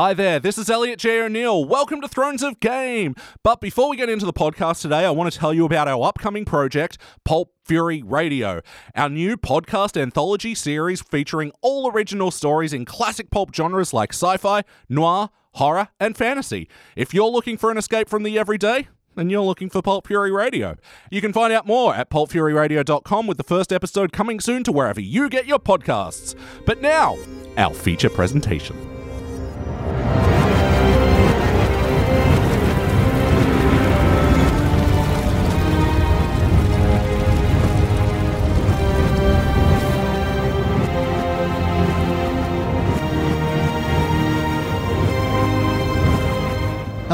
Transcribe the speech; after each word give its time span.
Hi 0.00 0.14
there, 0.14 0.40
this 0.40 0.56
is 0.56 0.70
Elliot 0.70 0.98
J. 0.98 1.20
O'Neill. 1.20 1.62
Welcome 1.66 2.00
to 2.00 2.08
Thrones 2.08 2.42
of 2.42 2.58
Game. 2.58 3.14
But 3.44 3.60
before 3.60 3.90
we 3.90 3.98
get 3.98 4.08
into 4.08 4.24
the 4.24 4.32
podcast 4.32 4.80
today, 4.80 5.04
I 5.04 5.10
want 5.10 5.30
to 5.30 5.38
tell 5.38 5.52
you 5.52 5.66
about 5.66 5.88
our 5.88 6.02
upcoming 6.08 6.46
project, 6.46 6.96
Pulp 7.26 7.52
Fury 7.66 8.02
Radio, 8.02 8.62
our 8.96 9.10
new 9.10 9.36
podcast 9.36 10.00
anthology 10.00 10.54
series 10.54 11.02
featuring 11.02 11.52
all 11.60 11.92
original 11.92 12.30
stories 12.30 12.72
in 12.72 12.86
classic 12.86 13.30
pulp 13.30 13.54
genres 13.54 13.92
like 13.92 14.14
sci 14.14 14.38
fi, 14.38 14.62
noir, 14.88 15.28
horror, 15.52 15.88
and 16.00 16.16
fantasy. 16.16 16.66
If 16.96 17.12
you're 17.12 17.28
looking 17.28 17.58
for 17.58 17.70
an 17.70 17.76
escape 17.76 18.08
from 18.08 18.22
the 18.22 18.38
everyday, 18.38 18.88
and 19.16 19.30
you're 19.30 19.42
looking 19.42 19.68
for 19.68 19.82
Pulp 19.82 20.06
Fury 20.06 20.32
Radio. 20.32 20.76
You 21.10 21.20
can 21.20 21.34
find 21.34 21.52
out 21.52 21.66
more 21.66 21.94
at 21.94 22.08
pulpfuryradio.com 22.08 23.26
with 23.26 23.36
the 23.36 23.44
first 23.44 23.70
episode 23.70 24.12
coming 24.14 24.40
soon 24.40 24.64
to 24.64 24.72
wherever 24.72 25.00
you 25.00 25.28
get 25.28 25.46
your 25.46 25.58
podcasts. 25.58 26.34
But 26.64 26.80
now, 26.80 27.18
our 27.58 27.74
feature 27.74 28.08
presentation. 28.08 28.89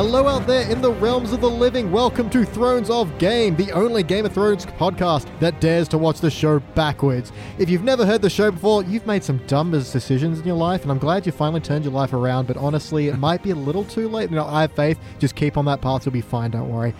Hello 0.06 0.28
out 0.28 0.46
there 0.46 0.70
in 0.70 0.80
the 0.80 0.92
realms 0.92 1.32
of 1.32 1.40
the 1.40 1.50
living. 1.50 1.90
Welcome 1.90 2.30
to 2.30 2.44
Thrones 2.44 2.90
of 2.90 3.18
Game, 3.18 3.56
the 3.56 3.72
only 3.72 4.04
Game 4.04 4.24
of 4.24 4.32
Thrones 4.32 4.64
podcast 4.64 5.26
that 5.40 5.60
dares 5.60 5.88
to 5.88 5.98
watch 5.98 6.20
the 6.20 6.30
show 6.30 6.60
backwards. 6.76 7.32
If 7.58 7.68
you've 7.68 7.82
never 7.82 8.06
heard 8.06 8.22
the 8.22 8.30
show 8.30 8.52
before, 8.52 8.84
you've 8.84 9.04
made 9.04 9.24
some 9.24 9.44
dumb 9.48 9.72
decisions 9.72 10.38
in 10.38 10.46
your 10.46 10.54
life, 10.54 10.82
and 10.82 10.92
I'm 10.92 10.98
glad 10.98 11.26
you 11.26 11.32
finally 11.32 11.60
turned 11.60 11.84
your 11.84 11.92
life 11.92 12.12
around, 12.12 12.46
but 12.46 12.56
honestly, 12.56 13.08
it 13.08 13.18
might 13.18 13.42
be 13.42 13.50
a 13.50 13.56
little 13.56 13.82
too 13.82 14.08
late. 14.08 14.30
You 14.30 14.36
know, 14.36 14.46
I 14.46 14.60
have 14.60 14.72
faith. 14.74 14.96
Just 15.18 15.34
keep 15.34 15.56
on 15.56 15.64
that 15.64 15.80
path, 15.80 16.06
you'll 16.06 16.12
be 16.12 16.20
fine, 16.20 16.52
don't 16.52 16.70
worry. 16.70 16.94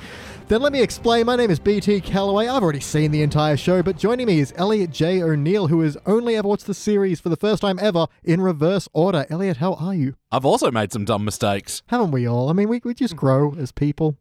Then 0.48 0.60
let 0.60 0.72
me 0.72 0.82
explain. 0.82 1.26
My 1.26 1.36
name 1.36 1.50
is 1.50 1.60
BT 1.60 2.00
Calloway. 2.00 2.48
I've 2.48 2.62
already 2.62 2.80
seen 2.80 3.12
the 3.12 3.22
entire 3.22 3.56
show, 3.56 3.84
but 3.84 3.96
joining 3.96 4.26
me 4.26 4.40
is 4.40 4.52
Elliot 4.56 4.90
J. 4.90 5.22
O'Neill, 5.22 5.68
who 5.68 5.80
has 5.82 5.96
only 6.06 6.36
ever 6.36 6.48
watched 6.48 6.66
the 6.66 6.74
series 6.74 7.20
for 7.20 7.28
the 7.28 7.36
first 7.36 7.62
time 7.62 7.78
ever 7.80 8.08
in 8.24 8.40
reverse 8.40 8.88
order. 8.92 9.26
Elliot, 9.30 9.58
how 9.58 9.74
are 9.74 9.94
you? 9.94 10.14
I've 10.36 10.44
also 10.44 10.70
made 10.70 10.92
some 10.92 11.06
dumb 11.06 11.24
mistakes. 11.24 11.82
Haven't 11.86 12.10
we 12.10 12.28
all? 12.28 12.50
I 12.50 12.52
mean, 12.52 12.68
we, 12.68 12.82
we 12.84 12.92
just 12.92 13.16
grow 13.16 13.54
as 13.54 13.72
people. 13.72 14.18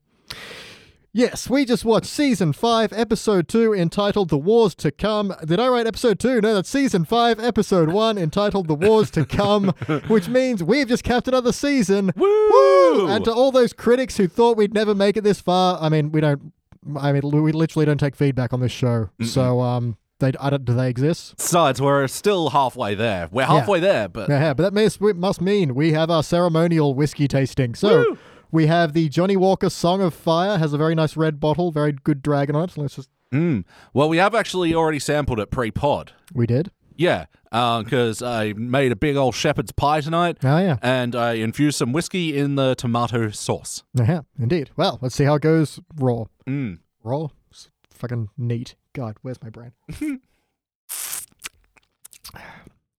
Yes, 1.11 1.49
we 1.49 1.65
just 1.65 1.83
watched 1.83 2.07
season 2.07 2.53
5, 2.53 2.93
episode 2.93 3.49
2, 3.49 3.73
entitled 3.73 4.29
The 4.29 4.37
Wars 4.37 4.75
to 4.75 4.91
Come. 4.91 5.35
Did 5.43 5.59
I 5.59 5.67
write 5.67 5.87
episode 5.87 6.17
2? 6.19 6.39
No, 6.39 6.53
that's 6.53 6.69
season 6.69 7.03
5, 7.03 7.41
episode 7.41 7.89
1, 7.89 8.17
entitled 8.17 8.69
The 8.69 8.75
Wars 8.75 9.11
to 9.11 9.25
Come, 9.25 9.67
which 10.07 10.29
means 10.29 10.63
we've 10.63 10.87
just 10.87 11.03
capped 11.03 11.27
another 11.27 11.51
season. 11.51 12.11
Woo! 12.15 13.09
And 13.09 13.25
to 13.25 13.33
all 13.33 13.51
those 13.51 13.73
critics 13.73 14.15
who 14.15 14.29
thought 14.29 14.55
we'd 14.55 14.73
never 14.73 14.95
make 14.95 15.17
it 15.17 15.25
this 15.25 15.41
far, 15.41 15.77
I 15.81 15.89
mean, 15.89 16.13
we 16.13 16.21
don't, 16.21 16.53
I 16.97 17.11
mean, 17.11 17.29
we 17.29 17.51
literally 17.51 17.85
don't 17.85 17.99
take 17.99 18.15
feedback 18.15 18.53
on 18.53 18.61
this 18.61 18.71
show. 18.71 19.09
So, 19.21 19.59
um, 19.59 19.97
they, 20.19 20.31
I 20.39 20.49
don't, 20.49 20.65
do 20.65 20.73
they 20.73 20.89
exist? 20.89 21.35
Besides, 21.37 21.81
we're 21.81 22.07
still 22.07 22.49
halfway 22.51 22.95
there. 22.95 23.27
We're 23.31 23.45
halfway 23.45 23.79
there, 23.79 24.07
but 24.07 24.29
Yeah, 24.29 24.53
but 24.53 24.63
that 24.63 24.73
must, 24.73 25.01
must 25.01 25.41
mean 25.41 25.75
we 25.75 25.91
have 25.93 26.09
our 26.09 26.23
ceremonial 26.23 26.93
whiskey 26.93 27.27
tasting. 27.27 27.75
So 27.75 27.97
Woo! 28.09 28.17
we 28.51 28.67
have 28.67 28.93
the 28.93 29.09
Johnnie 29.09 29.37
Walker 29.37 29.69
Song 29.69 30.01
of 30.01 30.13
Fire, 30.13 30.57
has 30.57 30.71
a 30.73 30.77
very 30.77 30.95
nice 30.95 31.17
red 31.17 31.39
bottle, 31.39 31.71
very 31.71 31.91
good 31.91 32.21
dragon 32.21 32.55
on 32.55 32.63
it. 32.65 32.71
So 32.71 32.81
let's 32.81 32.95
just, 32.95 33.09
Mm. 33.33 33.65
Well, 33.93 34.07
we 34.07 34.17
have 34.17 34.33
actually 34.35 34.73
already 34.73 34.99
sampled 34.99 35.39
it 35.39 35.49
pre-pod. 35.51 36.13
we 36.33 36.45
did. 36.47 36.71
Yeah, 36.95 37.25
because 37.51 38.21
I 38.21 38.53
made 38.53 38.93
a 38.93 38.95
big 38.95 39.17
old 39.17 39.35
shepherd's 39.35 39.73
pie 39.73 39.99
tonight, 39.99 40.37
Oh, 40.43 40.57
yeah. 40.59 40.77
and 40.81 41.13
I 41.15 41.33
infused 41.33 41.77
some 41.77 41.91
whiskey 41.91 42.37
in 42.37 42.55
the 42.55 42.75
tomato 42.75 43.31
sauce. 43.31 43.83
Yeah, 43.93 44.21
indeed. 44.39 44.69
Well, 44.77 44.99
let's 45.01 45.15
see 45.15 45.25
how 45.25 45.35
it 45.35 45.41
goes 45.41 45.81
raw. 45.97 46.25
Mm. 46.47 46.79
Raw? 47.03 47.27
It's 47.51 47.69
fucking 47.89 48.29
neat. 48.37 48.75
God, 48.95 49.17
where's 49.23 49.43
my 49.43 49.49
brain? 49.49 49.73
it's 49.89 50.21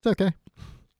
okay. 0.06 0.32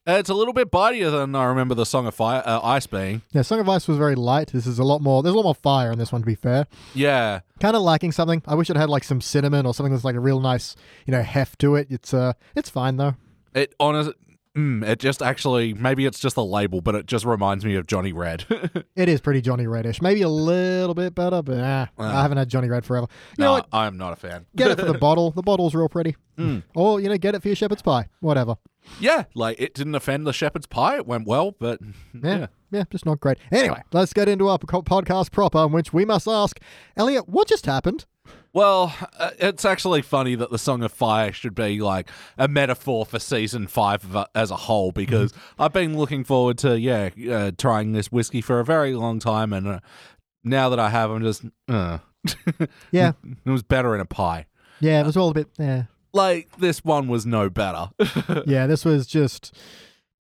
It's 0.07 0.31
a 0.31 0.35
little 0.35 0.55
bit 0.55 0.71
bitier 0.71 1.11
than 1.11 1.35
I 1.35 1.45
remember 1.45 1.75
the 1.75 1.85
Song 1.85 2.07
of 2.07 2.15
Fire, 2.15 2.43
uh, 2.47 2.61
Ice 2.63 2.87
being. 2.87 3.21
Yeah, 3.33 3.43
Song 3.43 3.61
of 3.61 3.69
Ice 3.69 3.87
was 3.87 3.99
very 3.99 4.15
light. 4.15 4.53
This 4.53 4.67
is 4.67 4.79
a 4.79 4.85
lot 4.85 5.03
more, 5.03 5.23
there's 5.23 5.35
a 5.35 5.37
lot 5.37 5.43
more 5.43 5.55
fire 5.55 5.93
in 5.93 5.99
this 5.99 6.13
one, 6.13 6.23
to 6.23 6.27
be 6.27 6.35
fair. 6.35 6.67
Yeah, 6.95 7.41
kind 7.61 7.77
of 7.77 7.83
lacking 7.83 8.13
something. 8.13 8.43
I 8.47 8.55
wish 8.55 8.71
it 8.71 8.77
had 8.77 8.89
like 8.89 9.05
some 9.05 9.21
cinnamon 9.21 9.67
or 9.67 9.75
something 9.75 9.93
that's 9.93 10.05
like 10.05 10.15
a 10.15 10.21
real 10.21 10.41
nice, 10.41 10.77
you 11.05 11.13
know, 11.13 11.23
heft 11.23 11.59
to 11.59 11.75
it. 11.75 11.89
It's 11.91 12.15
uh, 12.15 12.33
it's 12.55 12.71
fine 12.71 12.97
though. 12.97 13.17
it 13.55 13.75
honest. 13.79 14.13
Mm, 14.57 14.83
it 14.87 14.99
just 14.99 15.21
actually 15.23 15.75
maybe 15.75 16.07
it's 16.07 16.19
just 16.19 16.35
the 16.35 16.45
label, 16.45 16.81
but 16.81 16.95
it 16.95 17.07
just 17.07 17.25
reminds 17.27 17.65
me 17.65 17.75
of 17.77 17.87
Johnny 17.87 18.13
Red. 18.13 18.45
It 18.97 19.11
is 19.11 19.21
pretty 19.21 19.43
Johnny 19.43 19.67
Reddish. 19.67 20.01
Maybe 20.01 20.23
a 20.23 20.29
little 20.29 20.95
bit 20.95 21.15
better, 21.15 21.43
but 21.43 21.59
ah, 21.61 21.89
Wow. 21.99 22.17
I 22.19 22.23
haven't 22.23 22.39
had 22.39 22.49
Johnny 22.49 22.69
Red 22.71 22.87
forever. 22.87 23.07
You 23.39 23.45
no. 23.45 23.63
I'm 23.71 23.99
not 23.99 24.15
a 24.15 24.17
fan. 24.17 24.47
Get 24.57 24.71
it 24.71 24.79
for 24.81 24.87
the 24.87 24.95
bottle. 24.99 25.33
The 25.33 25.43
bottle's 25.43 25.75
real 25.75 25.91
pretty. 25.91 26.17
Mm. 26.39 26.63
Or 26.75 26.99
you 26.99 27.11
know, 27.11 27.19
get 27.19 27.35
it 27.35 27.43
for 27.43 27.49
your 27.49 27.57
shepherd's 27.57 27.83
pie. 27.83 28.09
Whatever. 28.21 28.57
Yeah, 28.99 29.25
like 29.35 29.61
it 29.61 29.75
didn't 29.75 29.95
offend 29.95 30.27
the 30.27 30.33
shepherd's 30.33 30.67
pie. 30.67 30.97
It 30.97 31.07
went 31.07 31.27
well, 31.29 31.53
but 31.59 31.79
Yeah. 32.15 32.39
yeah. 32.39 32.47
Yeah, 32.73 32.85
just 32.91 33.07
not 33.07 33.21
great. 33.21 33.39
Anyway, 33.53 33.83
let's 33.93 34.13
get 34.13 34.29
into 34.29 34.49
our 34.49 34.59
podcast 34.59 35.31
proper, 35.31 35.65
in 35.67 35.73
which 35.73 35.93
we 35.93 36.05
must 36.05 36.27
ask, 36.27 36.59
Elliot, 36.97 37.29
what 37.29 37.47
just 37.47 37.65
happened? 37.67 38.07
Well, 38.57 38.95
uh, 39.19 39.33
it's 39.39 39.67
actually 39.67 40.01
funny 40.01 40.35
that 40.35 40.51
the 40.51 40.57
Song 40.59 40.83
of 40.83 40.91
Fire 40.91 41.31
should 41.31 41.55
be 41.55 41.79
like 41.81 42.09
a 42.39 42.49
metaphor 42.49 43.05
for 43.05 43.19
season 43.19 43.67
five 43.67 44.03
of, 44.03 44.15
a- 44.17 44.29
as 44.35 44.51
a 44.51 44.57
whole 44.57 44.93
because 44.93 45.35
I've 45.59 45.75
been 45.75 45.99
looking 45.99 46.25
forward 46.25 46.57
to 46.59 46.81
yeah 46.81 47.11
uh, 47.31 47.51
trying 47.59 47.93
this 47.93 48.11
whiskey 48.11 48.41
for 48.41 48.59
a 48.59 48.65
very 48.65 48.95
long 48.95 49.19
time, 49.19 49.53
and 49.53 49.69
uh, 49.69 49.81
now 50.43 50.71
that 50.71 50.79
I 50.81 50.89
have, 50.89 51.11
I'm 51.11 51.23
just 51.23 51.45
uh. 51.69 51.99
Yeah, 52.91 53.13
it 53.45 53.51
was 53.51 53.63
better 53.63 53.95
in 53.95 54.01
a 54.01 54.07
pie. 54.07 54.47
yeah, 54.81 55.01
it 55.01 55.07
was 55.07 55.19
all 55.19 55.29
a 55.29 55.35
bit. 55.35 55.49
Yeah, 55.59 55.83
Like 56.15 56.49
this 56.57 56.83
one 56.83 57.09
was 57.09 57.27
no 57.27 57.51
better. 57.51 57.91
yeah. 58.47 58.67
This 58.67 58.85
was 58.87 59.07
just 59.07 59.55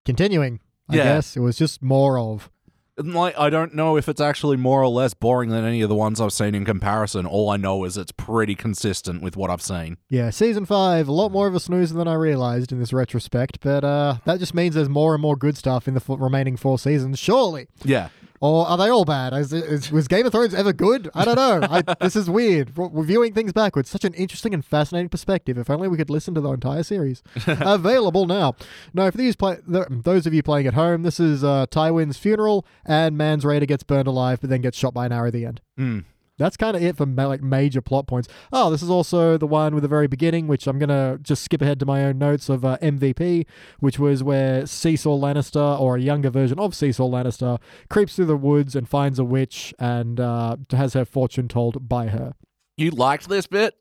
continuing. 0.06 0.62
I 0.90 0.96
Yeah. 0.96 1.03
guess 1.03 1.36
it 1.36 1.41
was 1.41 1.58
just 1.58 1.81
more 1.84 2.18
of. 2.18 2.50
Like 2.97 3.38
I 3.38 3.50
don't 3.50 3.74
know 3.74 3.97
if 3.97 4.09
it's 4.09 4.22
actually 4.22 4.57
more 4.57 4.81
or 4.81 4.90
less 4.90 5.13
boring 5.13 5.50
than 5.50 5.63
any 5.66 5.81
of 5.81 5.90
the 5.90 5.96
ones 5.96 6.19
I've 6.19 6.34
seen 6.34 6.53
in 6.53 6.66
comparison. 6.66 7.25
All 7.25 7.50
I 7.50 7.57
know 7.57 7.84
is 7.85 7.97
it's 7.97 8.12
pretty 8.12 8.53
consistent 8.53 9.22
with 9.24 9.35
what 9.38 9.50
I've 9.50 9.62
seen. 9.62 9.97
Yeah, 10.09 10.29
season 10.29 10.66
five, 10.66 11.07
a 11.07 11.12
lot 11.12 11.31
more 11.31 11.47
of 11.47 11.56
a 11.56 11.59
snoozer 11.59 11.96
than 11.96 12.07
I 12.07 12.13
realized 12.16 12.72
in 12.72 12.79
this 12.79 12.91
retrospect, 12.94 13.59
but 13.62 13.84
uh, 13.84 14.18
that 14.25 14.40
just 14.40 14.53
means 14.53 14.75
there's 14.75 14.90
more 14.90 15.13
and 15.16 15.22
more 15.22 15.35
good 15.38 15.57
stuff 15.57 15.88
in 15.88 15.94
the 15.94 16.02
f- 16.02 16.18
remaining 16.19 16.57
four 16.57 16.78
seasons, 16.78 17.18
surely. 17.18 17.68
Yeah. 17.84 18.09
Or 18.41 18.68
are 18.68 18.75
they 18.75 18.90
all 18.90 19.06
bad? 19.06 19.34
Is, 19.34 19.53
is, 19.53 19.91
was 19.91 20.07
Game 20.07 20.25
of 20.25 20.31
Thrones 20.31 20.56
ever 20.56 20.74
good? 20.74 21.09
I 21.13 21.25
don't 21.25 21.35
know. 21.35 21.62
I, 21.69 21.81
this 22.02 22.16
is 22.16 22.28
weird. 22.28 22.75
Re- 22.75 22.90
Reviewing 22.91 23.34
things 23.34 23.53
backwards, 23.53 23.88
such 23.90 24.03
an 24.03 24.16
interesting 24.16 24.52
and 24.53 24.66
fascinating 24.66 25.09
perspective. 25.09 25.59
If 25.59 25.69
only 25.69 25.88
we 25.88 25.96
could 25.96 26.09
listen 26.09 26.34
to 26.34 26.41
the 26.41 26.50
entire 26.52 26.81
series. 26.81 27.22
Available 27.47 28.25
now. 28.25 28.56
No, 28.96 29.12
for 29.12 29.18
these 29.18 29.35
play, 29.35 29.57
th- 29.72 29.85
those 29.90 30.25
of 30.25 30.34
you 30.34 30.41
playing 30.41 30.66
at 30.66 30.74
home, 30.74 31.03
this 31.03 31.19
is 31.19 31.44
uh, 31.44 31.68
Tywin's 31.68 32.18
funeral, 32.18 32.66
and 32.84 33.16
Mance 33.16 33.44
Rayder 33.44 33.68
gets 33.68 33.84
burned 33.84 34.07
alive, 34.07 34.40
but 34.41 34.50
then 34.50 34.62
gets 34.62 34.78
shot 34.78 34.94
by 34.94 35.06
an 35.06 35.12
arrow 35.12 35.28
at 35.28 35.34
the 35.34 35.46
end. 35.46 35.62
Mm. 35.79 36.06
That's 36.41 36.57
kind 36.57 36.75
of 36.75 36.84
it 36.84 36.97
for 36.97 37.06
ma- 37.06 37.28
like 37.28 37.41
major 37.41 37.81
plot 37.81 38.07
points. 38.07 38.28
Oh, 38.52 38.69
this 38.69 38.81
is 38.81 38.90
also 38.90 39.38
the 39.38 39.47
one 39.47 39.74
with 39.74 39.84
the 39.84 39.88
very 39.88 40.07
beginning, 40.07 40.47
which 40.47 40.68
I'm 40.68 40.79
gonna 40.79 41.18
just 41.22 41.44
skip 41.44 41.62
ahead 41.62 41.79
to 41.79 41.85
my 41.85 42.03
own 42.03 42.18
notes 42.18 42.50
of 42.50 42.66
uh, 42.66 42.78
MVP, 42.81 43.46
which 43.79 44.00
was 44.00 44.24
where 44.24 44.66
Cecil 44.66 45.19
Lannister, 45.19 45.79
or 45.79 45.96
a 45.96 46.02
younger 46.02 46.29
version 46.29 46.59
of 46.59 46.75
Cecil 46.75 47.09
Lannister, 47.09 47.59
creeps 47.90 48.16
through 48.16 48.25
the 48.25 48.38
woods 48.38 48.75
and 48.75 48.88
finds 48.90 49.19
a 49.19 49.24
witch 49.24 49.74
and 49.79 50.19
uh, 50.19 50.57
has 50.72 50.94
her 50.94 51.06
fortune 51.06 51.47
told 51.47 51.88
by 51.88 52.07
her. 52.07 52.34
You 52.78 52.91
liked 52.91 53.29
this 53.29 53.47
bit? 53.47 53.75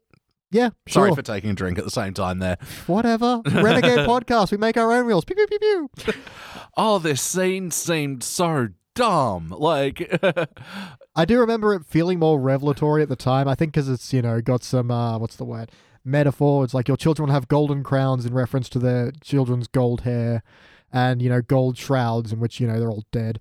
Yeah, 0.53 0.71
Sorry 0.88 1.15
for 1.15 1.22
taking 1.22 1.50
a 1.50 1.54
drink 1.54 1.78
at 1.78 1.84
the 1.84 1.92
same 1.92 2.12
time 2.12 2.41
there. 2.41 2.56
Whatever. 2.88 3.41
Renegade 3.47 3.98
podcast. 4.09 4.50
We 4.50 4.56
make 4.59 4.77
our 4.77 4.91
own 4.91 5.06
rules. 5.06 5.25
Pew 5.25 5.37
pew 5.37 5.47
pew 5.47 5.59
pew. 5.59 6.15
Oh, 6.77 6.98
this 6.98 7.21
scene 7.21 7.71
seemed 7.71 8.22
so 8.25 8.69
dumb. 8.94 9.54
Like, 9.56 10.10
I 11.16 11.24
do 11.24 11.41
remember 11.41 11.74
it 11.74 11.84
feeling 11.84 12.18
more 12.18 12.41
revelatory 12.41 13.03
at 13.03 13.09
the 13.09 13.16
time. 13.16 13.48
I 13.48 13.54
think 13.54 13.72
because 13.72 13.89
it's 13.89 14.12
you 14.12 14.22
know 14.22 14.41
got 14.41 14.62
some 14.62 14.91
uh, 14.91 15.18
what's 15.18 15.36
the 15.36 15.45
word 15.45 15.71
metaphor. 16.04 16.65
It's 16.65 16.74
like 16.74 16.89
your 16.89 16.97
children 16.97 17.27
will 17.27 17.34
have 17.34 17.48
golden 17.48 17.83
crowns 17.83 18.24
in 18.24 18.34
reference 18.34 18.68
to 18.71 18.78
their 18.78 19.12
children's 19.21 19.68
gold 19.68 20.03
hair, 20.03 20.42
and 20.92 21.21
you 21.21 21.28
know 21.28 21.42
gold 21.42 21.77
shrouds 21.77 22.33
in 22.33 22.41
which 22.41 22.60
you 22.60 22.66
know 22.66 22.78
they're 22.78 22.91
all 22.91 23.04
dead. 23.12 23.41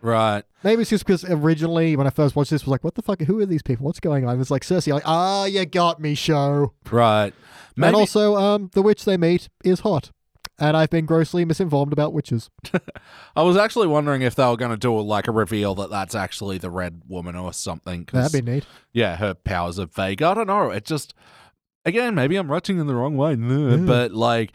right. 0.00 0.44
Maybe 0.64 0.82
it's 0.82 0.90
just 0.90 1.06
because 1.06 1.24
originally 1.24 1.94
when 1.96 2.06
I 2.06 2.10
first 2.10 2.34
watched 2.34 2.50
this 2.50 2.62
was 2.64 2.70
like, 2.70 2.82
what 2.82 2.94
the 2.96 3.02
fuck? 3.02 3.20
Who 3.22 3.40
are 3.40 3.46
these 3.46 3.62
people? 3.62 3.86
What's 3.86 4.00
going 4.00 4.26
on? 4.26 4.40
It's 4.40 4.50
like 4.50 4.62
Cersei, 4.62 4.92
like 4.92 5.04
ah, 5.06 5.44
you 5.44 5.64
got 5.64 6.00
me, 6.00 6.14
show. 6.14 6.72
Right. 6.90 7.32
Maybe, 7.76 7.88
And 7.88 7.96
also, 7.96 8.36
um, 8.36 8.70
the 8.74 8.82
witch 8.82 9.04
they 9.04 9.16
meet 9.16 9.48
is 9.64 9.80
hot. 9.80 10.10
And 10.60 10.76
I've 10.76 10.90
been 10.90 11.06
grossly 11.06 11.44
misinformed 11.44 11.92
about 11.92 12.12
witches. 12.12 12.50
I 13.36 13.42
was 13.42 13.56
actually 13.56 13.86
wondering 13.86 14.22
if 14.22 14.34
they 14.34 14.44
were 14.46 14.56
going 14.56 14.72
to 14.72 14.76
do 14.76 14.98
like 15.00 15.28
a 15.28 15.32
reveal 15.32 15.74
that 15.76 15.90
that's 15.90 16.14
actually 16.16 16.58
the 16.58 16.70
red 16.70 17.02
woman 17.06 17.36
or 17.36 17.52
something. 17.52 18.04
'cause, 18.04 18.32
That'd 18.32 18.44
be 18.44 18.52
neat. 18.52 18.64
yeah, 18.92 19.16
her 19.16 19.34
powers 19.34 19.78
are 19.78 19.86
vague. 19.86 20.20
I 20.22 20.34
don't 20.34 20.48
know. 20.48 20.70
It 20.70 20.84
just, 20.84 21.14
again, 21.84 22.14
maybe 22.16 22.36
I'm 22.36 22.50
writing 22.50 22.78
in 22.80 22.86
the 22.88 22.94
wrong 22.96 23.16
way, 23.16 23.36
but 23.36 24.12
like 24.12 24.52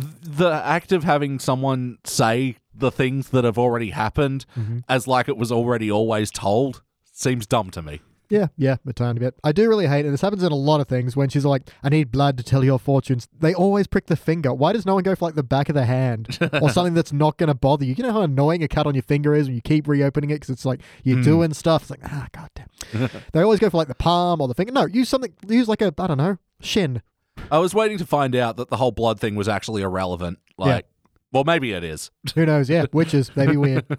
th- 0.00 0.12
the 0.22 0.50
act 0.50 0.90
of 0.90 1.04
having 1.04 1.38
someone 1.38 1.98
say 2.04 2.56
the 2.74 2.90
things 2.90 3.28
that 3.28 3.44
have 3.44 3.56
already 3.58 3.90
happened 3.90 4.46
Mm-hmm. 4.58 4.78
as 4.88 5.06
like 5.06 5.28
it 5.28 5.36
was 5.36 5.52
already 5.52 5.88
always 5.90 6.32
told 6.32 6.82
seems 7.12 7.46
dumb 7.46 7.70
to 7.70 7.80
me. 7.82 8.00
Yeah, 8.30 8.48
yeah, 8.56 8.76
a 8.86 8.92
tiny 8.92 9.20
bit. 9.20 9.34
I 9.44 9.52
do 9.52 9.68
really 9.68 9.86
hate 9.86 10.06
it. 10.06 10.10
This 10.10 10.20
happens 10.20 10.42
in 10.42 10.50
a 10.50 10.56
lot 10.56 10.80
of 10.80 10.88
things 10.88 11.16
when 11.16 11.28
she's 11.28 11.44
like, 11.44 11.62
I 11.82 11.88
need 11.88 12.10
blood 12.10 12.38
to 12.38 12.44
tell 12.44 12.64
your 12.64 12.78
fortunes. 12.78 13.28
They 13.38 13.54
always 13.54 13.86
prick 13.86 14.06
the 14.06 14.16
finger. 14.16 14.52
Why 14.54 14.72
does 14.72 14.86
no 14.86 14.94
one 14.94 15.02
go 15.02 15.14
for 15.14 15.26
like 15.26 15.34
the 15.34 15.42
back 15.42 15.68
of 15.68 15.74
the 15.74 15.84
hand 15.84 16.38
or 16.60 16.70
something 16.72 16.94
that's 16.94 17.12
not 17.12 17.36
going 17.36 17.48
to 17.48 17.54
bother 17.54 17.84
you? 17.84 17.94
You 17.94 18.02
know 18.02 18.12
how 18.12 18.22
annoying 18.22 18.62
a 18.62 18.68
cut 18.68 18.86
on 18.86 18.94
your 18.94 19.02
finger 19.02 19.34
is 19.34 19.46
when 19.46 19.54
you 19.54 19.62
keep 19.62 19.86
reopening 19.86 20.30
it 20.30 20.36
because 20.36 20.50
it's 20.50 20.64
like 20.64 20.80
you're 21.02 21.22
doing 21.22 21.52
stuff. 21.52 21.82
It's 21.82 21.90
like, 21.90 22.00
ah, 22.04 22.26
goddamn. 22.32 23.10
they 23.32 23.42
always 23.42 23.60
go 23.60 23.70
for 23.70 23.76
like 23.76 23.88
the 23.88 23.94
palm 23.94 24.40
or 24.40 24.48
the 24.48 24.54
finger. 24.54 24.72
No, 24.72 24.86
use 24.86 25.08
something, 25.08 25.32
use 25.48 25.68
like 25.68 25.82
a, 25.82 25.92
I 25.98 26.06
don't 26.06 26.18
know, 26.18 26.38
shin. 26.60 27.02
I 27.50 27.58
was 27.58 27.74
waiting 27.74 27.98
to 27.98 28.06
find 28.06 28.34
out 28.34 28.56
that 28.56 28.68
the 28.68 28.76
whole 28.76 28.92
blood 28.92 29.20
thing 29.20 29.34
was 29.34 29.48
actually 29.48 29.82
irrelevant. 29.82 30.38
Like, 30.56 30.86
well, 31.32 31.44
maybe 31.44 31.72
it 31.72 31.82
is. 31.82 32.10
Who 32.36 32.46
knows? 32.46 32.70
Yeah, 32.70 32.86
witches, 32.92 33.30
maybe 33.34 33.56
weird. 33.56 33.84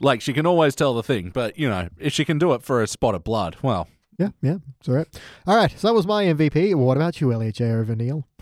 Like, 0.00 0.20
she 0.20 0.32
can 0.32 0.46
always 0.46 0.74
tell 0.74 0.94
the 0.94 1.02
thing, 1.02 1.30
but 1.32 1.58
you 1.58 1.68
know, 1.68 1.88
if 1.98 2.12
she 2.12 2.24
can 2.24 2.38
do 2.38 2.52
it 2.52 2.62
for 2.62 2.82
a 2.82 2.86
spot 2.86 3.14
of 3.14 3.24
blood, 3.24 3.56
well, 3.62 3.88
Yeah, 4.18 4.28
yeah, 4.42 4.56
it's 4.80 4.88
all 4.88 4.94
right. 4.94 5.20
All 5.46 5.56
right, 5.56 5.70
so 5.78 5.88
that 5.88 5.94
was 5.94 6.06
my 6.06 6.24
MVP. 6.24 6.74
What 6.74 6.96
about 6.96 7.20
you, 7.20 7.32
Elliot 7.32 7.56
J. 7.56 7.70
over 7.70 7.94
Neil? 7.96 8.26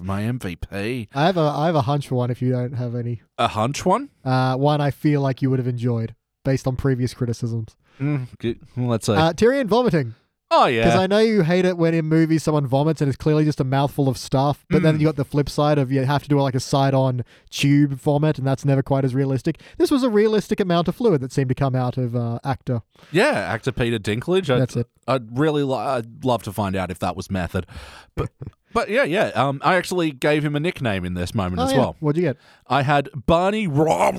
my 0.00 0.22
MVP. 0.22 1.08
I 1.14 1.26
have 1.26 1.36
a, 1.36 1.40
I 1.40 1.66
have 1.66 1.74
a 1.74 1.82
hunch 1.82 2.08
for 2.08 2.16
one 2.16 2.30
if 2.30 2.40
you 2.42 2.52
don't 2.52 2.72
have 2.74 2.94
any. 2.94 3.22
A 3.38 3.48
hunch 3.48 3.84
one? 3.84 4.10
Uh, 4.24 4.56
one 4.56 4.80
I 4.80 4.90
feel 4.90 5.20
like 5.20 5.42
you 5.42 5.50
would 5.50 5.58
have 5.58 5.68
enjoyed 5.68 6.14
based 6.44 6.66
on 6.66 6.76
previous 6.76 7.14
criticisms. 7.14 7.76
Mm, 8.00 8.26
good. 8.38 8.58
Well, 8.76 8.88
let's 8.88 9.06
see. 9.06 9.12
Uh, 9.12 9.32
Tyrion 9.32 9.66
vomiting. 9.66 10.14
Oh, 10.52 10.66
yeah, 10.66 10.84
Because. 10.84 11.00
I 11.00 11.06
know 11.06 11.18
you 11.18 11.42
hate 11.42 11.64
it 11.64 11.76
when 11.76 11.94
in 11.94 12.04
movies 12.06 12.42
someone 12.44 12.66
vomits 12.66 13.00
and 13.00 13.08
it's 13.08 13.16
clearly 13.16 13.44
just 13.44 13.58
a 13.60 13.64
mouthful 13.64 14.08
of 14.08 14.16
stuff, 14.18 14.64
but 14.70 14.82
then 14.82 14.96
Mm. 14.96 15.00
you 15.00 15.06
got 15.06 15.16
the 15.16 15.24
flip 15.24 15.48
side 15.48 15.78
of 15.78 15.90
you 15.90 16.04
have 16.04 16.22
to 16.22 16.28
do 16.28 16.40
like 16.40 16.54
a 16.54 16.60
side 16.60 16.94
on 16.94 17.24
tube 17.50 17.92
vomit, 17.94 18.38
and 18.38 18.46
that's 18.46 18.64
never 18.64 18.82
quite 18.82 19.04
as 19.04 19.14
realistic. 19.14 19.60
This 19.78 19.90
was 19.90 20.02
a 20.02 20.10
realistic 20.10 20.60
amount 20.60 20.86
of 20.88 20.94
fluid 20.96 21.20
that 21.22 21.32
seemed 21.32 21.48
to 21.48 21.54
come 21.54 21.74
out 21.74 21.96
of 21.98 22.14
uh, 22.14 22.38
actor. 22.44 22.82
yeah, 23.10 23.30
actor 23.52 23.72
Peter 23.72 23.98
Dinklage. 23.98 24.48
I'd, 24.52 24.60
That's 24.60 24.76
it. 24.76 24.86
I'd 25.08 25.38
really 25.38 25.62
I'd 25.74 26.24
love 26.24 26.42
to 26.44 26.52
find 26.52 26.76
out 26.76 26.90
if 26.90 26.98
that 27.00 27.16
was 27.16 27.30
method. 27.30 27.66
But, 28.14 28.30
but 28.72 28.88
yeah, 28.90 29.04
yeah. 29.04 29.28
Um, 29.34 29.60
I 29.64 29.74
actually 29.76 30.10
gave 30.12 30.44
him 30.44 30.54
a 30.54 30.60
nickname 30.60 31.04
in 31.04 31.14
this 31.14 31.34
moment 31.34 31.60
Oh, 31.60 31.64
as 31.64 31.72
yeah. 31.72 31.78
well. 31.78 31.96
What'd 32.00 32.22
you 32.22 32.28
get? 32.28 32.36
I 32.68 32.82
had 32.82 33.08
Barney 33.26 33.66
Rob. 33.66 34.16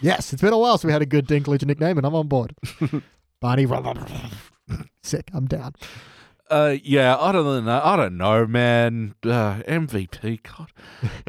Yes, 0.00 0.32
it's 0.32 0.42
been 0.42 0.52
a 0.52 0.58
while, 0.58 0.78
so 0.78 0.88
we 0.88 0.92
had 0.92 1.02
a 1.02 1.06
good 1.06 1.26
Dinklage 1.28 1.64
nickname, 1.64 1.98
and 1.98 2.06
I'm 2.06 2.14
on 2.14 2.26
board. 2.28 2.54
Barney. 3.40 3.66
Sick. 5.02 5.30
I'm 5.32 5.46
down. 5.46 5.74
Uh, 6.48 6.76
yeah, 6.84 7.16
I 7.18 7.32
don't 7.32 7.64
know. 7.64 7.80
I 7.82 7.96
don't 7.96 8.16
know, 8.16 8.46
man. 8.46 9.14
Uh, 9.24 9.56
MVP, 9.66 10.40
God. 10.42 10.70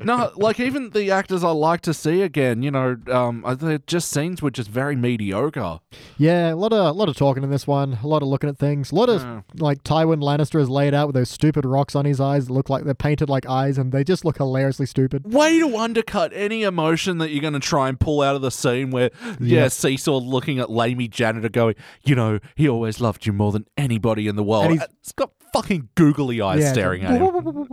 No, 0.04 0.32
like 0.36 0.60
even 0.60 0.92
the 0.92 1.10
actors 1.10 1.44
I 1.44 1.50
like 1.50 1.82
to 1.82 1.94
see 1.94 2.22
again. 2.22 2.62
You 2.62 2.70
know, 2.72 2.98
um, 3.12 3.44
they're 3.60 3.80
just 3.80 4.12
scenes 4.12 4.42
were 4.42 4.52
just 4.52 4.70
very 4.70 4.96
mediocre. 4.96 5.80
Yeah, 6.18 6.54
a 6.54 6.56
lot 6.56 6.72
of 6.72 6.86
a 6.86 6.92
lot 6.92 7.10
of 7.10 7.16
talking 7.18 7.44
in 7.44 7.50
this 7.50 7.66
one, 7.66 7.98
a 8.04 8.08
lot 8.08 8.22
of 8.22 8.28
looking 8.28 8.50
at 8.50 8.58
things, 8.58 8.92
a 8.92 8.96
lot 8.96 9.10
of 9.10 9.22
Yeah. 9.24 9.42
like 9.56 9.84
Tywin 9.84 10.22
Lannister 10.22 10.60
is 10.62 10.70
laid 10.70 10.94
out 10.94 11.08
with 11.08 11.16
those 11.16 11.30
stupid 11.30 11.66
rocks 11.66 11.96
on 11.96 12.06
his 12.06 12.20
eyes 12.22 12.46
that 12.48 12.54
look 12.54 12.70
like 12.70 12.84
they're 12.84 12.94
painted 12.94 13.30
like 13.30 13.48
eyes, 13.48 13.78
and 13.80 13.92
they 13.92 14.04
just 14.04 14.24
look 14.24 14.38
hilariously 14.38 14.86
stupid. 14.86 15.34
Way 15.34 15.60
to 15.60 15.76
undercut 15.78 16.32
any 16.36 16.62
emotion 16.64 17.18
that 17.18 17.32
you're 17.32 17.42
going 17.42 17.54
to 17.54 17.60
try 17.60 17.90
and 17.90 18.00
pull 18.00 18.22
out 18.22 18.36
of 18.36 18.42
the 18.44 18.52
scene 18.52 18.92
where, 18.92 19.10
yeah, 19.40 19.64
Yeah. 19.64 19.68
Seesaw 19.70 20.18
looking 20.20 20.60
at 20.60 20.70
Lamey 20.70 21.08
janitor 21.10 21.50
going, 21.50 21.74
you 22.04 22.14
know, 22.16 22.40
he 22.56 22.70
always 22.70 23.02
loved 23.02 23.26
you 23.26 23.34
more 23.34 23.52
than 23.52 23.66
anybody 23.78 24.28
in 24.28 24.36
the 24.36 24.44
world. 24.44 24.80
It's 25.08 25.14
got 25.14 25.32
fucking 25.54 25.88
googly 25.96 26.42
eyes 26.42 26.60
Yeah, 26.60 26.74
staring 26.74 27.04
at 27.04 27.12
him. 27.22 27.68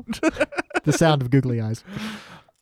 the 0.84 0.92
sound 0.92 1.20
of 1.20 1.30
googly 1.30 1.60
eyes. 1.60 1.82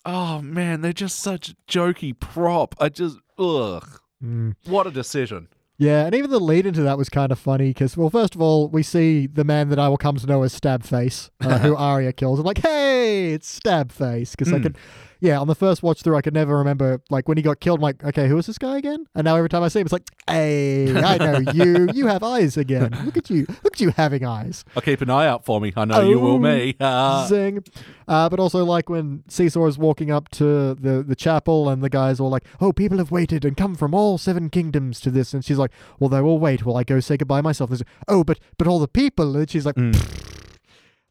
Oh, 0.06 0.40
man, 0.40 0.80
they're 0.80 0.94
just 0.94 1.20
such 1.20 1.54
jokey 1.68 2.18
prop. 2.18 2.74
I 2.80 2.88
just, 2.88 3.18
ugh. 3.38 4.00
Mm. 4.24 4.54
What 4.64 4.86
a 4.86 4.90
decision. 4.90 5.48
Yeah, 5.76 6.06
and 6.06 6.14
even 6.14 6.30
the 6.30 6.40
lead 6.40 6.64
into 6.64 6.80
that 6.84 6.96
was 6.96 7.10
kind 7.10 7.30
of 7.32 7.38
funny 7.38 7.68
because, 7.68 7.98
well, 7.98 8.08
first 8.08 8.34
of 8.34 8.40
all, 8.40 8.68
we 8.70 8.82
see 8.82 9.26
the 9.26 9.44
man 9.44 9.68
that 9.68 9.78
I 9.78 9.90
will 9.90 9.98
come 9.98 10.16
to 10.16 10.26
know 10.26 10.42
as 10.42 10.58
Stabface, 10.58 11.28
uh, 11.42 11.58
who 11.58 11.76
Arya 11.76 12.14
kills. 12.14 12.38
I'm 12.38 12.46
like, 12.46 12.58
hey, 12.58 13.32
it's 13.34 13.60
Stabface. 13.60 14.30
Because 14.30 14.52
I 14.54 14.58
Mm. 14.58 14.74
Yeah, 15.22 15.38
on 15.38 15.46
the 15.46 15.54
first 15.54 15.84
watch 15.84 16.02
through, 16.02 16.16
I 16.16 16.20
could 16.20 16.34
never 16.34 16.58
remember, 16.58 17.00
like, 17.08 17.28
when 17.28 17.36
he 17.38 17.42
got 17.44 17.60
killed, 17.60 17.78
I'm 17.78 17.82
like, 17.82 18.02
okay, 18.02 18.26
who 18.26 18.36
is 18.38 18.46
this 18.46 18.58
guy 18.58 18.76
again? 18.76 19.06
And 19.14 19.24
now 19.24 19.36
every 19.36 19.48
time 19.48 19.62
I 19.62 19.68
see 19.68 19.78
him, 19.78 19.86
it's 19.86 19.92
like, 19.92 20.08
hey, 20.28 20.92
I 21.00 21.16
know 21.16 21.38
you. 21.54 21.88
You 21.94 22.08
have 22.08 22.24
eyes 22.24 22.56
again. 22.56 22.90
Look 23.04 23.16
at 23.16 23.30
you. 23.30 23.46
Look 23.62 23.74
at 23.76 23.80
you 23.80 23.90
having 23.90 24.24
eyes. 24.26 24.64
I'll 24.74 24.82
keep 24.82 25.00
an 25.00 25.10
eye 25.10 25.28
out 25.28 25.44
for 25.44 25.60
me. 25.60 25.72
I 25.76 25.84
know 25.84 26.00
you 26.02 26.18
will 26.18 26.32
Oh, 26.32 26.38
me. 26.38 26.74
Zing. 27.28 27.62
Uh, 28.08 28.28
but 28.28 28.40
also, 28.40 28.64
like 28.64 28.88
when 28.88 29.22
Seesaw 29.28 29.64
is 29.68 29.78
walking 29.78 30.10
up 30.10 30.28
to 30.30 30.74
the, 30.74 31.04
the 31.06 31.14
chapel, 31.14 31.68
and 31.68 31.84
the 31.84 31.88
guys 31.88 32.18
are 32.18 32.28
like, 32.28 32.44
"Oh, 32.60 32.72
people 32.72 32.98
have 32.98 33.12
waited 33.12 33.44
and 33.44 33.56
come 33.56 33.76
from 33.76 33.94
all 33.94 34.18
seven 34.18 34.50
kingdoms 34.50 34.98
to 35.02 35.10
this," 35.12 35.32
and 35.32 35.44
she's 35.44 35.56
like, 35.56 35.70
"Well, 36.00 36.10
they 36.10 36.20
will 36.20 36.40
wait. 36.40 36.66
Will 36.66 36.76
I 36.76 36.82
go 36.82 36.98
say 36.98 37.16
goodbye 37.16 37.40
myself?" 37.42 37.70
There's, 37.70 37.82
oh, 38.08 38.24
but 38.24 38.40
but 38.58 38.66
all 38.66 38.80
the 38.80 38.88
people, 38.88 39.36
and 39.36 39.48
she's 39.48 39.64
like, 39.64 39.76
Mm. 39.76 39.94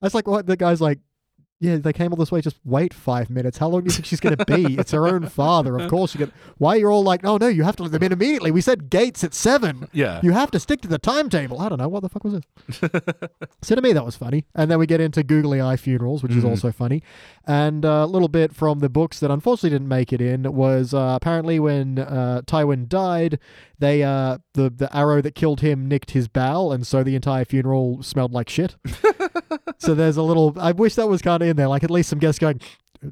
"That's 0.02 0.14
like 0.14 0.28
what 0.28 0.48
the 0.48 0.58
guy's 0.58 0.82
like." 0.82 1.00
Yeah, 1.64 1.78
they 1.78 1.94
came 1.94 2.12
all 2.12 2.18
this 2.18 2.32
way. 2.32 2.42
Just 2.42 2.58
wait 2.66 2.92
five 2.92 3.30
minutes. 3.30 3.60
How 3.60 3.68
long 3.70 3.82
do 3.82 3.86
you 3.86 3.92
think 3.92 4.08
she's 4.08 4.20
going 4.20 4.36
to 4.36 4.46
be? 4.46 4.80
it's 4.80 4.92
her 4.92 5.08
own 5.08 5.28
father. 5.28 5.78
Of 5.78 5.92
course, 5.92 6.16
you 6.16 6.18
get. 6.26 6.34
Why 6.58 6.74
you're 6.76 6.92
all 6.92 7.04
like, 7.04 7.24
oh 7.24 7.38
no, 7.38 7.48
you 7.48 7.62
have 7.64 7.76
to 7.76 7.84
let 7.84 7.92
them 7.92 8.02
in 8.02 8.12
immediately. 8.12 8.50
We 8.50 8.62
said 8.62 8.90
gates 8.90 9.24
at 9.24 9.36
seven. 9.36 9.88
Yeah. 9.94 10.20
You 10.24 10.32
have 10.32 10.50
to 10.52 10.60
stick 10.60 10.82
to 10.82 10.88
the 10.88 10.98
timetable. 10.98 11.62
I 11.62 11.70
don't 11.70 11.78
know. 11.78 11.88
What 11.88 12.02
the 12.02 12.10
fuck 12.10 12.24
was 12.24 12.34
this? 12.34 12.80
so 13.62 13.76
to 13.76 13.82
me, 13.82 13.94
that 13.94 14.04
was 14.04 14.16
funny. 14.16 14.46
And 14.56 14.72
then 14.72 14.80
we 14.80 14.88
get 14.88 15.00
into 15.02 15.22
Googly 15.24 15.62
Eye 15.62 15.76
Funerals, 15.78 16.24
which 16.24 16.32
is 16.34 16.44
Mhm. 16.44 16.50
also 16.50 16.72
funny. 16.72 17.04
And 17.46 17.86
uh, 17.86 18.04
a 18.04 18.08
little 18.08 18.28
bit 18.28 18.56
from 18.56 18.80
the 18.80 18.90
books 18.90 19.20
that 19.20 19.30
unfortunately 19.30 19.70
didn't 19.70 19.88
make 19.88 20.12
it 20.12 20.20
in 20.22 20.52
was 20.54 20.96
uh, 20.96 21.14
apparently 21.16 21.60
when 21.60 22.00
uh, 22.00 22.42
Tywin 22.48 22.88
died, 22.90 23.38
they 23.78 24.02
uh, 24.02 24.40
the 24.56 24.72
the 24.72 24.90
arrow 24.96 25.22
that 25.22 25.36
killed 25.36 25.62
him 25.62 25.88
nicked 25.88 26.12
his 26.12 26.28
bowel, 26.28 26.72
and 26.74 26.88
so 26.88 27.04
the 27.04 27.16
entire 27.16 27.46
funeral 27.46 28.02
smelled 28.02 28.32
like 28.32 28.50
shit. 28.50 28.76
so 29.78 29.94
there's 29.96 30.18
a 30.18 30.22
little. 30.24 30.56
I 30.60 30.72
wish 30.72 30.96
that 30.96 31.08
was 31.08 31.22
kind 31.22 31.42
of 31.42 31.50
in 31.50 31.56
there, 31.58 31.68
like 31.68 31.84
at 31.84 31.92
least 31.92 32.10
some 32.10 32.20
guests 32.20 32.40
going, 32.40 32.60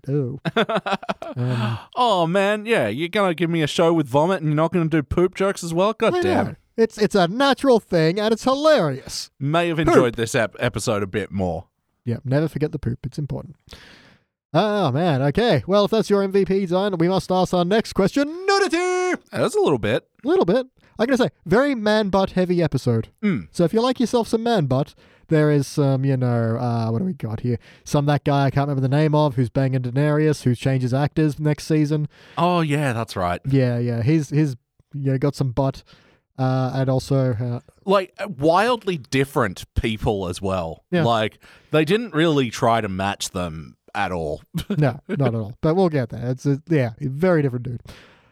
"Oh." 0.08 0.40
Um, 1.36 1.78
oh, 1.96 2.26
man. 2.28 2.66
Yeah. 2.66 2.88
You're 2.88 3.08
going 3.08 3.30
to 3.30 3.36
give 3.36 3.50
me 3.52 3.62
a 3.62 3.68
show 3.68 3.94
with 3.94 4.08
vomit 4.08 4.40
and 4.40 4.48
you're 4.48 4.56
not 4.56 4.74
going 4.74 4.90
to 4.90 4.98
do 4.98 5.04
poop 5.04 5.36
jokes 5.36 5.64
as 5.64 5.74
well? 5.76 5.94
God 5.94 6.16
I 6.16 6.22
damn 6.22 6.46
know. 6.46 6.52
it. 6.52 6.58
It's 6.76 6.98
it's 6.98 7.14
a 7.14 7.28
natural 7.28 7.80
thing 7.80 8.20
and 8.20 8.34
it's 8.34 8.44
hilarious. 8.46 9.30
May 9.40 9.68
have 9.68 9.78
enjoyed 9.80 10.16
this 10.16 10.34
ep- 10.34 10.56
episode 10.60 11.04
a 11.04 11.08
bit 11.08 11.30
more. 11.32 11.68
Yeah, 12.06 12.18
never 12.26 12.48
forget 12.48 12.72
the 12.72 12.80
poop. 12.80 13.06
It's 13.06 13.20
important. 13.20 13.58
Oh 14.54 14.92
man, 14.92 15.22
okay. 15.22 15.62
Well, 15.68 15.86
if 15.86 15.92
that's 15.92 16.10
your 16.10 16.28
MVP 16.28 16.70
done, 16.70 16.98
we 16.98 17.08
must 17.08 17.32
ask 17.32 17.54
our 17.54 17.64
next 17.66 17.94
question. 17.94 18.28
Nudity! 18.48 19.22
That's 19.32 19.56
a 19.56 19.60
little 19.60 19.78
bit. 19.78 20.08
A 20.24 20.28
little 20.28 20.46
bit. 20.46 20.66
I 21.00 21.06
gotta 21.06 21.18
say, 21.18 21.30
very 21.46 21.76
man 21.76 22.10
butt 22.10 22.32
heavy 22.32 22.62
episode. 22.62 23.08
Mm. 23.24 23.48
So 23.52 23.64
if 23.64 23.74
you 23.74 23.82
like 23.82 24.00
yourself 24.00 24.28
some 24.28 24.44
man 24.44 24.66
butt, 24.66 24.94
there 25.30 25.50
is 25.50 25.66
some, 25.66 26.04
you 26.04 26.18
know, 26.18 26.58
uh, 26.58 26.90
what 26.92 27.00
do 27.00 27.06
we 27.06 27.14
got 27.14 27.40
here? 27.40 27.58
Some 27.84 28.06
that 28.08 28.24
guy 28.24 28.46
I 28.46 28.52
can't 28.52 28.68
remember 28.68 28.82
the 28.82 28.96
name 28.96 29.16
of 29.16 29.36
who's 29.36 29.50
banging 29.50 29.82
Daenerys, 29.82 30.44
who 30.44 30.56
changes 30.56 30.94
actors 30.94 31.40
next 31.40 31.66
season. 31.68 32.10
Oh, 32.38 32.62
yeah, 32.62 32.94
that's 32.94 33.16
right. 33.16 33.40
Yeah, 33.46 33.80
yeah. 33.80 34.04
He's 34.04 34.30
he's 34.30 34.56
you 34.94 35.12
know 35.12 35.18
got 35.18 35.36
some 35.36 35.52
butt. 35.52 35.84
Uh, 36.38 36.72
and 36.74 36.90
also, 36.90 37.34
uh, 37.34 37.60
Like, 37.84 38.14
wildly 38.38 38.96
different 38.96 39.66
people 39.76 40.30
as 40.30 40.42
well. 40.42 40.86
Yeah. 40.90 41.04
Like, 41.04 41.38
they 41.72 41.84
didn't 41.84 42.14
really 42.14 42.50
try 42.50 42.80
to 42.80 42.88
match 42.88 43.32
them 43.32 43.76
at 43.94 44.14
all. 44.14 44.42
no, 44.70 45.02
not 45.10 45.28
at 45.28 45.36
all. 45.36 45.58
But 45.60 45.76
we'll 45.76 45.90
get 45.90 46.12
there. 46.12 46.30
It's 46.30 46.46
a, 46.46 46.62
yeah, 46.70 46.92
very 47.02 47.42
different 47.42 47.66
dude. 47.66 47.82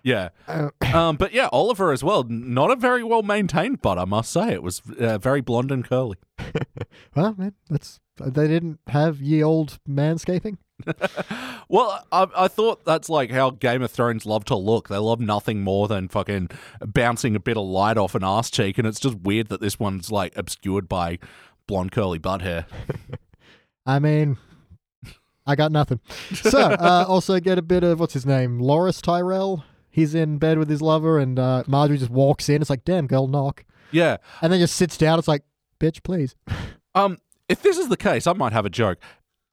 Yeah. 0.08 0.30
Uh, 0.48 0.70
Um, 0.94 1.18
but 1.18 1.34
yeah, 1.34 1.50
Oliver 1.52 1.92
as 1.92 2.02
well. 2.02 2.24
Not 2.24 2.72
a 2.72 2.78
very 2.78 3.04
well 3.04 3.24
maintained 3.24 3.82
butt, 3.82 4.00
I 4.00 4.06
must 4.06 4.32
say. 4.32 4.54
It 4.54 4.64
was 4.64 4.82
uh, 5.00 5.18
very 5.18 5.42
blonde 5.42 5.70
and 5.70 5.84
curly. 5.84 6.16
well, 7.16 7.36
man, 7.38 7.54
that's 7.70 8.00
they 8.18 8.48
didn't 8.48 8.80
have 8.88 9.20
ye 9.22 9.44
old 9.44 9.80
manscaping. 9.88 10.58
Well, 11.70 12.02
I, 12.14 12.28
I 12.34 12.48
thought 12.48 12.86
that's 12.86 13.10
like 13.10 13.30
how 13.30 13.50
Game 13.50 13.82
of 13.82 13.92
Thrones 13.92 14.26
love 14.26 14.46
to 14.46 14.56
look. 14.56 14.88
They 14.88 14.96
love 14.96 15.20
nothing 15.20 15.64
more 15.64 15.90
than 15.90 16.08
fucking 16.08 16.50
bouncing 16.80 17.36
a 17.36 17.42
bit 17.42 17.58
of 17.58 17.66
light 17.66 17.98
off 17.98 18.16
an 18.16 18.24
ass 18.24 18.50
cheek, 18.50 18.78
and 18.78 18.88
it's 18.88 19.02
just 19.02 19.18
weird 19.20 19.50
that 19.50 19.60
this 19.60 19.78
one's 19.78 20.10
like 20.10 20.32
obscured 20.38 20.88
by 20.88 21.20
blonde 21.68 21.92
curly 21.92 22.20
butt 22.20 22.42
hair. 22.42 22.66
I 23.86 24.00
mean, 24.00 24.38
I 25.46 25.56
got 25.58 25.74
nothing. 25.74 26.00
So, 26.36 26.58
uh, 26.58 27.04
also 27.06 27.38
get 27.42 27.58
a 27.58 27.62
bit 27.62 27.84
of 27.84 28.00
what's 28.00 28.14
his 28.14 28.26
name, 28.26 28.62
Loras 28.62 29.02
Tyrell. 29.02 29.66
He's 29.98 30.14
in 30.14 30.38
bed 30.38 30.60
with 30.60 30.70
his 30.70 30.80
lover, 30.80 31.18
and 31.18 31.40
uh, 31.40 31.64
Margaery 31.68 31.98
just 31.98 32.12
walks 32.12 32.50
in. 32.50 32.62
It's 32.62 32.70
like, 32.70 32.86
damn, 32.86 33.08
girl, 33.08 33.28
knock, 33.28 33.66
Yeah. 33.92 34.18
and 34.44 34.54
then 34.54 34.60
just 34.60 34.76
sits 34.76 34.96
down. 34.96 35.18
It's 35.18 35.28
like, 35.28 35.42
bitch, 35.80 36.04
please. 36.04 36.36
Um, 36.96 37.18
if 37.48 37.62
this 37.62 37.78
is 37.78 37.90
the 37.90 37.98
case, 37.98 38.26
I 38.26 38.34
might 38.34 38.54
have 38.54 38.66
a 38.66 38.72
joke. 38.72 38.98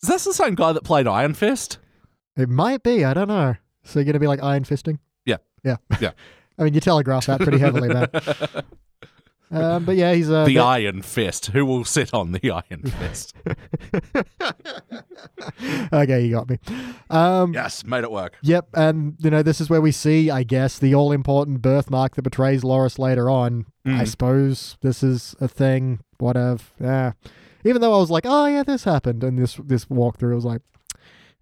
Is 0.03 0.09
this 0.09 0.25
the 0.25 0.33
same 0.33 0.55
guy 0.55 0.73
that 0.73 0.83
played 0.85 1.07
Iron 1.07 1.35
Fist? 1.35 1.77
It 2.39 2.49
might 2.49 2.83
be. 2.83 3.05
I 3.05 3.13
don't 3.13 3.29
know. 3.29 3.57
So 3.85 3.99
you're 3.99 4.07
gonna 4.07 4.19
be 4.19 4.27
like 4.27 4.43
iron 4.43 4.65
fisting. 4.65 4.99
Yeah. 5.27 5.37
Yeah. 5.63 5.77
Yeah. 6.01 6.13
I 6.59 6.65
mean, 6.65 6.73
you 6.73 6.81
telegraph 6.81 7.27
that 7.27 7.41
pretty 7.41 7.59
heavily, 7.59 7.89
man. 7.89 8.09
Um, 9.51 9.85
but 9.85 9.95
yeah, 9.97 10.13
he's 10.15 10.31
uh, 10.31 10.45
the 10.45 10.55
ve- 10.55 10.59
Iron 10.59 11.03
Fist. 11.03 11.47
Who 11.47 11.65
will 11.65 11.85
sit 11.85 12.13
on 12.13 12.33
the 12.33 12.51
Iron 12.51 12.83
Fist? 12.99 13.35
okay, 15.93 16.25
you 16.25 16.33
got 16.33 16.49
me. 16.49 16.59
Um, 17.11 17.53
yes, 17.55 17.85
made 17.85 18.05
it 18.05 18.11
work. 18.11 18.37
Yep, 18.43 18.69
and 18.75 19.15
you 19.21 19.31
know 19.31 19.43
this 19.43 19.61
is 19.61 19.71
where 19.71 19.81
we 19.81 19.93
see, 19.93 20.31
I 20.31 20.43
guess, 20.43 20.79
the 20.79 20.95
all-important 20.95 21.63
birthmark 21.63 22.17
that 22.17 22.23
betrays 22.23 22.63
Loras 22.63 22.99
later 22.99 23.31
on. 23.31 23.67
I 23.87 23.89
Mm. 23.91 24.09
suppose 24.09 24.79
this 24.81 25.03
is 25.03 25.35
a 25.41 25.49
thing. 25.49 26.01
Whatever. 26.19 26.63
Yeah. 26.81 27.13
Even 27.65 27.81
though 27.83 27.95
I 27.95 27.99
was 27.99 28.11
like, 28.11 28.25
oh 28.27 28.47
yeah, 28.47 28.63
this 28.63 28.85
happened, 28.85 29.23
and 29.25 29.39
this 29.39 29.55
this 29.57 29.85
walkthrough 29.87 30.35
was 30.35 30.45
like, 30.45 30.63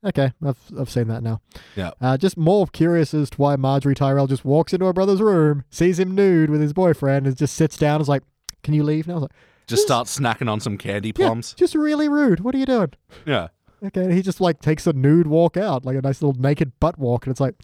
okay, 0.05 0.33
I've 0.45 0.59
I've 0.79 0.91
seen 0.91 1.09
that 1.09 1.23
now. 1.23 1.41
Yeah. 1.77 1.91
Uh, 2.01 2.17
just 2.17 2.37
more 2.37 2.67
curious 2.67 3.15
as 3.15 3.31
to 3.31 3.37
why 3.39 3.57
Margaery 3.57 3.95
Tyrell 3.95 4.27
just 4.27 4.45
walks 4.45 4.73
into 4.73 4.87
her 4.87 4.93
brother's 4.93 5.21
room, 5.21 5.65
sees 5.71 5.99
him 5.99 6.15
nude 6.15 6.51
with 6.51 6.61
his 6.61 6.73
boyfriend, 6.73 7.27
and 7.27 7.37
just 7.37 7.55
sits 7.55 7.77
down. 7.77 7.97
and 7.97 8.03
is 8.03 8.09
like, 8.09 8.23
can 8.63 8.75
you 8.75 8.83
leave 8.85 9.07
now? 9.07 9.13
I 9.15 9.17
was 9.17 9.23
like, 9.23 9.33
Just 9.67 9.83
start 9.83 10.07
snacking 10.07 10.51
on 10.51 10.61
some 10.61 10.77
candy 10.79 11.13
yeah, 11.17 11.27
plums. 11.27 11.55
just 11.55 11.75
really 11.75 12.09
rude. 12.09 12.41
What 12.41 12.55
are 12.55 12.59
you 12.59 12.67
doing? 12.67 12.93
Yeah. 13.27 13.49
Okay, 13.85 14.03
and 14.05 14.13
he 14.13 14.23
just 14.23 14.41
like 14.41 14.61
takes 14.61 14.87
a 14.87 14.93
nude 14.93 15.27
walk 15.27 15.57
out, 15.57 15.85
like 15.85 15.97
a 15.97 16.01
nice 16.03 16.23
little 16.23 16.41
naked 16.41 16.79
butt 16.79 16.99
walk, 16.99 17.27
and 17.27 17.33
it's 17.33 17.41
like, 17.41 17.55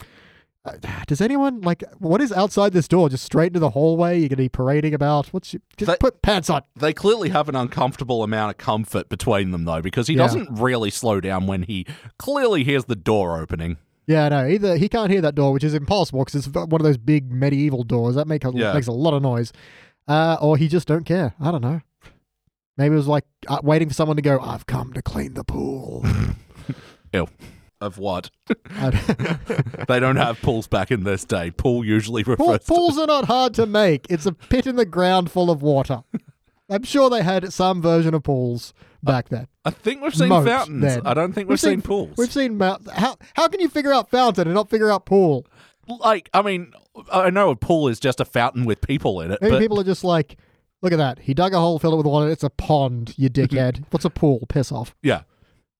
does 1.06 1.20
anyone 1.20 1.60
like 1.62 1.82
what 1.98 2.20
is 2.20 2.30
outside 2.32 2.72
this 2.72 2.88
door? 2.88 3.08
Just 3.08 3.24
straight 3.24 3.48
into 3.48 3.58
the 3.60 3.70
hallway? 3.70 4.18
You're 4.18 4.28
gonna 4.28 4.36
be 4.36 4.48
parading 4.48 4.92
about? 4.94 5.28
What's 5.28 5.54
you, 5.54 5.60
just 5.76 5.88
That- 5.88 6.00
put 6.00 6.20
pants 6.22 6.50
on? 6.50 6.62
They 6.76 6.92
clearly 6.92 7.30
have 7.30 7.48
an 7.48 7.56
uncomfortable 7.56 8.22
amount 8.22 8.50
of 8.50 8.56
comfort 8.58 9.08
between 9.08 9.50
them, 9.50 9.64
though, 9.64 9.80
because 9.80 10.08
he 10.08 10.14
Yeah. 10.14 10.24
doesn't 10.24 10.48
really 10.60 10.90
slow 10.90 11.20
down 11.20 11.46
when 11.46 11.62
he 11.62 11.86
clearly 12.18 12.64
hears 12.64 12.84
the 12.84 12.96
door 12.96 13.40
opening. 13.40 13.78
Yeah, 14.06 14.28
no. 14.30 14.46
Either 14.46 14.76
he 14.76 14.88
can't 14.88 15.10
hear 15.10 15.20
that 15.20 15.34
door, 15.34 15.52
which 15.52 15.64
is 15.64 15.74
impossible 15.74 16.24
because 16.24 16.46
it's 16.46 16.54
one 16.54 16.80
of 16.80 16.84
those 16.84 16.96
big 16.98 17.30
medieval 17.32 17.82
doors 17.84 18.14
that 18.16 18.26
make 18.26 18.44
a, 18.44 18.52
Yeah. 18.54 18.72
makes 18.72 18.86
a 18.86 18.92
lot 18.92 19.14
of 19.14 19.22
noise, 19.22 19.52
uh, 20.06 20.36
or 20.40 20.56
he 20.56 20.66
just 20.68 20.88
don't 20.88 21.04
care. 21.04 21.34
I 21.40 21.50
don't 21.50 21.62
know. 21.62 21.80
Maybe 22.76 22.92
it 22.94 22.96
was 22.96 23.08
like 23.08 23.24
uh, 23.48 23.58
waiting 23.62 23.88
for 23.88 23.94
someone 23.94 24.16
to 24.16 24.22
go. 24.22 24.38
I've 24.40 24.66
come 24.66 24.92
to 24.94 25.02
clean 25.02 25.34
the 25.34 25.44
pool. 25.44 26.04
Of 27.80 27.99
what? 27.99 28.30
They 29.88 30.00
don't 30.00 30.16
have 30.16 30.40
pools 30.42 30.66
back 30.66 30.90
in 30.90 31.04
this 31.04 31.25
day. 31.25 31.50
Pool 31.50 31.85
usually 31.85 32.23
refers 32.23 32.37
Pool, 32.47 32.58
pools 32.58 32.99
are 32.99 33.06
not 33.06 33.25
hard 33.25 33.54
to 33.54 33.64
make. 33.66 34.06
It's 34.11 34.26
a 34.26 34.32
pit 34.32 34.66
in 34.66 34.76
the 34.76 34.85
ground 34.85 35.30
full 35.30 35.50
of 35.50 35.62
water. 35.62 36.02
I'm 36.70 36.82
sure 36.82 37.08
they 37.08 37.23
had 37.23 37.50
some 37.52 37.80
version 37.80 38.12
of 38.12 38.23
pools 38.23 38.75
back 39.02 39.30
then. 39.30 39.47
I 39.64 39.70
think 39.70 40.02
we've 40.02 40.14
seen 40.14 40.28
Moat, 40.28 40.47
fountains. 40.47 40.82
then. 40.82 41.06
I 41.06 41.14
don't 41.14 41.32
think 41.32 41.47
we've, 41.49 41.54
We've 41.54 41.61
seen, 41.61 41.70
seen- 41.78 41.82
pools. 41.82 42.14
We've 42.18 42.32
seen 42.32 42.58
mount. 42.58 42.90
How 42.90 43.16
how 43.35 43.49
can 43.49 43.61
you 43.61 43.68
figure 43.70 43.92
out 43.92 44.11
fountain 44.11 44.47
and 44.49 44.54
not 44.54 44.68
figure 44.68 44.90
out 44.90 45.06
pool? 45.06 45.47
like, 45.87 46.28
I 46.35 46.42
mean, 46.42 46.73
I 47.11 47.30
know 47.30 47.49
a 47.49 47.56
pool 47.56 47.88
is 47.88 47.99
just 47.99 48.20
a 48.20 48.26
fountain 48.26 48.66
with 48.66 48.82
people 48.82 49.23
in 49.23 49.30
it, 49.30 49.38
Maybe 49.40 49.52
but 49.52 49.58
people 49.61 49.80
are 49.80 49.85
just 49.85 50.04
like, 50.04 50.37
look 50.82 50.92
at 50.92 50.99
that. 50.99 51.20
He 51.20 51.32
dug 51.32 51.54
a 51.54 51.58
hole, 51.58 51.78
filled 51.78 51.94
it 51.94 51.97
with 51.99 52.06
water. 52.06 52.28
It's 52.30 52.44
a 52.44 52.50
pond. 52.50 53.14
You 53.16 53.30
dickhead. 53.30 53.85
What's 53.90 54.04
a 54.04 54.11
pool? 54.11 54.44
Piss 54.50 54.70
off. 54.70 54.94
yeah. 55.02 55.23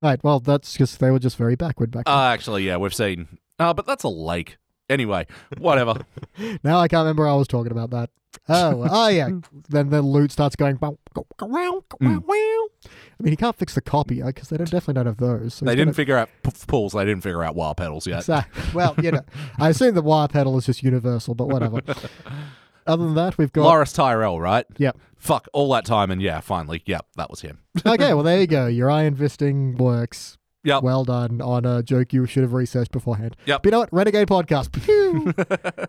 Right. 0.02 0.23
Well, 0.23 0.40
that's 0.40 0.75
just 0.75 1.00
they 1.00 1.11
were 1.11 1.19
just 1.19 1.37
very 1.37 1.57
backward 1.57 1.90
back 1.90 2.05
then. 2.07 2.14
Uh, 2.14 2.23
actually, 2.28 2.64
yeah, 2.64 2.76
we've 2.76 2.95
seen. 2.95 3.38
Uh, 3.59 3.75
but 3.75 3.87
that's 3.87 4.05
a 4.05 4.09
lake. 4.09 4.59
Anyway, 4.88 5.26
whatever. 5.59 5.95
now 6.62 6.78
I 6.78 6.88
can't 6.88 7.00
remember 7.00 7.26
I 7.28 7.35
was 7.35 7.49
talking 7.49 7.73
about 7.73 7.90
that. 7.90 8.11
Oh, 8.49 8.87
oh 8.90 9.09
yeah. 9.09 9.28
then 9.69 9.90
the 9.90 10.00
loot 10.00 10.31
starts 10.33 10.55
going. 10.57 10.76
bow, 10.76 10.97
go, 11.12 11.26
go, 11.37 11.47
wow, 11.47 11.83
go, 11.88 11.99
wow, 12.00 12.09
Mm. 12.21 12.25
wow. 12.25 12.90
I 13.19 13.23
mean, 13.23 13.33
he 13.33 13.37
can't 13.37 13.57
fix 13.57 13.75
the 13.75 13.81
copier 13.81 14.26
because 14.26 14.49
they 14.49 14.57
don't, 14.57 14.71
definitely 14.71 14.95
don't 14.95 15.07
have 15.07 15.17
those. 15.17 15.55
So 15.55 15.64
they 15.64 15.73
he's 15.73 15.76
didn't 15.76 15.87
gonna- 15.88 15.95
figure 15.95 16.17
out 16.17 16.28
p- 16.45 16.50
pools. 16.69 16.93
They 16.93 17.05
didn't 17.05 17.23
figure 17.23 17.43
out 17.43 17.57
wire 17.57 17.75
pedals 17.75 18.07
yet. 18.07 18.25
So, 18.25 18.40
well, 18.73 18.95
you 19.02 19.11
know, 19.11 19.23
I 19.59 19.71
assume 19.71 19.95
the 19.95 20.02
wire 20.02 20.28
pedal 20.28 20.57
is 20.57 20.67
just 20.67 20.83
universal, 20.83 21.35
but 21.35 21.49
whatever. 21.49 21.81
Other 22.88 23.04
than 23.04 23.14
that, 23.14 23.38
we've 23.38 23.52
got. 23.52 23.64
Loras 23.64 23.95
Tyrell, 23.95 24.40
right? 24.40 24.64
Yep. 24.78 24.99
Fuck 25.16 25.47
all 25.52 25.71
that 25.73 25.85
time, 25.85 26.11
and 26.11 26.23
yeah, 26.23 26.40
finally, 26.40 26.83
yep, 26.87 27.07
that 27.16 27.28
was 27.28 27.42
him. 27.42 27.59
okay, 27.87 28.14
well, 28.14 28.23
there 28.23 28.40
you 28.40 28.47
go. 28.47 28.66
Your 28.66 28.90
iron 29.00 29.14
fisting 29.14 29.76
works. 29.76 30.38
Yep. 30.64 30.83
Well 30.83 31.04
done 31.04 31.40
on 31.40 31.64
a 31.64 31.83
joke 31.83 32.12
you 32.12 32.26
should 32.26 32.42
have 32.42 32.52
researched 32.52 32.90
beforehand. 32.90 33.37
Yep. 33.47 33.62
But 33.62 33.66
you 33.66 33.71
know 33.71 33.78
what? 33.80 33.92
Renegade 33.92 34.28
podcast. 34.28 34.68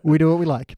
We 0.02 0.18
do 0.18 0.30
what 0.30 0.38
we 0.38 0.46
like. 0.46 0.76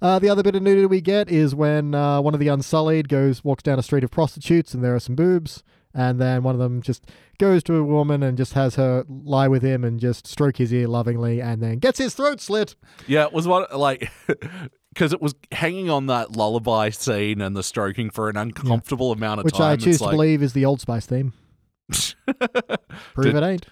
Uh, 0.00 0.18
the 0.18 0.28
other 0.28 0.42
bit 0.42 0.54
of 0.56 0.62
nudity 0.62 0.86
we 0.86 1.00
get 1.00 1.30
is 1.30 1.54
when 1.54 1.94
uh, 1.94 2.20
one 2.20 2.34
of 2.34 2.40
the 2.40 2.48
Unsullied 2.48 3.08
goes 3.08 3.44
walks 3.44 3.62
down 3.62 3.78
a 3.78 3.82
street 3.82 4.02
of 4.02 4.10
prostitutes 4.10 4.74
and 4.74 4.82
there 4.82 4.94
are 4.94 5.00
some 5.00 5.14
boobs, 5.14 5.62
and 5.94 6.20
then 6.20 6.42
one 6.42 6.54
of 6.54 6.58
them 6.60 6.82
just 6.82 7.04
goes 7.38 7.62
to 7.64 7.76
a 7.76 7.84
woman 7.84 8.22
and 8.22 8.36
just 8.36 8.54
has 8.54 8.76
her 8.76 9.04
lie 9.08 9.48
with 9.48 9.62
him 9.62 9.84
and 9.84 10.00
just 10.00 10.26
stroke 10.26 10.56
his 10.56 10.72
ear 10.72 10.88
lovingly, 10.88 11.40
and 11.40 11.62
then 11.62 11.78
gets 11.78 11.98
his 11.98 12.14
throat 12.14 12.40
slit. 12.40 12.74
Yeah, 13.06 13.24
it 13.26 13.32
was 13.32 13.46
what 13.46 13.76
like 13.78 14.10
because 14.92 15.12
it 15.12 15.22
was 15.22 15.34
hanging 15.52 15.88
on 15.90 16.06
that 16.06 16.32
lullaby 16.32 16.90
scene 16.90 17.40
and 17.40 17.56
the 17.56 17.62
stroking 17.62 18.10
for 18.10 18.28
an 18.28 18.36
uncomfortable 18.36 19.08
yeah. 19.08 19.14
amount 19.14 19.40
of 19.40 19.44
Which 19.44 19.54
time. 19.54 19.72
Which 19.72 19.82
I 19.82 19.84
choose 19.84 19.98
to 19.98 20.04
like... 20.04 20.12
believe 20.12 20.42
is 20.42 20.52
the 20.52 20.64
Old 20.64 20.80
Spice 20.80 21.06
theme. 21.06 21.32
Prove 23.14 23.34
it 23.34 23.42
ain't. 23.42 23.66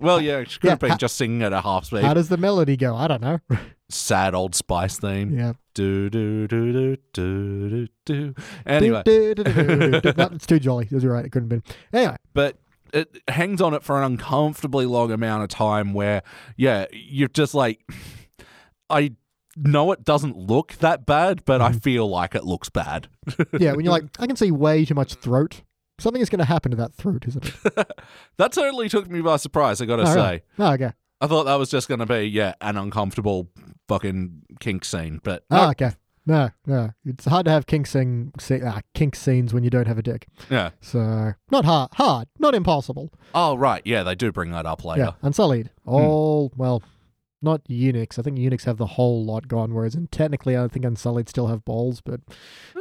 well, 0.00 0.20
yeah, 0.20 0.44
she 0.44 0.58
could 0.58 0.66
yeah, 0.66 0.70
have 0.70 0.78
been 0.78 0.90
ha- 0.90 0.96
just 0.98 1.16
singing 1.16 1.42
at 1.42 1.54
a 1.54 1.62
half 1.62 1.86
speed. 1.86 2.02
How 2.02 2.12
does 2.12 2.28
the 2.28 2.36
melody 2.36 2.76
go? 2.76 2.94
I 2.94 3.08
don't 3.08 3.22
know. 3.22 3.40
Sad 3.88 4.34
old 4.34 4.54
Spice 4.54 4.98
theme. 4.98 5.38
Yeah. 5.38 5.54
Do 5.72 6.10
do 6.10 6.46
do 6.48 6.72
do 6.72 6.96
do 7.12 7.88
do. 8.04 8.34
Anyway, 8.66 9.02
do, 9.04 9.34
do, 9.34 10.00
do, 10.00 10.12
no, 10.16 10.28
it's 10.32 10.46
too 10.46 10.58
jolly. 10.58 10.88
You're 10.90 11.12
right. 11.12 11.24
It 11.24 11.30
couldn't 11.30 11.50
have 11.50 11.62
been. 11.62 11.74
Anyway, 11.92 12.16
but 12.34 12.58
it 12.92 13.16
hangs 13.28 13.62
on 13.62 13.74
it 13.74 13.82
for 13.82 13.98
an 13.98 14.04
uncomfortably 14.04 14.86
long 14.86 15.10
amount 15.12 15.42
of 15.42 15.48
time. 15.48 15.94
Where 15.94 16.22
yeah, 16.56 16.86
you're 16.92 17.28
just 17.28 17.54
like 17.54 17.80
i 18.90 19.12
know 19.56 19.90
it 19.92 20.04
doesn't 20.04 20.36
look 20.36 20.72
that 20.74 21.06
bad 21.06 21.44
but 21.44 21.60
Mm-hmm. 21.60 21.76
i 21.76 21.78
feel 21.78 22.08
like 22.08 22.34
it 22.34 22.44
looks 22.44 22.68
bad 22.68 23.08
Yeah, 23.58 23.72
when 23.72 23.84
you're 23.84 23.92
like, 23.92 24.04
I 24.18 24.26
can 24.26 24.36
see 24.36 24.50
way 24.50 24.84
too 24.84 24.94
much 24.94 25.14
throat. 25.14 25.62
Something 25.98 26.20
is 26.20 26.28
going 26.28 26.40
to 26.40 26.44
happen 26.44 26.70
to 26.72 26.76
that 26.76 26.94
throat, 26.94 27.24
isn't 27.26 27.46
it? 27.64 27.90
that 28.36 28.52
totally 28.52 28.88
took 28.90 29.08
me 29.10 29.20
by 29.22 29.36
surprise 29.36 29.80
i 29.80 29.86
gotta 29.86 30.02
Oh, 30.02 30.14
say 30.14 30.14
really? 30.14 30.42
Oh, 30.58 30.72
okay. 30.74 30.90
i 31.22 31.26
thought 31.26 31.44
that 31.44 31.54
was 31.58 31.70
just 31.70 31.88
gonna 31.88 32.04
be 32.06 32.24
yeah 32.24 32.54
an 32.60 32.76
uncomfortable 32.76 33.48
fucking 33.88 34.42
kink 34.60 34.84
scene 34.84 35.20
but 35.24 35.44
Oh, 35.50 35.70
okay. 35.70 35.92
No, 36.28 36.50
no. 36.66 36.90
It's 37.04 37.24
hard 37.24 37.44
to 37.46 37.52
have 37.52 37.66
kink 37.66 37.86
sing, 37.86 38.32
se- 38.40 38.60
uh, 38.60 38.80
kink 38.94 39.14
scenes 39.14 39.54
when 39.54 39.62
you 39.62 39.70
don't 39.70 39.86
have 39.86 39.96
a 39.96 40.02
dick. 40.02 40.26
yeah 40.50 40.70
So 40.80 41.34
not 41.52 41.64
hard, 41.64 41.90
hard, 41.94 42.26
not 42.40 42.54
impossible. 42.54 43.12
oh 43.34 43.56
right 43.56 43.80
yeah 43.84 44.02
they 44.02 44.14
do 44.16 44.32
bring 44.32 44.50
that 44.50 44.66
up 44.66 44.84
later 44.84 45.02
Yeah, 45.04 45.10
unsullied. 45.22 45.70
All 45.86 46.52
well, 46.56 46.82
not 47.46 47.62
eunuchs. 47.68 48.18
I 48.18 48.22
think 48.22 48.36
eunuchs 48.36 48.64
have 48.64 48.76
the 48.76 48.86
whole 48.86 49.24
lot 49.24 49.48
gone. 49.48 49.72
Whereas, 49.72 49.94
in 49.94 50.08
technically, 50.08 50.54
I 50.56 50.68
think 50.68 50.84
unsullied 50.84 51.28
still 51.30 51.46
have 51.46 51.64
balls, 51.64 52.02
but 52.02 52.20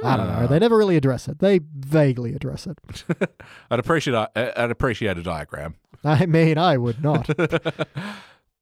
I 0.03 0.17
don't 0.17 0.27
know. 0.27 0.47
They 0.47 0.59
never 0.59 0.77
really 0.77 0.97
address 0.97 1.29
it. 1.29 1.39
They 1.39 1.61
vaguely 1.73 2.33
address 2.33 2.67
it. 2.67 2.77
i'd 3.71 3.79
appreciate 3.79 4.13
a- 4.15 4.61
i'd 4.61 4.71
appreciate 4.71 5.17
a 5.17 5.23
diagram 5.23 5.75
I 6.03 6.25
mean, 6.25 6.57
I 6.57 6.75
would 6.77 7.01
not. 7.01 7.29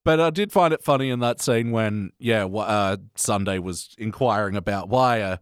But 0.06 0.20
I 0.20 0.32
did 0.32 0.52
find 0.52 0.74
it 0.74 0.84
funny 0.84 1.10
in 1.10 1.20
that 1.22 1.40
scene 1.42 1.72
when, 1.72 2.12
yeah, 2.20 2.44
uh, 2.46 2.98
Sunday 3.16 3.58
was 3.58 3.96
inquiring 3.98 4.58
about 4.58 4.90
why 4.90 5.18
a, 5.20 5.38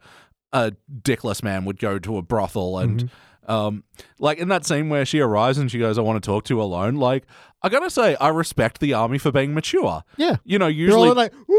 a 0.54 0.74
dickless 1.02 1.42
man 1.42 1.66
would 1.66 1.80
go 1.80 1.98
to 1.98 2.18
a 2.18 2.22
brothel. 2.22 2.78
And, 2.78 3.00
Mm-hmm. 3.00 3.16
Um, 3.48 3.84
like, 4.20 4.38
in 4.38 4.48
that 4.50 4.66
scene 4.66 4.90
where 4.90 5.06
she 5.06 5.20
arrives 5.20 5.58
and 5.58 5.70
she 5.72 5.80
goes, 5.80 5.98
I 5.98 6.02
want 6.02 6.22
to 6.24 6.26
talk 6.26 6.44
to 6.46 6.54
you 6.56 6.62
alone, 6.62 6.96
like, 6.96 7.26
I 7.64 7.70
gotta 7.70 7.90
say, 7.92 8.16
I 8.16 8.30
respect 8.30 8.80
the 8.80 8.94
army 8.94 9.18
for 9.20 9.32
being 9.32 9.54
mature. 9.54 10.04
yeah. 10.18 10.38
You 10.44 10.58
know, 10.60 10.66
They're 10.66 10.96
all 10.96 11.06
usually. 11.06 11.10
like, 11.12 11.32
"Woo, 11.48 11.58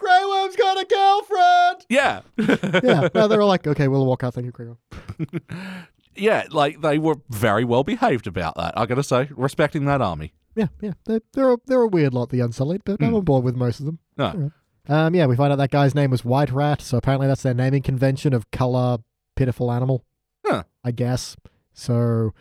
Grey 0.00 0.22
Worm's 0.26 0.56
got 0.56 0.80
a 0.80 0.84
girlfriend." 0.84 1.86
yeah. 1.88 2.20
yeah, 2.82 3.08
no, 3.14 3.28
they're 3.28 3.40
all 3.40 3.46
like, 3.48 3.64
okay, 3.66 3.86
we'll 3.86 4.04
walk 4.04 4.24
out. 4.24 4.34
Thank 4.34 4.46
you, 4.46 4.50
Grey 4.52 4.66
Worm." 4.66 4.78
yeah, 6.16 6.44
like, 6.50 6.80
they 6.80 6.98
were 6.98 7.16
very 7.30 7.64
well 7.64 7.84
behaved 7.84 8.26
about 8.26 8.56
that. 8.56 8.76
I 8.76 8.86
gotta 8.86 9.02
say, 9.04 9.28
respecting 9.36 9.84
that 9.86 10.00
army. 10.00 10.32
Yeah, 10.56 10.68
yeah, 10.80 10.92
they're 11.04 11.20
they're 11.32 11.52
a, 11.52 11.56
they're 11.66 11.82
a 11.82 11.88
weird 11.88 12.14
lot, 12.14 12.30
the 12.30 12.40
Unsullied, 12.40 12.82
but 12.84 13.00
I'm 13.00 13.08
Hmm. 13.10 13.14
on 13.16 13.24
board 13.24 13.44
with 13.44 13.56
most 13.56 13.80
of 13.80 13.86
them. 13.86 13.98
No. 14.16 14.50
Um, 14.88 15.14
yeah, 15.14 15.26
we 15.26 15.34
find 15.36 15.52
out 15.52 15.56
that 15.56 15.70
guy's 15.70 15.94
name 15.94 16.10
was 16.10 16.24
White 16.24 16.50
Rat, 16.52 16.80
so 16.82 16.96
apparently 16.98 17.26
that's 17.26 17.42
their 17.42 17.54
naming 17.54 17.82
convention 17.82 18.32
of 18.34 18.50
color 18.50 18.98
pitiful 19.36 19.72
animal. 19.72 20.04
I 20.84 20.90
guess. 20.90 21.36
So, 21.72 22.32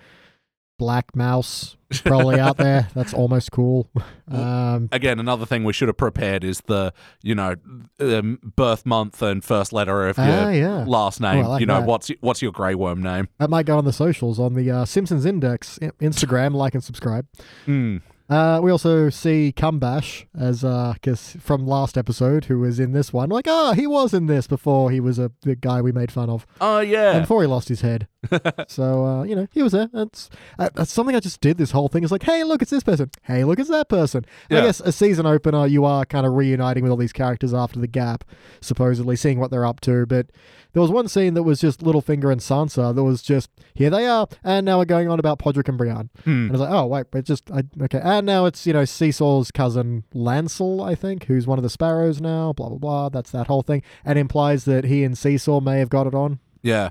Black 0.78 1.16
Mouse 1.16 1.78
is 1.90 2.02
probably 2.02 2.40
out 2.40 2.58
there. 2.58 2.90
That's 2.96 3.14
almost 3.14 3.52
cool. 3.52 3.90
Um, 4.30 4.90
Again, 4.92 5.20
another 5.20 5.46
thing 5.46 5.64
we 5.64 5.74
should 5.74 5.88
have 5.88 5.98
prepared 5.98 6.44
is 6.44 6.62
the, 6.68 6.94
you 7.22 7.36
know, 7.36 7.56
um, 8.00 8.40
birth 8.56 8.86
month 8.86 9.22
and 9.22 9.44
first 9.44 9.72
letter 9.72 10.08
of 10.08 10.18
your 10.18 10.28
ah, 10.28 10.50
yeah. 10.50 10.84
last 10.86 11.22
name. 11.22 11.46
Oh, 11.46 11.50
like 11.52 11.60
you 11.62 11.66
know, 11.66 11.80
that. 11.80 11.88
what's 11.88 12.12
what's 12.22 12.42
your 12.42 12.52
grey 12.52 12.76
worm 12.76 13.02
name? 13.02 13.30
That 13.40 13.50
might 13.50 13.66
go 13.66 13.78
on 13.78 13.86
the 13.86 13.94
socials 13.94 14.40
on 14.40 14.56
the 14.56 14.70
uh, 14.72 14.86
Simpsons 14.86 15.26
Index 15.26 15.80
Instagram. 16.02 16.54
like 16.64 16.74
and 16.74 16.84
subscribe. 16.84 17.28
Mm. 17.68 18.02
Uh, 18.30 18.60
we 18.64 18.72
also 18.72 19.10
see 19.10 19.54
Cumbash 19.56 20.26
as 20.38 20.64
uh, 20.64 20.96
cause 21.04 21.38
from 21.40 21.68
last 21.68 21.98
episode, 21.98 22.46
who 22.46 22.60
was 22.60 22.80
in 22.80 22.94
this 22.94 23.14
one. 23.14 23.30
Like, 23.30 23.48
ah, 23.48 23.74
he 23.74 23.86
was 23.86 24.14
in 24.14 24.26
this 24.26 24.48
before 24.48 24.92
he 24.92 25.00
was 25.00 25.20
a 25.20 25.32
the 25.42 25.56
guy 25.56 25.82
we 25.82 25.92
made 25.92 26.12
fun 26.12 26.30
of, 26.30 26.48
Oh 26.60 26.80
and 26.80 26.90
yeah, 26.90 27.20
before 27.20 27.42
he 27.42 27.48
lost 27.48 27.70
his 27.70 27.82
head. 27.82 28.08
so 28.68 29.06
uh, 29.06 29.24
you 29.24 29.36
know, 29.36 29.48
he 29.52 29.64
was 29.64 29.72
there. 29.72 29.90
That's 29.94 30.30
uh, 30.60 30.70
that's 30.74 30.92
something 30.92 31.16
I 31.16 31.20
just 31.20 31.42
did. 31.42 31.58
This 31.58 31.72
whole 31.72 31.88
thing 31.88 32.04
is 32.04 32.12
like, 32.12 32.24
hey, 32.24 32.44
look, 32.44 32.62
it's 32.62 32.72
this 32.72 32.84
person. 32.84 33.12
Hey, 33.24 33.44
look, 33.44 33.60
it's 33.60 33.70
that 33.70 33.90
person. 33.90 34.26
I 34.50 34.62
guess 34.62 34.80
a 34.80 34.92
season 34.92 35.26
opener, 35.26 35.66
you 35.68 35.86
are 35.86 36.06
kind 36.06 36.26
of 36.26 36.34
reuniting 36.34 36.84
with 36.84 36.92
all 36.92 36.98
these 36.98 37.14
characters 37.14 37.54
after 37.54 37.80
the 37.80 37.88
gap, 37.88 38.24
supposedly 38.62 39.16
seeing 39.16 39.40
what 39.40 39.52
they're 39.52 39.66
up 39.66 39.82
to. 39.82 40.06
But 40.06 40.28
there 40.74 40.82
was 40.82 40.92
one 40.92 41.08
scene 41.08 41.36
that 41.36 41.44
was 41.44 41.62
just 41.62 41.82
Littlefinger 41.82 42.32
and 42.32 42.42
Sansa. 42.42 42.94
That 42.94 43.04
was 43.04 43.22
just 43.22 43.50
here 43.74 43.90
they 43.90 44.08
are, 44.08 44.28
and 44.44 44.66
now 44.66 44.80
we're 44.80 44.86
going 44.86 45.10
on 45.10 45.20
about 45.20 45.40
Podrick 45.40 45.70
and 45.70 45.78
Brienne. 45.78 46.10
Hmm. 46.24 46.48
And 46.48 46.50
I 46.50 46.52
was 46.52 46.62
like, 46.62 46.72
oh 46.72 46.88
wait, 46.88 47.06
but 47.12 47.26
just 47.26 47.50
I, 47.52 47.64
okay. 47.82 48.02
And 48.04 48.26
now 48.26 48.46
it's 48.46 48.66
you 48.66 48.74
know 48.74 48.84
Seesaw's 48.84 49.52
cousin 49.52 50.04
Lancel, 50.14 50.86
I 50.86 50.96
think, 50.96 51.26
who's 51.26 51.48
one 51.48 51.60
of 51.60 51.64
the 51.64 51.70
Sparrows 51.70 52.20
now. 52.20 52.54
Blah 52.54 52.70
blah 52.70 52.78
blah. 52.78 53.10
That's 53.10 53.32
that 53.32 53.48
whole 53.48 53.62
thing, 53.62 53.84
and 54.04 54.18
implies 54.18 54.66
that 54.66 54.86
he 54.86 55.04
and 55.04 55.18
Seesaw 55.18 55.60
may 55.60 55.80
have 55.80 55.90
got 55.90 56.08
it 56.08 56.16
on. 56.16 56.40
Yeah. 56.62 56.90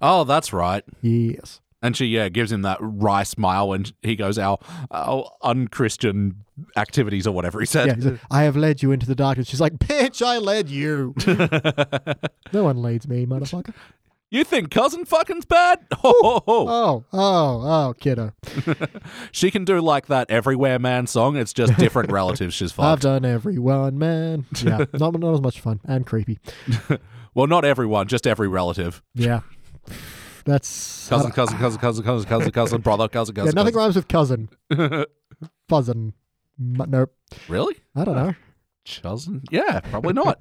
Oh, 0.00 0.24
that's 0.24 0.52
right. 0.52 0.84
Yes. 1.00 1.60
And 1.84 1.96
she, 1.96 2.06
yeah, 2.06 2.28
gives 2.28 2.52
him 2.52 2.62
that 2.62 2.78
wry 2.80 3.24
smile 3.24 3.68
when 3.70 3.86
he 4.02 4.14
goes, 4.14 4.38
our, 4.38 4.58
our 4.92 5.28
unchristian 5.42 6.44
activities 6.76 7.26
or 7.26 7.32
whatever 7.32 7.58
he 7.58 7.66
said. 7.66 7.86
Yeah, 8.02 8.10
like, 8.10 8.20
I 8.30 8.42
have 8.44 8.56
led 8.56 8.82
you 8.82 8.92
into 8.92 9.06
the 9.06 9.16
darkness. 9.16 9.48
She's 9.48 9.60
like, 9.60 9.74
bitch, 9.78 10.24
I 10.24 10.38
led 10.38 10.68
you. 10.68 11.12
no 12.52 12.62
one 12.62 12.80
leads 12.82 13.08
me, 13.08 13.26
motherfucker. 13.26 13.74
You 14.30 14.44
think 14.44 14.70
cousin 14.70 15.04
fucking's 15.04 15.44
bad? 15.44 15.84
Ho, 15.98 16.14
ho, 16.22 16.42
ho. 16.46 16.66
Oh, 16.68 17.04
oh, 17.12 17.18
oh, 17.18 17.60
oh 17.88 17.94
kiddo. 18.00 18.32
She 19.32 19.50
can 19.50 19.66
do 19.66 19.78
like 19.80 20.06
that 20.06 20.30
Everywhere 20.30 20.78
Man 20.78 21.06
song. 21.06 21.36
It's 21.36 21.52
just 21.52 21.76
different 21.76 22.10
relatives 22.10 22.54
she's 22.54 22.72
fine. 22.72 22.86
I've 22.86 23.00
done 23.00 23.26
everyone, 23.26 23.98
man. 23.98 24.46
Yeah, 24.62 24.86
not, 24.94 25.18
not 25.18 25.34
as 25.34 25.40
much 25.42 25.60
fun 25.60 25.80
and 25.84 26.06
creepy. 26.06 26.38
Well, 27.34 27.46
not 27.46 27.64
everyone, 27.64 28.08
just 28.08 28.26
every 28.26 28.48
relative. 28.48 29.02
Yeah. 29.14 29.40
That's. 30.44 31.08
Cousin, 31.08 31.30
cousin, 31.30 31.58
cousin, 31.58 31.80
cousin, 31.80 32.04
cousin, 32.04 32.24
cousin, 32.26 32.50
cousin, 32.50 32.80
brother, 32.80 33.08
cousin, 33.08 33.34
cousin. 33.34 33.52
yeah, 33.54 33.62
nothing 33.62 33.74
rhymes 33.74 33.96
with 33.96 34.08
cousin. 34.08 34.48
Fuzzin. 35.70 36.12
M- 36.60 36.84
nope. 36.88 37.14
Really? 37.48 37.76
I 37.94 38.04
don't 38.04 38.16
know. 38.16 38.34
Cousin? 39.02 39.42
Yeah, 39.50 39.80
probably 39.80 40.12
not. 40.12 40.40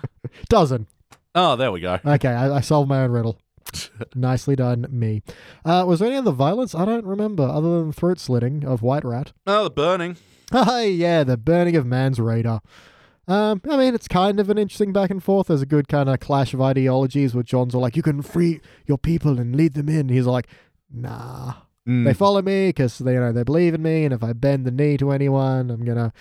Dozen. 0.48 0.86
Oh, 1.34 1.56
there 1.56 1.70
we 1.70 1.80
go. 1.80 1.98
Okay, 2.04 2.28
I, 2.28 2.56
I 2.56 2.60
solved 2.60 2.88
my 2.88 3.02
own 3.04 3.10
riddle. 3.10 3.38
Nicely 4.14 4.56
done, 4.56 4.86
me. 4.90 5.22
Uh, 5.64 5.84
was 5.86 6.00
there 6.00 6.08
any 6.08 6.16
other 6.16 6.32
violence? 6.32 6.74
I 6.74 6.84
don't 6.84 7.04
remember, 7.06 7.44
other 7.44 7.80
than 7.80 7.92
throat 7.92 8.18
slitting 8.18 8.64
of 8.64 8.82
White 8.82 9.04
Rat. 9.04 9.32
Oh, 9.46 9.64
the 9.64 9.70
burning. 9.70 10.16
Yeah, 10.52 11.24
the 11.24 11.36
burning 11.36 11.76
of 11.76 11.86
Mance 11.86 12.18
Rayder. 12.18 12.60
Um, 13.28 13.60
I 13.70 13.76
mean, 13.76 13.94
it's 13.94 14.08
kind 14.08 14.40
of 14.40 14.50
an 14.50 14.58
interesting 14.58 14.92
back 14.92 15.10
and 15.10 15.22
forth. 15.22 15.46
There's 15.46 15.62
a 15.62 15.66
good 15.66 15.86
kind 15.88 16.08
of 16.08 16.18
clash 16.20 16.54
of 16.54 16.60
ideologies 16.60 17.34
where 17.34 17.44
Jon's 17.44 17.74
all 17.74 17.80
like, 17.80 17.96
"You 17.96 18.02
can 18.02 18.20
free 18.22 18.60
your 18.86 18.98
people 18.98 19.38
and 19.38 19.54
lead 19.54 19.74
them 19.74 19.88
in." 19.88 20.08
He's 20.08 20.26
like, 20.26 20.48
"Nah, 20.92 21.54
Mm. 21.86 22.04
they 22.04 22.14
follow 22.14 22.42
me 22.42 22.68
because 22.68 22.98
they, 22.98 23.14
you 23.14 23.20
know, 23.20 23.32
they 23.32 23.42
believe 23.44 23.74
in 23.74 23.82
me, 23.82 24.04
and 24.04 24.12
if 24.14 24.22
I 24.24 24.32
bend 24.32 24.64
the 24.64 24.70
knee 24.70 24.96
to 24.98 25.10
anyone, 25.12 25.70
I'm 25.70 25.84
gonna, 25.84 26.12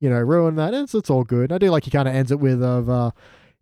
you 0.00 0.08
know, 0.10 0.20
ruin 0.20 0.54
that." 0.56 0.74
And 0.74 0.84
it's, 0.84 0.94
it's 0.94 1.10
all 1.10 1.24
good. 1.24 1.50
I 1.52 1.58
do 1.58 1.70
like 1.70 1.84
he 1.84 1.90
kind 1.90 2.08
of 2.08 2.14
ends 2.14 2.30
it 2.30 2.38
with, 2.40 2.62
"Of 2.62 2.88
uh, 2.88 3.10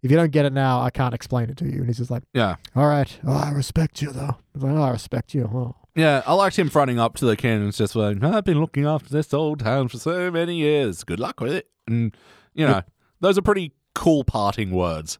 if 0.02 0.10
you 0.10 0.16
don't 0.16 0.32
get 0.32 0.44
it 0.44 0.52
now, 0.52 0.80
I 0.82 0.90
can't 0.90 1.14
explain 1.14 1.48
it 1.48 1.56
to 1.58 1.64
you." 1.64 1.78
And 1.78 1.86
he's 1.86 1.98
just 1.98 2.10
like, 2.10 2.24
Yeah. 2.34 2.56
"All 2.76 2.86
right, 2.88 3.18
oh, 3.26 3.32
I 3.36 3.50
respect 3.52 4.02
you 4.02 4.10
though." 4.12 4.36
He's 4.52 4.62
like, 4.62 4.72
"Oh, 4.74 4.82
I 4.82 4.90
respect 4.90 5.34
you." 5.34 5.50
Oh. 5.52 5.76
Yeah, 5.94 6.22
I 6.26 6.32
liked 6.34 6.58
him 6.58 6.70
fronting 6.70 6.98
up 6.98 7.16
to 7.16 7.26
the 7.26 7.36
and 7.48 7.70
just 7.72 7.94
like, 7.94 8.22
I've 8.24 8.44
been 8.44 8.58
looking 8.60 8.86
after 8.86 9.10
this 9.10 9.34
old 9.34 9.60
town 9.60 9.88
for 9.88 9.98
so 9.98 10.30
many 10.30 10.56
years. 10.56 11.04
Good 11.04 11.20
luck 11.20 11.38
with 11.40 11.52
it. 11.52 11.68
And, 11.86 12.16
you 12.54 12.66
know, 12.66 12.82
those 13.20 13.38
are 13.38 13.42
pretty 13.42 13.72
cool 13.94 14.24
parting 14.24 14.70
words. 14.70 15.18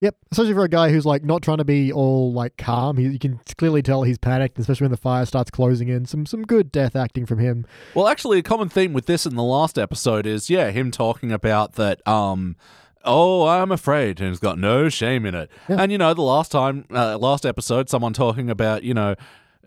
Yep, 0.00 0.16
especially 0.32 0.54
for 0.54 0.64
a 0.64 0.68
guy 0.68 0.90
who's 0.90 1.06
like 1.06 1.22
not 1.22 1.42
trying 1.42 1.58
to 1.58 1.64
be 1.64 1.92
all 1.92 2.32
like 2.32 2.56
calm. 2.56 2.96
He, 2.96 3.04
you 3.04 3.20
can 3.20 3.38
clearly 3.56 3.82
tell 3.82 4.02
he's 4.02 4.18
panicked, 4.18 4.58
especially 4.58 4.86
when 4.86 4.90
the 4.90 4.96
fire 4.96 5.24
starts 5.24 5.48
closing 5.48 5.88
in. 5.88 6.06
Some 6.06 6.26
some 6.26 6.42
good 6.42 6.72
death 6.72 6.96
acting 6.96 7.24
from 7.24 7.38
him. 7.38 7.66
Well, 7.94 8.08
actually, 8.08 8.38
a 8.38 8.42
common 8.42 8.68
theme 8.68 8.94
with 8.94 9.06
this 9.06 9.26
in 9.26 9.36
the 9.36 9.44
last 9.44 9.78
episode 9.78 10.26
is, 10.26 10.50
yeah, 10.50 10.72
him 10.72 10.90
talking 10.90 11.30
about 11.30 11.74
that, 11.74 12.04
um, 12.04 12.56
oh, 13.04 13.46
I'm 13.46 13.70
afraid, 13.70 14.20
and 14.20 14.30
he's 14.30 14.40
got 14.40 14.58
no 14.58 14.88
shame 14.88 15.24
in 15.24 15.36
it. 15.36 15.48
Yeah. 15.68 15.76
And, 15.80 15.92
you 15.92 15.98
know, 15.98 16.14
the 16.14 16.22
last 16.22 16.50
time, 16.50 16.84
uh, 16.90 17.16
last 17.16 17.46
episode, 17.46 17.88
someone 17.88 18.12
talking 18.12 18.50
about, 18.50 18.82
you 18.82 18.94
know, 18.94 19.14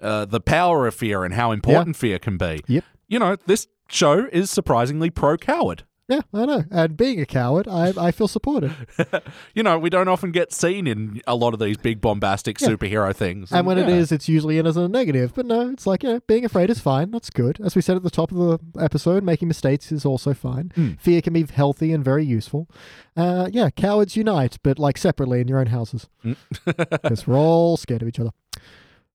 uh, 0.02 0.26
the 0.26 0.42
power 0.42 0.86
of 0.86 0.96
fear 0.96 1.24
and 1.24 1.34
how 1.34 1.54
important 1.54 1.96
fear 1.96 2.20
can 2.20 2.36
be. 2.36 2.60
Yep. 2.68 2.84
You 3.08 3.20
know, 3.20 3.38
this 3.46 3.68
show 3.88 4.28
is 4.34 4.52
surprisingly 4.52 5.10
pro 5.10 5.38
coward. 5.38 5.86
Yeah, 6.08 6.22
I 6.34 6.46
know. 6.46 6.64
And 6.70 6.96
being 6.96 7.20
a 7.20 7.26
coward, 7.26 7.68
I 7.68 7.92
I 7.98 8.12
feel 8.12 8.28
supported. 8.28 8.74
You 9.56 9.64
know, 9.64 9.80
we 9.80 9.90
don't 9.90 10.08
often 10.10 10.32
get 10.32 10.52
seen 10.54 10.86
in 10.86 11.22
a 11.26 11.36
lot 11.36 11.54
of 11.54 11.60
these 11.60 11.78
big 11.78 12.02
bombastic 12.02 12.60
Yeah. 12.60 12.68
superhero 12.70 13.16
things. 13.16 13.52
And 13.52 13.66
when 13.66 13.78
it 13.78 13.88
yeah. 13.88 13.96
is, 13.96 14.12
it's 14.12 14.28
usually 14.28 14.58
in 14.58 14.68
as 14.68 14.76
a 14.78 14.88
negative. 14.88 15.34
But 15.34 15.46
no, 15.46 15.70
it's 15.70 15.88
like, 15.88 16.04
you 16.04 16.10
know, 16.10 16.20
being 16.28 16.44
afraid 16.46 16.70
is 16.70 16.80
fine. 16.80 17.12
That's 17.12 17.30
good. 17.30 17.60
As 17.64 17.76
we 17.76 17.82
said 17.82 17.96
at 17.96 18.04
the 18.04 18.10
top 18.10 18.32
of 18.32 18.38
the 18.38 18.60
episode, 18.82 19.24
making 19.24 19.48
mistakes 19.48 19.92
is 19.92 20.06
also 20.06 20.34
fine. 20.34 20.72
Mm. 20.76 21.00
Fear 21.00 21.22
can 21.22 21.34
be 21.34 21.46
healthy 21.46 21.94
and 21.94 22.04
very 22.04 22.26
useful. 22.26 22.68
Uh, 23.16 23.48
yeah, 23.52 23.70
cowards 23.70 24.16
unite, 24.18 24.58
but 24.62 24.78
like 24.78 24.98
separately 24.98 25.40
in 25.42 25.48
your 25.48 25.60
own 25.60 25.68
houses. 25.68 26.08
Mm. 26.24 26.36
Because 27.06 27.26
we're 27.26 27.38
all 27.38 27.78
scared 27.78 28.02
of 28.02 28.08
each 28.08 28.20
other. 28.20 28.32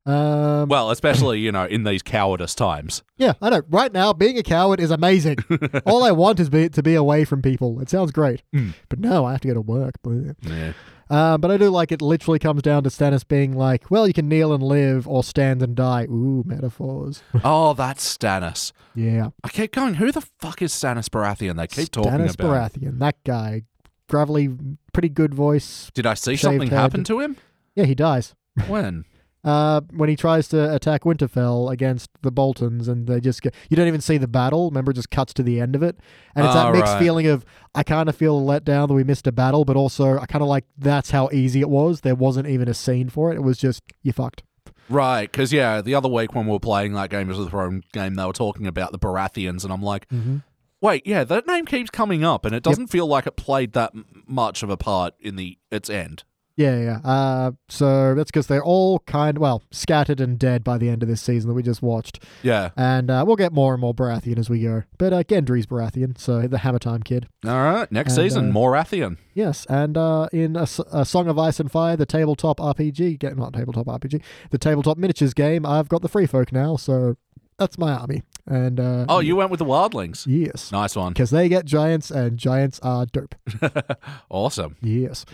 Um, 0.07 0.69
Well, 0.69 0.91
especially, 0.91 1.41
you 1.41 1.53
know, 1.53 1.65
in 1.67 1.85
these 1.85 2.03
cowardice 2.03 2.55
times. 2.55 3.03
yeah, 3.19 3.35
I 3.43 3.51
know. 3.51 3.63
Right 3.69 3.93
now, 3.93 4.13
being 4.13 4.39
a 4.39 4.43
coward 4.43 4.81
is 4.81 4.91
amazing. 4.91 5.37
all 5.87 6.03
I 6.05 6.11
want 6.11 6.41
is 6.41 6.49
be, 6.49 6.69
to 6.71 6.83
be 6.83 6.95
away 6.95 7.25
from 7.25 7.43
people. 7.43 7.81
It 7.81 7.91
sounds 7.91 8.11
great. 8.13 8.43
Mm. 8.55 8.75
But 8.89 8.99
no, 9.01 9.25
I 9.27 9.33
have 9.33 9.41
to 9.43 9.49
go 9.49 9.55
to 9.55 9.61
work. 9.61 9.95
Yeah. 10.43 10.73
Uh, 11.11 11.37
but 11.37 11.51
I 11.51 11.57
do 11.57 11.71
like 11.71 11.91
it 11.91 12.01
literally 12.01 12.39
comes 12.39 12.63
down 12.63 12.85
to 12.85 12.89
Stannis 12.89 13.27
being 13.27 13.57
like, 13.57 13.91
well, 13.91 14.07
you 14.07 14.13
can 14.13 14.29
kneel 14.29 14.53
and 14.53 14.63
live 14.63 15.09
or 15.09 15.25
stand 15.25 15.61
and 15.61 15.75
die. 15.75 16.05
Ooh, 16.05 16.45
metaphors. 16.47 17.23
Oh, 17.45 17.75
that's 17.75 18.17
Stannis. 18.17 18.71
yeah. 18.95 19.31
I 19.43 19.49
keep 19.49 19.73
going, 19.73 19.95
who 19.95 20.13
the 20.13 20.21
fuck 20.39 20.63
is 20.63 20.73
Stannis 20.73 21.09
Baratheon? 21.09 21.57
They 21.57 21.67
keep 21.67 21.91
talking 21.91 22.15
about 22.15 22.29
Stannis. 22.29 22.37
Baratheon, 22.37 22.99
that 23.01 23.17
guy. 23.25 23.63
Gravelly, 24.09 24.57
pretty 24.93 25.09
good 25.09 25.35
voice. 25.35 25.91
Did 25.95 26.07
I 26.07 26.15
see 26.15 26.37
something 26.37 26.69
head. 26.71 26.79
happen 26.79 27.05
to 27.05 27.21
him? 27.21 27.37
Yeah, 27.75 27.85
he 27.85 27.95
dies. 27.95 28.35
When? 28.67 29.05
Uh, 29.43 29.81
when 29.95 30.09
he 30.11 30.17
tries 30.17 30.49
to 30.49 30.75
attack 30.75 31.05
Winterfell 31.05 31.73
against 31.73 32.11
the 32.21 32.31
Boltons, 32.31 32.89
and 32.89 33.07
they 33.07 33.21
just 33.21 33.41
get, 33.41 33.55
you 33.71 33.77
don't 33.77 33.89
even 33.89 34.03
see 34.03 34.19
the 34.19 34.29
battle. 34.29 34.69
Remember, 34.69 34.91
it 34.91 34.95
just 34.95 35.11
cuts 35.11 35.33
to 35.35 35.43
the 35.43 35.61
end 35.61 35.75
of 35.75 35.83
it, 35.83 35.99
and 36.35 36.45
it's 36.45 36.55
that 36.55 36.67
Oh, 36.67 36.73
mixed 36.73 36.93
right. 36.93 36.99
feeling 36.99 37.27
of 37.27 37.45
I 37.75 37.83
kind 37.83 38.09
of 38.11 38.17
feel 38.17 38.45
let 38.45 38.65
down 38.65 38.89
that 38.89 38.95
we 38.95 39.03
missed 39.05 39.27
a 39.27 39.33
battle, 39.33 39.65
but 39.65 39.77
also 39.77 40.19
I 40.19 40.27
kind 40.27 40.43
of 40.43 40.49
like 40.49 40.67
that's 40.77 41.11
how 41.13 41.31
easy 41.33 41.61
it 41.61 41.71
was. 41.71 42.03
There 42.03 42.15
wasn't 42.15 42.49
even 42.49 42.69
a 42.69 42.75
scene 42.75 43.09
for 43.09 43.33
it. 43.33 43.37
It 43.37 43.43
was 43.43 43.57
just 43.57 43.83
you 44.03 44.13
fucked. 44.13 44.43
Right, 44.91 45.31
because, 45.31 45.53
yeah, 45.53 45.81
the 45.81 45.95
other 45.95 46.09
week 46.09 46.35
when 46.35 46.47
we 46.47 46.53
were 46.53 46.59
playing 46.61 46.93
that 46.95 47.11
Game 47.11 47.31
of 47.31 47.49
Thrones 47.49 47.85
game, 47.93 48.17
they 48.17 48.25
were 48.27 48.33
talking 48.33 48.67
about 48.67 48.91
the 48.93 48.99
Baratheons, 48.99 49.63
and 49.65 49.73
I'm 49.73 49.83
like, 49.83 50.09
Mm-hmm. 50.11 50.39
wait, 50.81 51.07
yeah, 51.07 51.23
that 51.25 51.47
name 51.47 51.65
keeps 51.65 51.91
coming 51.91 52.25
up, 52.25 52.45
and 52.45 52.55
it 52.55 52.63
doesn't 52.63 52.89
feel 52.89 53.07
like 53.07 53.27
it 53.27 53.37
played 53.37 53.73
that 53.73 53.93
m- 53.95 54.05
much 54.27 54.63
of 54.65 54.69
a 54.69 54.77
part 54.77 55.15
in 55.21 55.37
the 55.37 55.59
its 55.71 55.89
end. 55.89 56.25
Yeah, 56.61 56.79
yeah. 56.79 56.99
Uh, 57.11 57.53
so 57.71 58.15
that's 58.15 58.31
because 58.31 58.47
they're 58.49 58.63
all 58.63 58.99
kind 59.01 59.39
well 59.39 59.63
scattered 59.71 60.21
and 60.21 60.39
dead 60.39 60.63
by 60.63 60.77
the 60.77 60.91
end 60.91 61.03
of 61.03 61.09
this 61.09 61.23
season 61.23 61.49
that 61.49 61.55
we 61.55 61.63
just 61.63 61.81
watched, 61.81 62.23
Yeah. 62.43 62.71
and 62.77 63.11
uh, 63.11 63.25
we'll 63.27 63.37
get 63.37 63.53
more 63.55 63.73
and 63.73 63.81
more 63.81 63.95
Baratheon 63.95 64.39
as 64.39 64.51
we 64.51 64.61
go. 64.63 64.83
But 64.99 65.13
uh, 65.15 65.23
Gendry's 65.25 65.65
Baratheon, 65.67 66.19
so 66.19 66.43
the 66.47 66.59
Hammer 66.59 66.79
Time 66.79 67.03
kid. 67.03 67.29
All 67.47 67.63
right, 67.63 67.91
next 67.91 68.17
And, 68.19 68.25
season, 68.27 68.49
uh, 68.51 68.53
more 68.53 68.73
Athian. 68.73 69.17
Yes, 69.33 69.65
and 69.71 69.97
uh, 69.97 70.29
in 70.35 70.55
a, 70.55 70.67
Song 70.67 71.29
of 71.29 71.39
Ice 71.39 71.61
and 71.61 71.73
Fire, 71.73 71.97
the 71.97 72.05
tabletop 72.05 72.59
RPG, 72.59 73.19
get 73.19 73.39
not 73.39 73.55
tabletop 73.55 73.87
RPG, 73.87 74.21
the 74.51 74.59
tabletop 74.59 74.99
miniatures 74.99 75.33
game, 75.33 75.65
I've 75.65 75.89
got 75.89 76.03
the 76.03 76.09
free 76.09 76.27
folk 76.27 76.53
now, 76.53 76.77
so 76.77 77.17
that's 77.59 77.79
my 77.79 77.93
army. 77.93 78.23
And 78.47 78.79
uh, 78.81 79.07
Oh, 79.09 79.21
you 79.21 79.37
went 79.37 79.51
with 79.51 79.59
the 79.61 79.65
Wildlings. 79.65 80.27
yes, 80.27 80.73
Nice 80.73 80.95
one. 80.95 81.13
because 81.15 81.31
they 81.31 81.49
get 81.49 81.65
giants, 81.65 82.11
and 82.11 82.37
giants 82.37 82.81
are 82.83 83.07
dope. 83.07 83.35
awesome. 84.31 84.77
Yes, 84.83 85.25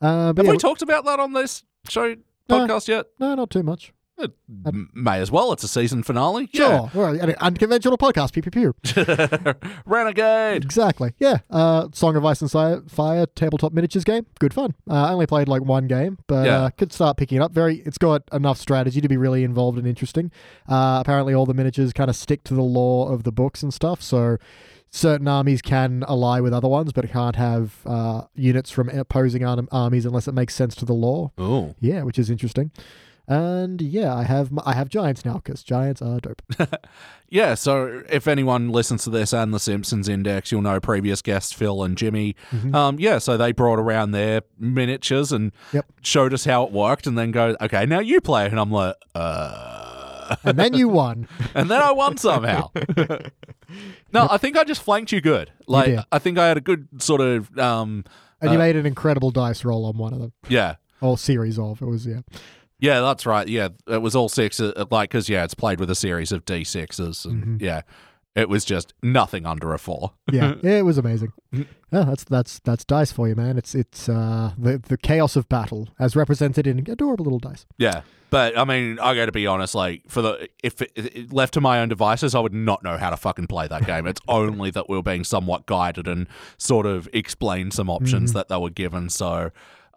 uh, 0.00 0.26
Have 0.34 0.38
yeah, 0.44 0.50
we 0.50 0.56
talked 0.58 0.82
about 0.82 1.04
that 1.04 1.20
on 1.20 1.32
this 1.32 1.64
show 1.88 2.14
No. 2.48 2.66
podcast 2.66 2.88
yet? 2.88 3.06
no, 3.18 3.34
not 3.34 3.50
too 3.50 3.62
much. 3.62 3.92
It 4.18 4.32
m- 4.66 4.90
may 4.92 5.18
as 5.18 5.30
well. 5.30 5.50
It's 5.52 5.64
a 5.64 5.68
season 5.68 6.02
finale. 6.02 6.46
Sure, 6.52 6.90
well, 6.92 7.18
an 7.18 7.34
unconventional 7.40 7.96
podcast. 7.96 8.34
Pew 8.34 8.42
pew 8.42 8.50
pew. 8.50 9.54
Renegade. 9.86 10.62
Exactly. 10.62 11.14
Yeah. 11.18 11.38
Uh, 11.48 11.88
Song 11.94 12.16
of 12.16 12.24
Ice 12.26 12.42
and 12.42 12.90
Fire 12.90 13.24
tabletop 13.34 13.72
miniatures 13.72 14.04
game. 14.04 14.26
Good 14.38 14.52
fun. 14.52 14.74
Uh, 14.88 14.94
I 15.06 15.12
only 15.12 15.26
played 15.26 15.48
like 15.48 15.62
one 15.62 15.86
game, 15.86 16.18
but 16.26 16.44
Yeah. 16.44 16.58
uh, 16.64 16.70
could 16.70 16.92
start 16.92 17.16
picking 17.16 17.36
it 17.40 17.42
up. 17.42 17.52
Very. 17.52 17.76
It's 17.86 17.96
got 17.96 18.22
enough 18.30 18.58
strategy 18.58 19.00
to 19.00 19.08
be 19.08 19.16
really 19.16 19.42
involved 19.42 19.78
and 19.78 19.86
interesting. 19.86 20.30
Uh, 20.68 20.98
apparently, 21.00 21.32
all 21.32 21.46
the 21.46 21.54
miniatures 21.54 21.92
kind 21.94 22.10
of 22.10 22.16
stick 22.16 22.44
to 22.44 22.54
the 22.54 22.62
lore 22.62 23.12
of 23.12 23.22
the 23.24 23.32
books 23.32 23.62
and 23.62 23.72
stuff. 23.72 24.02
So. 24.02 24.36
Certain 24.92 25.28
armies 25.28 25.62
can 25.62 26.04
ally 26.08 26.40
with 26.40 26.52
other 26.52 26.66
ones, 26.68 26.92
but 26.92 27.04
it 27.04 27.12
can't 27.12 27.36
have 27.36 27.76
uh, 27.86 28.22
units 28.34 28.70
from 28.72 28.88
opposing 28.88 29.44
ar- 29.44 29.58
armies 29.70 30.04
unless 30.04 30.26
it 30.26 30.32
makes 30.34 30.54
sense 30.54 30.74
to 30.74 30.84
the 30.84 30.92
law. 30.94 31.30
Oh. 31.38 31.74
Yeah, 31.80 32.02
which 32.02 32.18
is 32.18 32.28
interesting. 32.28 32.72
And 33.28 33.80
yeah, 33.80 34.12
I 34.12 34.24
have 34.24 34.50
I 34.66 34.72
have 34.74 34.88
giants 34.88 35.24
now 35.24 35.34
because 35.34 35.62
giants 35.62 36.02
are 36.02 36.18
dope. 36.20 36.42
Yeah, 37.32 37.54
so 37.54 38.02
if 38.10 38.26
anyone 38.26 38.70
listens 38.70 39.04
to 39.04 39.10
this 39.10 39.32
and 39.32 39.54
the 39.54 39.60
Simpsons 39.60 40.08
Index, 40.08 40.50
you'll 40.50 40.62
know 40.62 40.80
previous 40.80 41.22
guests 41.22 41.52
Phil 41.52 41.84
and 41.84 41.96
Jimmy. 41.96 42.34
Mhm. 42.50 42.74
Um, 42.74 42.98
yeah, 42.98 43.18
so 43.18 43.36
they 43.36 43.52
brought 43.52 43.78
around 43.78 44.10
their 44.10 44.42
miniatures 44.58 45.30
and 45.30 45.52
Yep. 45.72 45.86
showed 46.02 46.34
us 46.34 46.44
how 46.44 46.64
it 46.64 46.72
worked, 46.72 47.06
and 47.06 47.16
then 47.16 47.30
go, 47.30 47.54
okay, 47.60 47.86
now 47.86 48.00
you 48.00 48.20
play 48.20 48.46
and 48.46 48.58
I'm 48.58 48.72
like, 48.72 48.96
uh, 49.14 50.34
and 50.42 50.58
then 50.58 50.74
you 50.74 50.88
won. 50.88 51.28
and 51.54 51.70
then 51.70 51.80
I 51.80 51.92
won 51.92 52.16
somehow. 52.16 52.70
no, 54.12 54.26
I 54.30 54.36
think 54.38 54.56
I 54.58 54.64
just 54.64 54.82
flanked 54.82 55.12
you 55.12 55.20
good. 55.20 55.50
Like, 55.66 55.86
did. 55.86 56.00
I 56.12 56.18
think 56.18 56.38
I 56.38 56.48
had 56.48 56.56
a 56.56 56.60
good 56.60 56.88
sort 57.02 57.20
of, 57.20 57.56
um, 57.58 58.04
And 58.40 58.50
you 58.52 58.56
Uh, 58.56 58.60
made 58.60 58.76
an 58.76 58.86
incredible 58.86 59.30
dice 59.30 59.64
roll 59.64 59.84
on 59.84 59.96
one 59.98 60.12
of 60.12 60.20
them. 60.20 60.32
yeah. 60.48 60.76
Or 61.02 61.16
series 61.16 61.58
of. 61.58 61.80
It 61.80 61.86
was, 61.86 62.06
yeah. 62.06 62.20
Yeah, 62.78 63.00
that's 63.00 63.24
right. 63.26 63.48
Yeah, 63.48 63.68
it 63.86 64.02
was 64.02 64.14
all 64.14 64.28
six, 64.28 64.60
uh, 64.60 64.84
like, 64.90 65.08
because, 65.10 65.28
yeah, 65.30 65.44
it's 65.44 65.54
played 65.54 65.80
with 65.80 65.90
a 65.90 65.94
series 65.94 66.30
of 66.32 66.44
D6s, 66.44 67.24
and 67.24 67.58
Mhm. 67.58 67.62
yeah, 67.62 67.82
it 68.34 68.48
was 68.48 68.64
just 68.64 68.94
nothing 69.02 69.46
under 69.46 69.72
a 69.72 69.78
four. 69.78 70.12
Yeah, 70.32 70.54
it 70.62 70.84
was 70.84 70.98
amazing. 70.98 71.32
Yeah, 71.92 72.04
that's 72.04 72.22
that's 72.22 72.60
that's 72.60 72.84
dice 72.84 73.10
for 73.10 73.26
you, 73.26 73.34
man. 73.34 73.58
It's 73.58 73.74
it's 73.74 74.08
uh 74.08 74.52
the 74.56 74.78
the 74.78 74.96
chaos 74.96 75.34
of 75.34 75.48
battle 75.48 75.88
as 75.98 76.14
represented 76.14 76.64
in 76.64 76.78
adorable 76.88 77.24
little 77.24 77.40
dice. 77.40 77.66
Yeah, 77.78 78.02
but 78.30 78.56
I 78.56 78.64
mean, 78.64 79.00
I 79.00 79.16
got 79.16 79.26
to 79.26 79.32
be 79.32 79.44
honest. 79.48 79.74
Like, 79.74 80.02
for 80.06 80.22
the 80.22 80.48
if 80.62 80.80
it, 80.80 80.92
it 80.94 81.32
left 81.32 81.52
to 81.54 81.60
my 81.60 81.80
own 81.80 81.88
devices, 81.88 82.32
I 82.36 82.38
would 82.38 82.54
not 82.54 82.84
know 82.84 82.96
how 82.96 83.10
to 83.10 83.16
fucking 83.16 83.48
play 83.48 83.66
that 83.66 83.86
game. 83.86 84.06
It's 84.06 84.20
only 84.28 84.70
that 84.70 84.88
we 84.88 84.96
were 84.96 85.02
being 85.02 85.24
somewhat 85.24 85.66
guided 85.66 86.06
and 86.06 86.28
sort 86.58 86.86
of 86.86 87.08
explained 87.12 87.72
some 87.72 87.90
options 87.90 88.32
that 88.34 88.46
they 88.46 88.56
were 88.56 88.70
given. 88.70 89.08
So, 89.08 89.50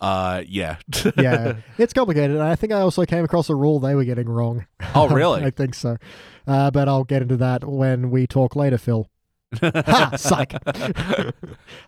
uh, 0.03 0.43
yeah. 0.47 0.77
Yeah, 1.17 1.55
it's 1.77 1.93
complicated. 1.93 2.31
And 2.31 2.41
I 2.43 2.55
think 2.55 2.73
I 2.73 2.81
also 2.81 3.05
came 3.05 3.23
across 3.23 3.49
a 3.49 3.55
rule 3.55 3.79
they 3.79 3.95
were 3.95 4.03
getting 4.05 4.27
wrong. 4.27 4.65
Oh, 4.93 5.07
really? 5.21 5.43
I 5.43 5.49
think 5.49 5.73
so. 5.75 5.97
Uh, 6.45 6.69
but 6.71 6.87
I'll 6.89 7.05
get 7.05 7.21
into 7.21 7.37
that 7.37 7.63
when 7.63 8.11
we 8.11 8.27
talk 8.27 8.55
later, 8.55 8.77
Phil. 8.77 9.09
ha! 9.61 10.11
Psych. 10.17 10.53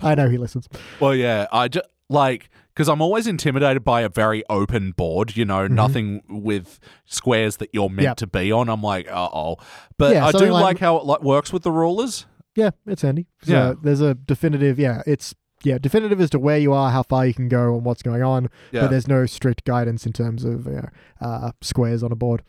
I 0.02 0.16
know 0.16 0.30
he 0.30 0.38
listens. 0.38 0.68
well, 1.00 1.16
yeah. 1.16 1.48
I 1.52 1.68
just 1.68 1.86
like 2.10 2.50
because 2.74 2.88
I'm 2.90 3.02
always 3.02 3.26
intimidated 3.26 3.84
by 3.84 4.02
a 4.02 4.10
very 4.10 4.44
open 4.50 4.92
board. 4.92 5.36
You 5.36 5.46
know, 5.46 5.68
nothing 5.68 6.22
with 6.30 6.80
squares 7.06 7.58
that 7.58 7.70
you're 7.74 7.90
meant 7.90 7.96
Mm-hmm. 8.00 8.04
Yep. 8.06 8.18
to 8.18 8.28
be 8.28 8.52
on. 8.52 8.70
I'm 8.70 8.82
like, 8.84 9.08
uh 9.10 9.30
oh. 9.34 9.58
But 9.98 10.14
Yeah, 10.14 10.28
I 10.28 10.32
do 10.32 10.52
like- 10.52 10.64
like 10.64 10.80
how 10.80 10.98
it 10.98 11.06
like, 11.06 11.22
works 11.24 11.52
with 11.52 11.64
the 11.64 11.72
rulers. 11.72 12.26
Yeah, 12.56 12.70
it's 12.86 13.02
handy. 13.02 13.28
So 13.44 13.52
Yeah. 13.54 13.74
there's 13.82 14.02
a 14.02 14.14
definitive. 14.14 14.78
Yeah, 14.80 15.02
it's 15.06 15.34
yeah 15.66 15.78
definitive 15.78 16.22
as 16.22 16.30
to 16.30 16.40
where 16.40 16.58
you 16.58 16.72
are, 16.72 16.92
how 16.92 17.04
far 17.04 17.26
you 17.26 17.34
can 17.34 17.50
go, 17.50 17.76
and 17.76 17.84
what's 17.84 18.02
going 18.02 18.24
on. 18.24 18.50
Yeah. 18.72 18.82
but 18.82 18.92
there's 18.92 19.08
no 19.08 19.26
strict 19.26 19.66
guidance 19.66 20.06
in 20.06 20.14
terms 20.14 20.46
of 20.46 20.66
you 20.66 20.74
know, 20.74 20.90
uh, 21.20 21.52
squares 21.62 22.04
on 22.04 22.12
a 22.12 22.16
board. 22.16 22.44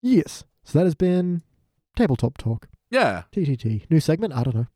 Yes. 0.00 0.44
So 0.64 0.78
that 0.78 0.84
has 0.84 0.94
been 0.94 1.42
tabletop 1.96 2.38
talk. 2.38 2.68
yeah. 2.90 3.24
TTT. 3.32 3.90
New 3.90 4.00
segment? 4.00 4.32
I 4.32 4.42
don't 4.44 4.54
know. 4.54 4.66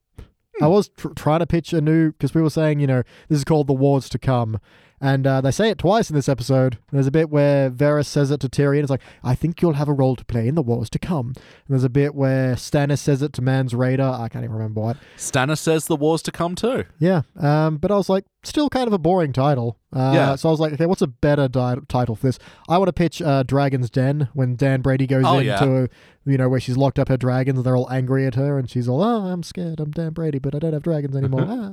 Hmm. 0.58 0.64
I 0.64 0.66
was 0.68 0.88
tr- 0.88 1.14
trying 1.14 1.40
to 1.40 1.46
pitch 1.46 1.72
a 1.72 1.80
new 1.80 2.12
because 2.12 2.34
we 2.34 2.42
were 2.42 2.50
saying, 2.50 2.80
you 2.80 2.86
know, 2.86 3.02
this 3.28 3.38
is 3.38 3.44
called 3.44 3.66
the 3.66 3.72
wars 3.72 4.08
to 4.10 4.18
come, 4.18 4.58
and 5.00 5.26
uh, 5.26 5.40
they 5.40 5.50
say 5.50 5.70
it 5.70 5.78
twice 5.78 6.08
in 6.10 6.16
this 6.16 6.28
episode. 6.28 6.78
There's 6.92 7.06
a 7.06 7.10
bit 7.10 7.30
where 7.30 7.70
Varys 7.70 8.06
says 8.06 8.30
it 8.30 8.40
to 8.40 8.48
Tyrion. 8.48 8.80
It's 8.82 8.90
like, 8.90 9.02
"I 9.22 9.34
think 9.34 9.60
you'll 9.60 9.74
have 9.74 9.88
a 9.88 9.92
role 9.92 10.16
to 10.16 10.24
play 10.24 10.48
in 10.48 10.54
the 10.54 10.62
wars 10.62 10.88
to 10.90 10.98
come." 10.98 11.28
And 11.36 11.36
there's 11.68 11.84
a 11.84 11.88
bit 11.90 12.14
where 12.14 12.54
Stannis 12.54 12.98
says 12.98 13.22
it 13.22 13.32
to 13.34 13.42
Mance 13.42 13.72
Rayder. 13.72 14.18
I 14.20 14.28
can't 14.28 14.44
even 14.44 14.56
remember 14.56 14.80
what. 14.80 14.96
Stannis 15.16 15.58
says 15.58 15.86
the 15.86 15.96
wars 15.96 16.22
to 16.22 16.32
come 16.32 16.54
too. 16.54 16.84
Yeah, 16.98 17.22
um, 17.38 17.76
but 17.78 17.90
I 17.90 17.96
was 17.96 18.08
like, 18.08 18.24
still 18.42 18.68
kind 18.70 18.86
of 18.86 18.92
a 18.92 18.98
boring 18.98 19.32
title. 19.32 19.78
Uh, 19.92 20.12
Yeah. 20.14 20.34
So 20.36 20.48
I 20.48 20.52
was 20.52 20.60
like, 20.60 20.72
okay, 20.74 20.86
what's 20.86 21.02
a 21.02 21.06
better 21.06 21.48
di- 21.48 21.76
title 21.88 22.16
for 22.16 22.26
this? 22.26 22.38
I 22.68 22.78
want 22.78 22.88
to 22.88 22.92
pitch 22.92 23.20
uh, 23.22 23.42
Dragon's 23.42 23.90
Den 23.90 24.28
when 24.34 24.56
Dan 24.56 24.80
Brady 24.82 25.06
goes 25.06 25.24
Oh, 25.26 25.38
into, 25.38 25.46
yeah. 25.46 25.86
you 26.30 26.36
know, 26.38 26.48
where 26.48 26.60
she's 26.60 26.76
locked 26.76 26.98
up 26.98 27.08
her 27.08 27.16
dragons. 27.16 27.58
And 27.58 27.64
they're 27.66 27.76
all 27.76 27.90
angry 27.90 28.26
at 28.26 28.34
her, 28.34 28.58
and 28.58 28.68
she's 28.70 28.88
all, 28.88 29.02
oh, 29.02 29.26
I'm 29.26 29.42
scared. 29.42 29.80
I'm 29.80 29.90
Dan 29.90 30.12
Brady, 30.12 30.38
but 30.38 30.54
I 30.54 30.58
don't 30.58 30.72
have 30.74 30.82
dragons 30.82 31.16
anymore. 31.16 31.44
ah. 31.48 31.72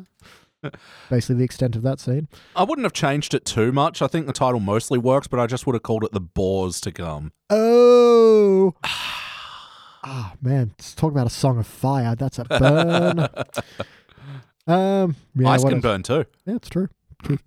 Basically, 1.09 1.35
the 1.35 1.43
extent 1.43 1.75
of 1.75 1.81
that 1.83 1.99
scene. 1.99 2.27
I 2.55 2.63
wouldn't 2.63 2.85
have 2.85 2.93
changed 2.93 3.33
it 3.33 3.45
too 3.45 3.71
much. 3.71 4.01
I 4.01 4.07
think 4.07 4.27
the 4.27 4.33
title 4.33 4.59
mostly 4.59 4.97
works, 4.99 5.27
but 5.27 5.39
I 5.39 5.47
just 5.47 5.65
would 5.65 5.73
have 5.73 5.83
called 5.83 6.03
it 6.03 6.11
The 6.11 6.19
Boars 6.21 6.79
to 6.81 6.91
Come. 6.91 7.31
Oh. 7.49 8.73
Ah, 10.05 10.33
man. 10.41 10.73
Let's 10.77 10.93
talk 10.93 11.11
about 11.13 11.27
a 11.27 11.29
song 11.29 11.57
of 11.59 11.65
fire. 11.65 12.13
That's 12.13 12.37
a 12.37 12.43
burn. 12.43 13.19
um, 14.67 15.15
yeah, 15.33 15.49
Ice 15.49 15.63
what 15.63 15.69
can 15.69 15.77
else? 15.77 15.81
burn 15.81 16.03
too. 16.03 16.25
Yeah, 16.45 16.55
it's 16.55 16.67
true. 16.67 16.89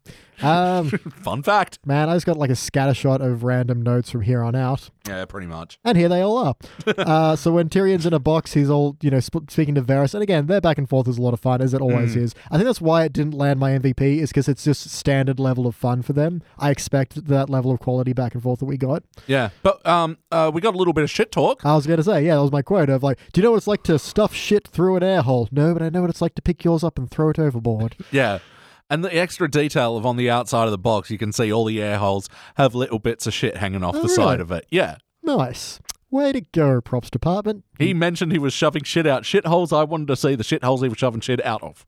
Um, 0.43 0.91
Fun 0.91 1.43
fact. 1.43 1.79
man, 1.87 2.11
I 2.11 2.15
just 2.15 2.27
got 2.27 2.37
like 2.37 2.51
a 2.51 2.55
scattershot 2.55 3.23
of 3.27 3.43
random 3.43 3.81
notes 3.81 4.11
from 4.11 4.21
here 4.21 4.43
on 4.43 4.55
out. 4.55 4.91
Yeah, 5.09 5.25
pretty 5.25 5.47
much. 5.47 5.79
And 5.83 5.97
here 5.97 6.11
they 6.11 6.21
all 6.21 6.37
are. 6.37 6.55
uh, 6.99 7.37
so 7.37 7.53
when 7.53 7.71
Tyrion's 7.71 8.05
in 8.05 8.12
a 8.12 8.19
box, 8.19 8.53
he's 8.53 8.69
all, 8.69 8.99
you 9.01 9.11
know, 9.11 9.21
sp- 9.25 9.49
speaking 9.49 9.75
to 9.77 9.81
Varys. 9.81 10.12
And 10.12 10.23
again, 10.23 10.47
their 10.47 10.61
back 10.61 10.77
and 10.77 10.87
forth 10.87 11.09
is 11.09 11.17
a 11.17 11.23
lot 11.23 11.33
of 11.33 11.41
fun, 11.41 11.62
as 11.62 11.73
it 11.73 11.81
always 11.81 12.15
Mm. 12.15 12.21
is. 12.21 12.35
I 12.51 12.57
think 12.57 12.67
that's 12.67 12.83
why 12.83 13.05
it 13.05 13.15
didn't 13.15 13.33
land 13.33 13.59
my 13.59 13.71
MVP, 13.79 14.19
is 14.21 14.29
because 14.29 14.47
it's 14.47 14.62
just 14.65 14.91
standard 14.91 15.41
level 15.41 15.67
of 15.67 15.75
fun 15.75 16.03
for 16.03 16.12
them. 16.12 16.43
I 16.59 16.69
expect 16.71 17.29
that 17.29 17.49
level 17.49 17.73
of 17.73 17.81
quality 17.81 18.12
back 18.12 18.35
and 18.35 18.43
forth 18.43 18.59
that 18.59 18.67
we 18.67 18.77
got. 18.77 19.05
Yeah, 19.27 19.49
but 19.62 19.85
um, 19.87 20.19
uh, 20.31 20.51
we 20.53 20.61
got 20.61 20.75
a 20.75 20.79
little 20.79 20.93
bit 20.93 21.05
of 21.05 21.11
shit 21.11 21.33
talk. 21.33 21.65
I 21.65 21.75
was 21.75 21.87
going 21.87 21.97
to 21.97 22.05
say, 22.05 22.27
yeah, 22.27 22.35
that 22.35 22.43
was 22.43 22.53
my 22.53 22.61
quote 22.61 22.91
of 22.91 23.03
like, 23.03 23.19
do 23.33 23.41
you 23.41 23.43
know 23.43 23.53
what 23.53 23.57
it's 23.59 23.67
like 23.67 23.85
to 23.85 23.99
stuff 23.99 24.35
shit 24.35 24.69
through 24.69 24.97
an 24.97 25.03
air 25.03 25.23
hole? 25.23 25.49
No, 25.51 25.73
but 25.73 25.81
I 25.83 25.89
know 25.89 26.03
what 26.03 26.11
it's 26.11 26.21
like 26.21 26.35
to 26.35 26.43
pick 26.43 26.62
yours 26.62 26.85
up 26.85 26.99
and 26.99 27.11
throw 27.11 27.31
it 27.31 27.39
overboard. 27.39 27.97
Yeah. 28.12 28.41
And 28.88 29.05
the 29.05 29.14
extra 29.16 29.51
detail 29.51 29.96
of 29.96 30.07
on 30.07 30.16
the 30.16 30.31
outside 30.31 30.64
of 30.66 30.70
the 30.70 30.79
box, 30.79 31.11
you 31.11 31.18
can 31.18 31.33
see 31.33 31.53
all 31.53 31.64
the 31.64 31.83
air 31.83 31.99
holes 31.99 32.29
have 32.57 32.75
little 32.75 32.99
bits 33.01 33.27
of 33.27 33.35
shit 33.35 33.57
hanging 33.57 33.83
off 33.83 33.94
Oh, 33.96 33.99
the 34.03 34.05
really? 34.05 34.14
side 34.14 34.40
of 34.40 34.53
it. 34.53 34.66
Yeah. 34.70 34.96
nice. 35.22 35.81
Way 36.09 36.31
to 36.33 36.40
go, 36.53 36.81
props 36.81 37.11
department. 37.11 37.64
He 37.81 37.92
mentioned 37.92 38.31
he 38.31 38.38
was 38.38 38.53
shoving 38.55 38.85
shit 38.85 39.09
out 39.09 39.27
shit 39.27 39.44
holes. 39.44 39.72
I 39.72 39.83
wanted 39.83 40.07
to 40.07 40.16
see 40.16 40.37
the 40.37 40.44
shit 40.44 40.62
holes 40.62 40.81
he 40.83 40.88
was 40.88 40.99
shoving 40.99 41.20
shit 41.20 41.44
out 41.44 41.62
of. 41.64 41.85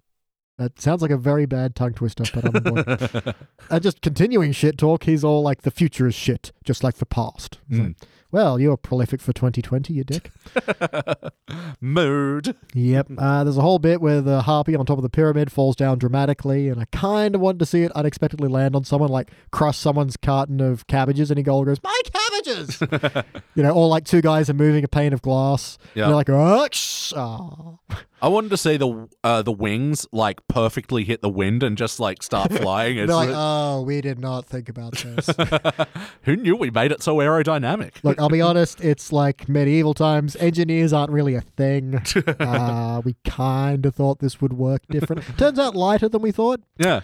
That 0.59 0.81
sounds 0.81 1.03
like 1.03 1.13
a 1.13 1.17
very 1.17 1.47
bad 1.47 1.77
tongue 1.77 1.95
twister, 1.95 2.25
but 2.35 2.45
I'm 2.45 2.57
on 2.57 2.63
board. 2.85 3.35
and 3.71 3.83
just 3.83 4.03
continuing 4.03 4.51
shit 4.51 4.77
talk, 4.77 5.05
he's 5.05 5.23
all 5.23 5.41
like, 5.43 5.63
the 5.63 5.71
future 5.71 6.09
is 6.09 6.17
shit, 6.17 6.51
just 6.65 6.83
like 6.83 6.97
the 6.97 7.07
past. 7.07 7.59
It's 7.71 7.79
like, 7.79 7.87
hmm. 7.89 7.93
Well, 8.31 8.61
you're 8.61 8.77
prolific 8.77 9.21
for 9.21 9.33
2020, 9.33 9.93
you 9.93 10.05
dick. 10.05 10.31
Mood. 11.81 12.55
yep. 12.75 13.07
Uh, 13.19 13.43
there's 13.43 13.57
a 13.59 13.63
whole 13.63 13.79
bit 13.79 14.01
where 14.01 14.21
the 14.21 14.43
harpy 14.43 14.77
on 14.77 14.87
top 14.87 14.97
of 14.97 15.03
the 15.03 15.09
pyramid 15.11 15.51
falls 15.51 15.75
down 15.75 15.99
dramatically, 15.99 16.69
and 16.69 16.81
I 16.81 16.85
kind 16.93 17.35
of 17.35 17.41
wanted 17.41 17.59
to 17.59 17.67
see 17.67 17.83
it 17.83 17.93
unexpectedly 17.93 18.49
land 18.49 18.77
on 18.77 18.85
someone, 18.85 19.11
like 19.11 19.31
crush 19.51 19.77
someone's 19.77 20.17
carton 20.17 20.61
of 20.61 20.87
cabbages, 20.87 21.31
and 21.31 21.39
he 21.39 21.43
goes, 21.43 21.83
My 21.83 22.01
cabbages! 22.13 22.81
you 23.55 23.63
know, 23.63 23.73
or 23.73 23.89
like 23.89 24.05
two 24.05 24.21
guys 24.21 24.49
are 24.49 24.55
moving 24.55 24.85
a 24.85 24.89
pane 24.89 25.13
of 25.13 25.21
glass. 25.21 25.79
Yeah. 25.95 26.05
And 26.05 26.11
they're 26.11 26.17
like, 26.17 26.31
oh, 26.31 26.69
shh, 26.71 27.13
oh. 27.17 27.81
I 28.21 28.29
wanted 28.29 28.51
to 28.51 28.57
see 28.57 28.77
the 28.77 29.09
uh, 29.23 29.43
the 29.43 29.53
wings 29.53 30.07
like 30.11 30.47
perfectly 30.49 31.05
hit 31.05 31.23
the 31.23 31.29
wind 31.29 31.63
and 31.63 31.77
just 31.77 32.01
like 32.01 32.23
start 32.23 32.53
flying. 32.53 32.97
They're 32.97 33.05
It's 33.05 33.13
like, 33.13 33.29
like, 33.29 33.37
oh, 33.39 33.83
we 33.83 34.01
did 34.01 34.19
not 34.19 34.45
think 34.45 34.69
about 34.69 34.95
this. 34.95 35.31
Who 36.23 36.37
knew 36.37 36.57
we 36.57 36.71
made 36.71 36.91
it 36.91 37.03
so 37.03 37.17
aerodynamic? 37.19 38.03
Look, 38.03 38.18
I'll 38.19 38.29
be 38.29 38.41
honest, 38.41 38.81
it's 38.81 39.13
like 39.13 39.49
medieval 39.49 39.95
times. 39.95 40.37
Engineers 40.37 40.93
aren't 40.93 41.13
really 41.13 41.35
a 41.35 41.41
thing. 41.41 42.03
Uh, 42.39 43.01
we 43.05 43.17
kind 43.25 43.85
of 43.87 43.95
thought 43.95 44.19
this 44.19 44.41
would 44.41 44.53
work 44.53 44.83
different. 44.89 45.23
Turns 45.39 45.59
out 45.59 45.75
lighter 45.75 46.09
than 46.09 46.23
we 46.23 46.31
thought. 46.31 46.61
Yeah. 46.79 47.01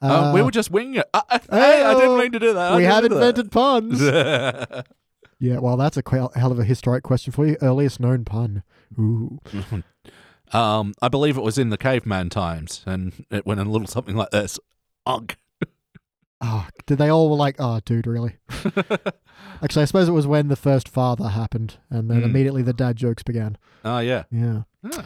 Uh, 0.00 0.32
we 0.34 0.42
were 0.42 0.50
just 0.50 0.70
winging 0.70 0.96
it. 0.96 1.08
Uh, 1.12 1.22
uh, 1.28 1.38
hey, 1.50 1.82
I 1.82 1.94
didn't 1.94 2.18
mean 2.18 2.32
to 2.32 2.38
do 2.38 2.54
that. 2.54 2.72
I 2.72 2.76
we 2.76 2.84
have 2.84 3.02
do 3.02 3.08
that. 3.08 3.14
invented 3.16 3.50
puns. 3.50 4.00
yeah, 5.38 5.58
well, 5.58 5.76
that's 5.76 5.96
a 5.96 6.02
quite 6.02 6.34
hell 6.34 6.52
of 6.52 6.58
a 6.58 6.64
historic 6.64 7.02
question 7.02 7.32
for 7.32 7.46
you. 7.46 7.56
Earliest 7.60 8.00
known 8.00 8.24
pun. 8.24 8.62
Ooh. 8.98 9.40
um, 10.52 10.94
I 11.02 11.08
believe 11.08 11.36
it 11.36 11.42
was 11.42 11.58
in 11.58 11.70
the 11.70 11.78
caveman 11.78 12.30
times, 12.30 12.82
and 12.86 13.26
it 13.30 13.46
went 13.46 13.60
in 13.60 13.66
a 13.66 13.70
little 13.70 13.86
something 13.86 14.16
like 14.16 14.30
this. 14.30 14.58
Ugh. 15.06 15.34
Oh, 16.40 16.68
did 16.86 16.98
they 16.98 17.08
all 17.08 17.28
were 17.30 17.36
like, 17.36 17.56
oh, 17.58 17.80
dude, 17.84 18.06
really? 18.06 18.36
Actually, 19.62 19.82
I 19.82 19.86
suppose 19.86 20.08
it 20.08 20.12
was 20.12 20.26
when 20.26 20.48
the 20.48 20.56
first 20.56 20.88
father 20.88 21.28
happened, 21.28 21.78
and 21.90 22.08
then 22.10 22.20
Mm. 22.22 22.24
immediately 22.26 22.62
the 22.62 22.72
dad 22.72 22.96
jokes 22.96 23.22
began. 23.22 23.56
Oh 23.84 23.98
yeah. 23.98 24.24
Yeah. 24.30 24.62
Ah. 24.84 25.04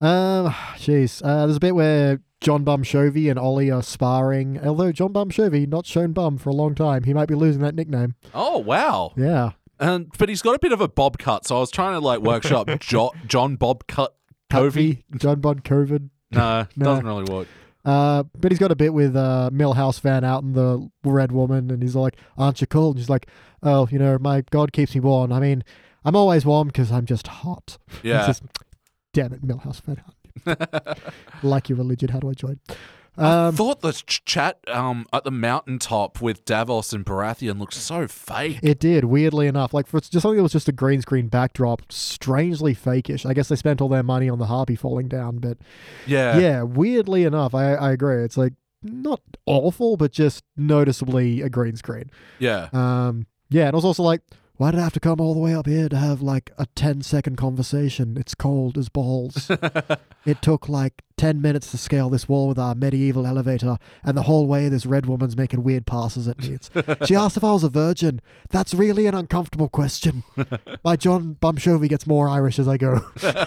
Um, 0.00 0.52
jeez. 0.76 1.22
Uh, 1.24 1.46
there's 1.46 1.56
a 1.56 1.60
bit 1.60 1.74
where 1.74 2.20
John 2.40 2.64
Bum 2.64 2.82
Chovy 2.82 3.30
and 3.30 3.38
Ollie 3.38 3.70
are 3.70 3.82
sparring. 3.82 4.58
Although 4.64 4.92
John 4.92 5.12
Bum 5.12 5.30
Chovy 5.30 5.66
not 5.68 5.86
shown 5.86 6.12
bum 6.12 6.36
for 6.38 6.50
a 6.50 6.54
long 6.54 6.74
time, 6.74 7.04
he 7.04 7.14
might 7.14 7.28
be 7.28 7.34
losing 7.34 7.62
that 7.62 7.74
nickname. 7.74 8.14
Oh 8.34 8.58
wow. 8.58 9.12
Yeah. 9.16 9.52
And 9.78 10.10
but 10.18 10.28
he's 10.28 10.42
got 10.42 10.54
a 10.54 10.58
bit 10.58 10.72
of 10.72 10.80
a 10.80 10.88
bob 10.88 11.18
cut, 11.18 11.46
so 11.46 11.56
I 11.56 11.60
was 11.60 11.70
trying 11.70 11.92
to 11.94 12.00
like 12.00 12.20
workshop 12.20 12.68
jo- 12.80 13.12
John 13.26 13.56
Bob 13.56 13.86
Cut 13.86 14.16
Covey. 14.50 15.04
John 15.16 15.40
Bud 15.40 15.64
COVID. 15.64 16.10
No, 16.32 16.66
No. 16.76 16.84
doesn't 16.86 17.06
really 17.06 17.24
work. 17.24 17.48
Uh, 17.86 18.24
but 18.36 18.50
he's 18.50 18.58
got 18.58 18.72
a 18.72 18.76
bit 18.76 18.92
with 18.92 19.14
uh, 19.14 19.48
Millhouse 19.52 20.00
Van 20.00 20.24
out 20.24 20.42
and 20.42 20.56
the 20.56 20.90
Red 21.04 21.30
Woman, 21.30 21.70
and 21.70 21.80
he's 21.80 21.94
like, 21.94 22.16
"Aren't 22.36 22.60
you 22.60 22.66
cold?" 22.66 22.96
And 22.96 23.02
she's 23.02 23.08
like, 23.08 23.28
"Oh, 23.62 23.86
you 23.90 23.98
know, 23.98 24.18
my 24.18 24.42
God 24.50 24.72
keeps 24.72 24.94
me 24.94 25.00
warm. 25.00 25.32
I 25.32 25.38
mean, 25.38 25.62
I'm 26.04 26.16
always 26.16 26.44
warm 26.44 26.66
because 26.66 26.90
I'm 26.90 27.06
just 27.06 27.28
hot." 27.28 27.78
Yeah. 28.02 28.26
just, 28.26 28.42
Damn 29.12 29.32
it, 29.32 29.46
Millhouse 29.46 29.80
Van 29.82 30.02
like 31.42 31.68
your 31.68 31.78
religion, 31.78 32.10
how 32.10 32.18
do 32.18 32.28
I 32.28 32.34
join? 32.34 32.60
I 33.18 33.46
Um, 33.48 33.54
thought 33.54 33.80
the 33.80 33.92
ch- 33.92 34.24
chat 34.24 34.58
um, 34.68 35.06
at 35.12 35.24
the 35.24 35.30
mountaintop 35.30 36.20
with 36.20 36.44
Davos 36.44 36.92
and 36.92 37.04
Baratheon 37.04 37.58
looked 37.58 37.74
so 37.74 38.06
fake. 38.06 38.58
It 38.62 38.78
did, 38.78 39.04
weirdly 39.04 39.46
enough. 39.46 39.72
Like 39.72 39.86
for 39.86 40.00
just 40.00 40.20
something 40.20 40.36
that 40.36 40.42
was 40.42 40.52
just 40.52 40.68
a 40.68 40.72
green 40.72 41.00
screen 41.00 41.28
backdrop, 41.28 41.90
strangely 41.90 42.74
fakeish. 42.74 43.24
I 43.24 43.32
guess 43.34 43.48
they 43.48 43.56
spent 43.56 43.80
all 43.80 43.88
their 43.88 44.02
money 44.02 44.28
on 44.28 44.38
the 44.38 44.46
harpy 44.46 44.76
falling 44.76 45.08
down, 45.08 45.38
but 45.38 45.58
yeah. 46.06 46.38
yeah, 46.38 46.62
weirdly 46.62 47.24
enough, 47.24 47.54
I, 47.54 47.74
I 47.74 47.92
agree. 47.92 48.22
It's 48.22 48.36
like 48.36 48.52
not 48.82 49.20
awful, 49.46 49.96
but 49.96 50.12
just 50.12 50.44
noticeably 50.56 51.40
a 51.40 51.48
green 51.48 51.76
screen. 51.76 52.10
Yeah. 52.38 52.68
Um, 52.72 53.26
yeah, 53.48 53.66
and 53.66 53.74
it 53.74 53.76
was 53.76 53.84
also 53.84 54.02
like, 54.02 54.20
why 54.56 54.70
did 54.70 54.80
I 54.80 54.84
have 54.84 54.92
to 54.94 55.00
come 55.00 55.20
all 55.20 55.34
the 55.34 55.40
way 55.40 55.54
up 55.54 55.66
here 55.66 55.88
to 55.88 55.96
have 55.96 56.22
like 56.22 56.50
a 56.58 56.66
10 56.74 57.02
second 57.02 57.36
conversation? 57.36 58.16
It's 58.16 58.34
cold 58.34 58.78
as 58.78 58.88
balls. 58.88 59.50
it 60.26 60.40
took 60.40 60.68
like 60.68 61.02
10 61.18 61.40
minutes 61.42 61.70
to 61.70 61.78
scale 61.78 62.08
this 62.10 62.28
wall 62.28 62.48
with 62.48 62.58
our 62.58 62.74
medieval 62.74 63.26
elevator, 63.26 63.78
and 64.02 64.16
the 64.16 64.22
whole 64.22 64.46
way 64.46 64.68
this 64.68 64.86
red 64.86 65.06
woman's 65.06 65.36
making 65.36 65.62
weird 65.62 65.86
passes 65.86 66.28
at 66.28 66.38
me. 66.40 66.54
It's, 66.54 66.70
she 67.06 67.14
asked 67.16 67.36
if 67.36 67.44
I 67.44 67.52
was 67.52 67.64
a 67.64 67.68
virgin. 67.68 68.20
That's 68.50 68.74
really 68.74 69.06
an 69.06 69.14
uncomfortable 69.14 69.68
question. 69.68 70.24
My 70.84 70.96
John 70.96 71.36
Bumshovey 71.40 71.88
gets 71.88 72.06
more 72.06 72.28
Irish 72.28 72.58
as 72.58 72.68
I 72.68 72.76
go. 72.76 73.00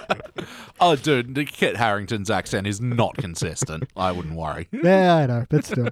Oh, 0.82 0.96
dude, 0.96 1.36
Kit 1.52 1.76
Harington's 1.76 2.30
accent 2.30 2.66
is 2.66 2.80
not 2.80 3.18
consistent. 3.18 3.84
I 3.98 4.14
wouldn't 4.14 4.36
worry. 4.36 4.70
yeah, 4.72 5.18
I 5.18 5.26
know, 5.26 5.46
but 5.50 5.66
still. 5.66 5.90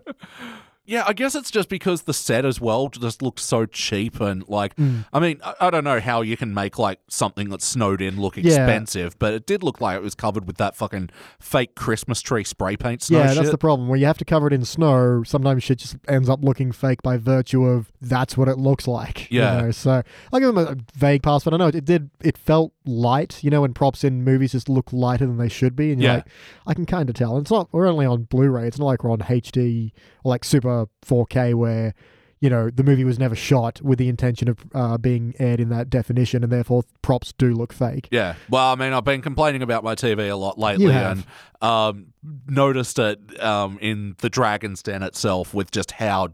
Yeah, 0.88 1.04
I 1.06 1.12
guess 1.14 1.36
it's 1.36 1.52
just 1.52 1.68
because 1.70 2.04
the 2.04 2.14
set 2.14 2.46
as 2.46 2.62
well 2.62 2.88
just 2.88 3.22
looked 3.22 3.42
so 3.42 3.66
cheap 3.66 4.20
and 4.22 4.48
like, 4.48 4.76
Mm. 4.78 5.06
I 5.12 5.20
mean, 5.20 5.40
I, 5.44 5.54
I 5.60 5.70
don't 5.70 5.84
know 5.84 6.00
how 6.00 6.22
you 6.22 6.38
can 6.38 6.54
make 6.54 6.80
like 6.80 7.00
something 7.10 7.50
that's 7.50 7.66
snowed 7.66 8.02
in 8.02 8.20
look 8.20 8.38
Yeah. 8.38 8.44
expensive, 8.46 9.20
but 9.20 9.34
it 9.34 9.46
did 9.46 9.64
look 9.64 9.82
like 9.82 9.98
it 9.98 10.02
was 10.02 10.16
covered 10.16 10.48
with 10.48 10.58
that 10.58 10.76
fucking 10.78 11.10
fake 11.40 11.76
Christmas 11.76 12.22
tree 12.22 12.44
spray 12.46 12.78
paint 12.78 13.04
snow 13.04 13.20
yeah, 13.20 13.28
shit. 13.28 13.36
that's 13.36 13.50
the 13.52 13.58
problem. 13.58 13.90
Where 13.90 14.00
you 14.00 14.06
have 14.06 14.18
to 14.20 14.26
cover 14.26 14.48
it 14.48 14.54
in 14.54 14.64
snow, 14.64 15.24
sometimes 15.26 15.64
shit 15.64 15.80
just 15.80 15.98
ends 16.08 16.30
up 16.30 16.44
looking 16.44 16.72
fake 16.72 17.02
by 17.04 17.18
virtue 17.18 17.66
of 17.66 17.92
that's 18.02 18.38
what 18.38 18.48
it 18.48 18.58
looks 18.58 18.88
like. 18.88 19.30
you 19.30 19.42
Yeah. 19.42 19.62
know? 19.62 19.72
So 19.72 20.02
I'll 20.32 20.40
give 20.40 20.56
them 20.56 20.58
a 20.58 20.78
vague 20.98 21.22
pass, 21.22 21.44
but 21.44 21.54
I 21.54 21.58
know 21.58 21.68
it, 21.68 21.76
it 21.76 21.86
did. 21.86 22.10
It 22.22 22.38
felt 22.38 22.72
light. 22.86 23.44
You 23.44 23.50
know, 23.50 23.62
when 23.62 23.74
props 23.74 24.06
in 24.06 24.24
movies 24.24 24.54
just 24.54 24.70
look 24.70 24.94
lighter 24.94 25.26
than 25.26 25.38
they 25.38 25.50
should 25.50 25.76
be, 25.76 25.92
and 25.92 26.02
you're 26.02 26.12
Yeah. 26.12 26.16
like, 26.18 26.28
I 26.66 26.74
can 26.74 26.86
kind 26.86 27.10
of 27.10 27.16
tell. 27.16 27.36
And 27.36 27.42
it's 27.44 27.52
not. 27.52 27.68
We're 27.74 27.88
only 27.88 28.06
on 28.06 28.24
Blu-ray. 28.24 28.68
It's 28.68 28.80
not 28.80 28.86
like 28.86 29.04
we're 29.04 29.12
on 29.12 29.20
HD 29.20 29.92
like 30.28 30.44
Super 30.44 30.88
4K 31.06 31.54
where. 31.56 31.94
You 32.40 32.52
know, 32.52 32.70
the 32.70 32.84
movie 32.84 33.04
was 33.04 33.18
never 33.18 33.34
shot 33.34 33.82
with 33.82 33.98
the 33.98 34.10
intention 34.10 34.48
of 34.48 34.60
uh, 34.76 35.00
being 35.00 35.34
aired 35.40 35.60
in 35.60 35.70
that 35.70 35.90
definition, 35.90 36.44
and 36.44 36.52
therefore 36.52 36.84
props 37.02 37.34
do 37.36 37.52
look 37.52 37.74
fake. 37.74 38.08
Yeah. 38.12 38.36
Well, 38.48 38.72
I 38.72 38.76
mean, 38.76 38.94
I've 38.94 39.04
been 39.04 39.24
complaining 39.24 39.64
about 39.64 39.84
my 39.84 39.96
TV 39.96 40.30
a 40.30 40.36
lot 40.36 40.60
lately 40.60 40.92
and 40.92 41.24
um, 41.64 42.14
noticed 42.48 43.00
it 43.00 43.44
um, 43.44 43.80
in 43.82 44.18
the 44.20 44.30
Dragon's 44.30 44.84
Den 44.84 45.02
itself 45.02 45.56
with 45.56 45.72
just 45.72 45.94
how 45.94 46.28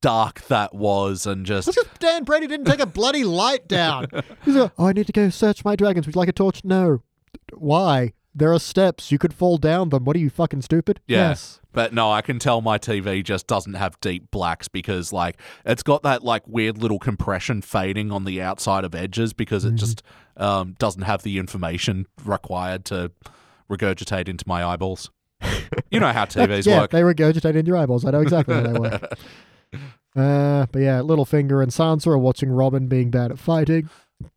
dark 0.00 0.40
that 0.48 0.74
was 0.74 1.26
and 1.26 1.44
just. 1.44 1.66
That's 1.66 1.76
because 1.76 1.98
Dan 1.98 2.24
Brady 2.24 2.46
didn't 2.46 2.64
take 2.64 2.80
a 2.80 2.86
bloody 2.86 3.24
light 3.24 3.68
down. 3.68 4.06
He's 4.46 4.54
like, 4.54 4.72
oh, 4.78 4.86
I 4.86 4.92
need 4.92 5.06
to 5.08 5.12
go 5.12 5.28
search 5.28 5.62
my 5.62 5.76
dragons. 5.76 6.06
Would 6.06 6.14
you 6.14 6.18
like 6.18 6.28
a 6.30 6.32
torch? 6.32 6.62
No. 6.64 7.02
Why? 7.52 8.14
There 8.34 8.52
are 8.52 8.58
steps. 8.58 9.12
You 9.12 9.18
could 9.18 9.32
fall 9.32 9.58
down 9.58 9.90
them. 9.90 10.04
What 10.04 10.16
are 10.16 10.18
you, 10.18 10.30
fucking 10.30 10.62
stupid? 10.62 11.00
Yeah. 11.06 11.28
Yes. 11.28 11.60
But 11.72 11.92
no, 11.92 12.10
I 12.10 12.20
can 12.22 12.38
tell 12.38 12.60
my 12.60 12.78
TV 12.78 13.22
just 13.22 13.46
doesn't 13.46 13.74
have 13.74 13.98
deep 14.00 14.30
blacks 14.30 14.68
because 14.68 15.12
like 15.12 15.40
it's 15.64 15.82
got 15.82 16.02
that 16.04 16.22
like 16.22 16.46
weird 16.46 16.78
little 16.78 16.98
compression 16.98 17.62
fading 17.62 18.12
on 18.12 18.24
the 18.24 18.40
outside 18.40 18.84
of 18.84 18.94
edges 18.94 19.32
because 19.32 19.64
it 19.64 19.74
just 19.74 20.02
um, 20.36 20.74
doesn't 20.78 21.02
have 21.02 21.22
the 21.22 21.38
information 21.38 22.06
required 22.24 22.84
to 22.86 23.10
regurgitate 23.70 24.28
into 24.28 24.44
my 24.46 24.64
eyeballs. 24.64 25.10
You 25.90 26.00
know 26.00 26.12
how 26.12 26.24
TVs 26.26 26.66
yeah, 26.66 26.80
work. 26.80 26.90
they 26.90 27.02
regurgitate 27.02 27.56
into 27.56 27.68
your 27.68 27.76
eyeballs. 27.76 28.04
I 28.04 28.12
know 28.12 28.20
exactly 28.20 28.54
how 28.54 28.62
they 28.62 28.78
work. 28.78 29.18
Uh, 30.16 30.66
but 30.70 30.78
yeah, 30.80 31.00
Littlefinger 31.00 31.60
and 31.60 31.72
Sansa 31.72 32.06
are 32.06 32.18
watching 32.18 32.48
Robin 32.48 32.86
being 32.86 33.10
bad 33.10 33.32
at 33.32 33.38
fighting. 33.38 33.88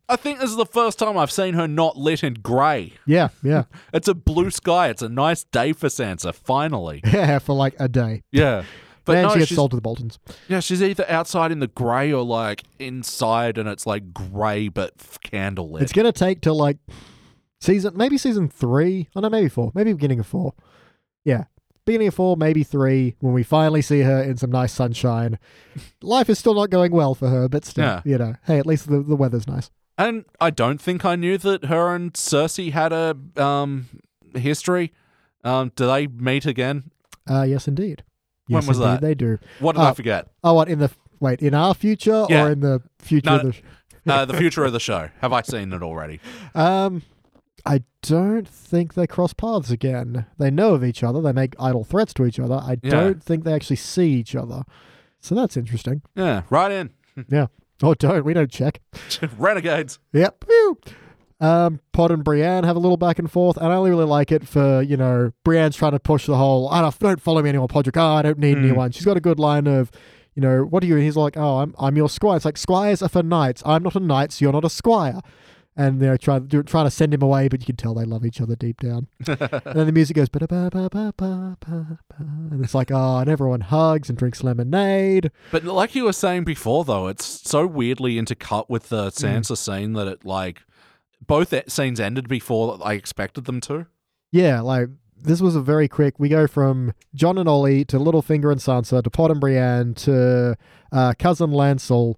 I 0.08 0.16
think 0.16 0.40
this 0.40 0.50
is 0.50 0.56
the 0.56 0.66
first 0.66 0.98
time 0.98 1.18
I've 1.18 1.30
seen 1.30 1.54
her 1.54 1.68
not 1.68 1.96
lit 1.96 2.24
in 2.24 2.34
grey. 2.34 2.94
Yeah, 3.06 3.28
yeah, 3.42 3.64
It's 3.92 4.08
a 4.08 4.14
blue 4.14 4.50
sky. 4.50 4.88
It's 4.88 5.02
a 5.02 5.08
nice 5.08 5.44
day 5.44 5.72
for 5.72 5.88
Sansa. 5.88 6.34
Finally, 6.34 7.02
yeah, 7.04 7.38
for 7.38 7.54
like 7.54 7.74
a 7.78 7.88
day. 7.88 8.22
yeah. 8.30 8.64
But 9.04 9.14
then 9.14 9.22
no, 9.22 9.28
she 9.30 9.38
gets 9.38 9.48
she's, 9.48 9.56
sold 9.56 9.70
to 9.70 9.76
the 9.76 9.80
Boltons. 9.80 10.18
yeah, 10.48 10.60
she's 10.60 10.82
either 10.82 11.06
outside 11.08 11.50
in 11.50 11.60
the 11.60 11.66
grey 11.66 12.12
or 12.12 12.22
like 12.22 12.64
inside, 12.78 13.56
and 13.56 13.66
it's 13.66 13.86
like 13.86 14.12
grey 14.12 14.68
but 14.68 14.98
candlelit. 14.98 15.80
It's 15.80 15.94
gonna 15.94 16.12
take 16.12 16.42
till 16.42 16.56
like 16.56 16.76
season, 17.58 17.96
maybe 17.96 18.18
season 18.18 18.50
three. 18.50 19.08
I 19.14 19.18
oh, 19.18 19.20
know, 19.22 19.30
maybe 19.30 19.48
four. 19.48 19.72
Maybe 19.74 19.94
beginning 19.94 20.20
of 20.20 20.26
four. 20.26 20.52
Yeah, 21.24 21.44
beginning 21.88 22.08
of 22.08 22.14
four, 22.14 22.36
maybe 22.36 22.62
three. 22.62 23.16
When 23.20 23.32
we 23.34 23.42
finally 23.42 23.82
see 23.82 24.00
her 24.00 24.22
in 24.22 24.36
some 24.36 24.50
nice 24.50 24.72
sunshine. 24.72 25.38
Life 26.02 26.28
is 26.30 26.38
still 26.38 26.54
not 26.54 26.70
going 26.70 26.92
well 26.92 27.14
for 27.14 27.28
her, 27.28 27.48
but 27.48 27.64
still, 27.64 27.84
Yeah. 27.84 28.02
you 28.04 28.18
know, 28.18 28.34
hey, 28.44 28.58
at 28.58 28.66
least 28.66 28.88
the, 28.88 29.00
the 29.02 29.16
weather's 29.16 29.46
nice. 29.48 29.70
And 29.96 30.24
I 30.40 30.50
don't 30.50 30.80
think 30.80 31.04
I 31.04 31.16
knew 31.16 31.38
that 31.38 31.64
her 31.64 31.94
and 31.94 32.12
Cersei 32.12 32.72
had 32.72 32.92
a 32.92 33.16
um 33.36 33.88
history. 34.34 34.92
Um, 35.44 35.72
do 35.76 35.86
they 35.86 36.06
meet 36.06 36.46
again? 36.46 36.90
Uh, 37.28 37.42
yes, 37.42 37.66
indeed. 37.68 38.04
When 38.46 38.62
Yes, 38.62 38.68
was 38.68 38.78
indeed 38.78 38.90
that? 38.92 39.00
They 39.00 39.14
do. 39.14 39.38
What 39.60 39.74
did 39.76 39.82
I 39.82 39.88
Uh, 39.90 39.94
forget? 39.94 40.28
Oh, 40.44 40.54
what 40.54 40.68
in 40.68 40.78
the 40.78 40.90
wait 41.20 41.40
in 41.42 41.54
our 41.54 41.74
future 41.74 42.26
Yeah. 42.28 42.44
or 42.44 42.50
in 42.52 42.60
the 42.60 42.80
future 42.98 43.30
No, 43.30 43.36
of 43.40 43.42
the? 44.04 44.12
Uh, 44.12 44.24
the 44.24 44.34
future 44.42 44.64
of 44.64 44.72
the 44.72 44.80
show. 44.80 45.08
Have 45.20 45.32
I 45.32 45.42
seen 45.42 45.72
it 45.72 45.82
already? 45.82 46.20
Um, 46.54 47.02
I 47.68 47.82
don't 48.02 48.48
think 48.48 48.94
they 48.94 49.06
cross 49.06 49.32
paths 49.34 49.70
again. 49.70 50.26
They 50.38 50.50
know 50.50 50.74
of 50.74 50.82
each 50.82 51.02
other. 51.04 51.20
They 51.20 51.32
make 51.32 51.54
idle 51.60 51.84
threats 51.84 52.14
to 52.14 52.24
each 52.26 52.40
other. 52.40 52.54
I 52.56 52.78
Yeah. 52.82 52.90
don't 52.90 53.22
think 53.22 53.44
they 53.44 53.52
actually 53.52 53.76
see 53.76 54.10
each 54.14 54.34
other. 54.34 54.62
So 55.20 55.34
that's 55.34 55.56
interesting. 55.56 56.02
Yeah, 56.16 56.42
right 56.50 56.72
in. 56.72 56.90
Yeah. 57.28 57.46
Oh, 57.82 57.94
don't 57.94 58.24
we 58.24 58.32
don't 58.34 58.50
check. 58.50 58.80
Renegades. 59.38 59.98
Yep. 60.12 60.44
Um, 61.40 61.78
Pod 61.92 62.10
and 62.10 62.24
Brienne 62.24 62.64
have 62.64 62.74
a 62.74 62.80
little 62.80 62.96
back 62.96 63.20
and 63.20 63.30
forth, 63.30 63.56
and 63.58 63.66
I 63.72 63.76
only 63.76 63.90
really 63.90 64.04
like 64.06 64.32
it 64.32 64.46
for 64.48 64.82
you 64.82 64.96
know 64.96 65.32
Brienne's 65.44 65.76
trying 65.76 65.92
to 65.92 66.00
push 66.00 66.26
the 66.26 66.36
whole 66.36 66.68
I 66.68 66.80
don't, 66.80 66.98
don't 66.98 67.20
follow 67.20 67.40
me 67.42 67.48
anymore, 67.50 67.68
Podrick. 67.68 67.96
Oh, 67.96 68.14
I 68.16 68.22
don't 68.22 68.38
need 68.38 68.56
Mm. 68.56 68.64
anyone. 68.64 68.90
She's 68.90 69.04
got 69.04 69.16
a 69.16 69.20
good 69.20 69.38
line 69.38 69.68
of, 69.68 69.92
you 70.34 70.42
know, 70.42 70.62
what 70.62 70.82
are 70.82 70.86
you? 70.86 70.94
And 70.96 71.04
he's 71.04 71.16
like, 71.16 71.36
oh, 71.36 71.58
I'm 71.58 71.74
I'm 71.78 71.96
your 71.96 72.08
squire. 72.08 72.36
It's 72.36 72.44
like 72.44 72.56
squires 72.56 73.02
are 73.02 73.08
for 73.08 73.22
knights. 73.22 73.62
I'm 73.64 73.84
not 73.84 73.94
a 73.94 74.00
knight, 74.00 74.32
so 74.32 74.44
you're 74.44 74.52
not 74.52 74.64
a 74.64 74.70
squire. 74.70 75.20
And 75.80 76.00
they're 76.02 76.18
trying 76.18 76.46
do- 76.48 76.64
trying 76.64 76.86
to 76.86 76.90
send 76.90 77.14
him 77.14 77.22
away, 77.22 77.46
but 77.46 77.60
you 77.60 77.66
can 77.66 77.76
tell 77.76 77.94
they 77.94 78.04
love 78.04 78.26
each 78.26 78.40
other 78.40 78.56
deep 78.56 78.80
down. 78.80 79.06
and 79.28 79.38
then 79.38 79.86
the 79.86 79.92
music 79.92 80.16
goes, 80.16 80.26
and 82.18 82.64
it's 82.64 82.74
like, 82.74 82.90
oh, 82.90 83.18
and 83.18 83.30
everyone 83.30 83.60
hugs 83.60 84.08
and 84.08 84.18
drinks 84.18 84.42
lemonade. 84.42 85.30
But 85.50 85.64
like 85.64 85.94
you 85.94 86.04
were 86.04 86.12
saying 86.12 86.44
before, 86.44 86.84
though, 86.84 87.06
it's 87.08 87.24
so 87.48 87.66
weirdly 87.66 88.16
intercut 88.16 88.68
with 88.68 88.88
the 88.88 89.08
Mm. 89.08 89.40
Sansa 89.40 89.56
scene 89.56 89.92
that 89.94 90.06
it 90.08 90.24
like 90.24 90.62
both 91.26 91.54
scenes 91.70 92.00
ended 92.00 92.28
before 92.28 92.78
I 92.82 92.94
expected 92.94 93.44
them 93.44 93.60
to. 93.62 93.86
Yeah, 94.30 94.60
like 94.60 94.88
this 95.16 95.40
was 95.40 95.56
a 95.56 95.60
very 95.60 95.88
quick. 95.88 96.14
We 96.18 96.28
go 96.28 96.46
from 96.46 96.92
Jon 97.14 97.38
and 97.38 97.48
Ollie 97.48 97.84
to 97.86 97.98
Littlefinger 97.98 98.50
and 98.52 98.60
Sansa 98.60 99.02
to 99.02 99.10
Pod 99.10 99.30
and 99.30 99.40
Brienne 99.40 99.94
to 99.94 100.56
uh, 100.92 101.14
cousin 101.18 101.50
Lancel 101.50 102.16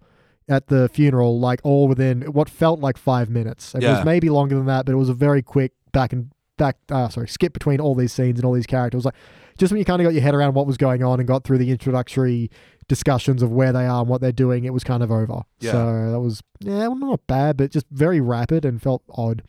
at 0.50 0.66
the 0.66 0.88
funeral, 0.90 1.38
like 1.40 1.60
all 1.64 1.88
within 1.88 2.22
what 2.32 2.50
felt 2.50 2.80
like 2.80 2.98
five 2.98 3.30
minutes. 3.30 3.74
It 3.74 3.82
Yeah. 3.82 3.96
was 3.96 4.04
maybe 4.04 4.28
longer 4.28 4.56
than 4.56 4.66
that, 4.66 4.84
but 4.84 4.92
it 4.92 4.96
was 4.96 5.08
a 5.08 5.14
very 5.14 5.40
quick 5.42 5.72
back 5.92 6.12
and 6.12 6.30
back. 6.58 6.76
Uh, 6.90 7.08
sorry, 7.08 7.28
skip 7.28 7.52
between 7.52 7.80
all 7.80 7.94
these 7.94 8.12
scenes 8.12 8.38
and 8.38 8.44
all 8.44 8.52
these 8.52 8.66
characters. 8.66 9.04
Like 9.04 9.14
just 9.56 9.72
when 9.72 9.78
you 9.78 9.84
kind 9.84 10.02
of 10.02 10.04
got 10.06 10.12
your 10.12 10.22
head 10.22 10.34
around 10.34 10.54
what 10.54 10.66
was 10.66 10.76
going 10.76 11.02
on 11.02 11.20
and 11.20 11.26
got 11.28 11.44
through 11.44 11.58
the 11.58 11.70
introductory 11.70 12.50
discussions 12.88 13.42
of 13.42 13.52
where 13.52 13.72
they 13.72 13.86
are 13.86 14.00
and 14.00 14.08
what 14.08 14.20
they're 14.20 14.32
doing, 14.32 14.64
it 14.64 14.72
was 14.72 14.82
kind 14.84 15.02
of 15.02 15.10
over. 15.12 15.42
Yeah. 15.60 15.72
So 15.72 16.10
that 16.10 16.20
was 16.20 16.42
yeah, 16.60 16.88
well, 16.88 16.96
not 16.96 17.26
bad, 17.26 17.56
but 17.56 17.70
just 17.70 17.86
very 17.90 18.20
rapid 18.20 18.64
and 18.64 18.82
felt 18.82 19.02
odd, 19.10 19.42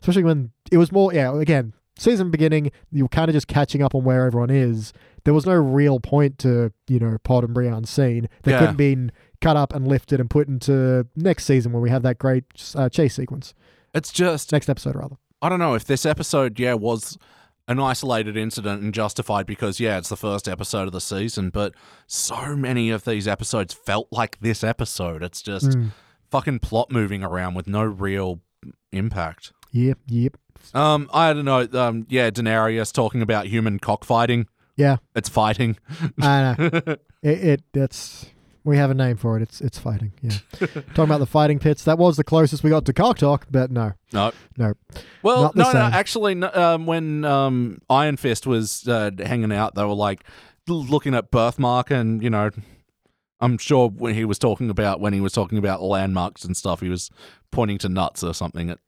especially 0.00 0.24
when 0.24 0.50
it 0.70 0.76
was 0.78 0.92
more. 0.92 1.12
Yeah, 1.14 1.34
again, 1.38 1.72
season 1.98 2.30
beginning, 2.30 2.70
you 2.90 3.04
were 3.04 3.08
kind 3.08 3.28
of 3.28 3.34
just 3.34 3.48
catching 3.48 3.82
up 3.82 3.94
on 3.94 4.04
where 4.04 4.26
everyone 4.26 4.50
is. 4.50 4.92
There 5.24 5.32
was 5.34 5.46
no 5.46 5.54
real 5.54 6.00
point 6.00 6.38
to 6.40 6.72
you 6.88 6.98
know 6.98 7.16
Pod 7.24 7.44
and 7.44 7.54
Brienne's 7.54 7.90
scene. 7.90 8.28
There 8.42 8.54
Yeah. 8.54 8.60
couldn't 8.60 8.76
been 8.76 9.12
cut 9.42 9.56
up 9.56 9.74
and 9.74 9.86
lifted 9.86 10.20
and 10.20 10.30
put 10.30 10.48
into 10.48 11.06
next 11.16 11.44
season 11.44 11.72
when 11.72 11.82
we 11.82 11.90
have 11.90 12.02
that 12.02 12.18
great 12.18 12.44
uh, 12.74 12.88
chase 12.88 13.14
sequence. 13.14 13.52
It's 13.94 14.10
just 14.12 14.52
Next 14.52 14.70
episode, 14.70 14.96
rather. 14.96 15.16
I 15.42 15.48
don't 15.50 15.58
know 15.58 15.74
if 15.74 15.84
this 15.84 16.06
episode, 16.06 16.58
yeah, 16.58 16.74
was 16.74 17.18
an 17.68 17.78
isolated 17.78 18.36
incident 18.36 18.82
and 18.82 18.92
justified 18.94 19.44
because 19.46 19.78
yeah, 19.80 19.98
it's 19.98 20.08
the 20.08 20.16
first 20.16 20.48
episode 20.48 20.86
of 20.86 20.92
the 20.92 21.00
season, 21.00 21.50
but 21.50 21.74
so 22.06 22.56
many 22.56 22.90
of 22.90 23.04
these 23.04 23.28
episodes 23.28 23.74
felt 23.74 24.08
like 24.10 24.38
this 24.40 24.64
episode. 24.64 25.22
It's 25.22 25.42
just 25.42 25.70
Mm. 25.70 25.90
fucking 26.30 26.58
plot 26.60 26.90
moving 26.90 27.22
around 27.22 27.54
with 27.54 27.66
no 27.66 27.82
real 27.84 28.40
impact. 28.92 29.52
Yep, 29.72 29.98
yep. 30.08 30.36
Um, 30.74 31.08
I 31.12 31.32
don't 31.32 31.44
know. 31.44 31.66
Um, 31.72 32.06
yeah, 32.08 32.30
Daenerys 32.30 32.92
talking 32.92 33.22
about 33.22 33.46
human 33.46 33.78
cockfighting. 33.78 34.46
Yeah, 34.76 34.96
It's 35.14 35.28
fighting. 35.28 35.76
I 36.20 36.54
know. 36.58 36.68
it, 37.22 37.44
it 37.44 37.62
that's 37.72 38.26
We 38.64 38.76
have 38.76 38.90
a 38.90 38.94
name 38.94 39.16
for 39.16 39.36
it. 39.36 39.42
It's 39.42 39.60
it's 39.60 39.78
fighting. 39.78 40.12
Yeah. 40.22 40.36
Talking 40.94 41.04
about 41.04 41.18
the 41.18 41.26
fighting 41.26 41.58
pits. 41.58 41.82
That 41.84 41.98
was 41.98 42.16
the 42.16 42.22
closest 42.24 42.62
we 42.62 42.70
got 42.70 42.84
to 42.86 42.92
cock 42.92 43.18
talk, 43.18 43.46
but 43.50 43.70
no, 43.72 43.92
No. 44.12 44.32
no. 44.56 44.74
Well, 45.22 45.50
no, 45.54 45.72
no. 45.72 45.78
Actually, 45.80 46.40
um, 46.44 46.86
when 46.86 47.24
um, 47.24 47.78
Iron 47.90 48.16
Fist 48.16 48.46
was 48.46 48.86
uh, 48.86 49.10
hanging 49.18 49.50
out, 49.52 49.74
they 49.74 49.84
were 49.84 49.94
like 49.94 50.22
looking 50.68 51.14
at 51.14 51.30
birthmark, 51.32 51.90
and 51.90 52.22
you 52.22 52.30
know, 52.30 52.50
I'm 53.40 53.58
sure 53.58 53.88
when 53.88 54.14
he 54.14 54.24
was 54.24 54.38
talking 54.38 54.70
about 54.70 55.00
when 55.00 55.12
he 55.12 55.20
was 55.20 55.32
talking 55.32 55.58
about 55.58 55.82
landmarks 55.82 56.44
and 56.44 56.56
stuff, 56.56 56.80
he 56.80 56.88
was 56.88 57.10
pointing 57.50 57.78
to 57.78 57.88
nuts 57.88 58.22
or 58.22 58.32
something. 58.32 58.70
At, 58.70 58.78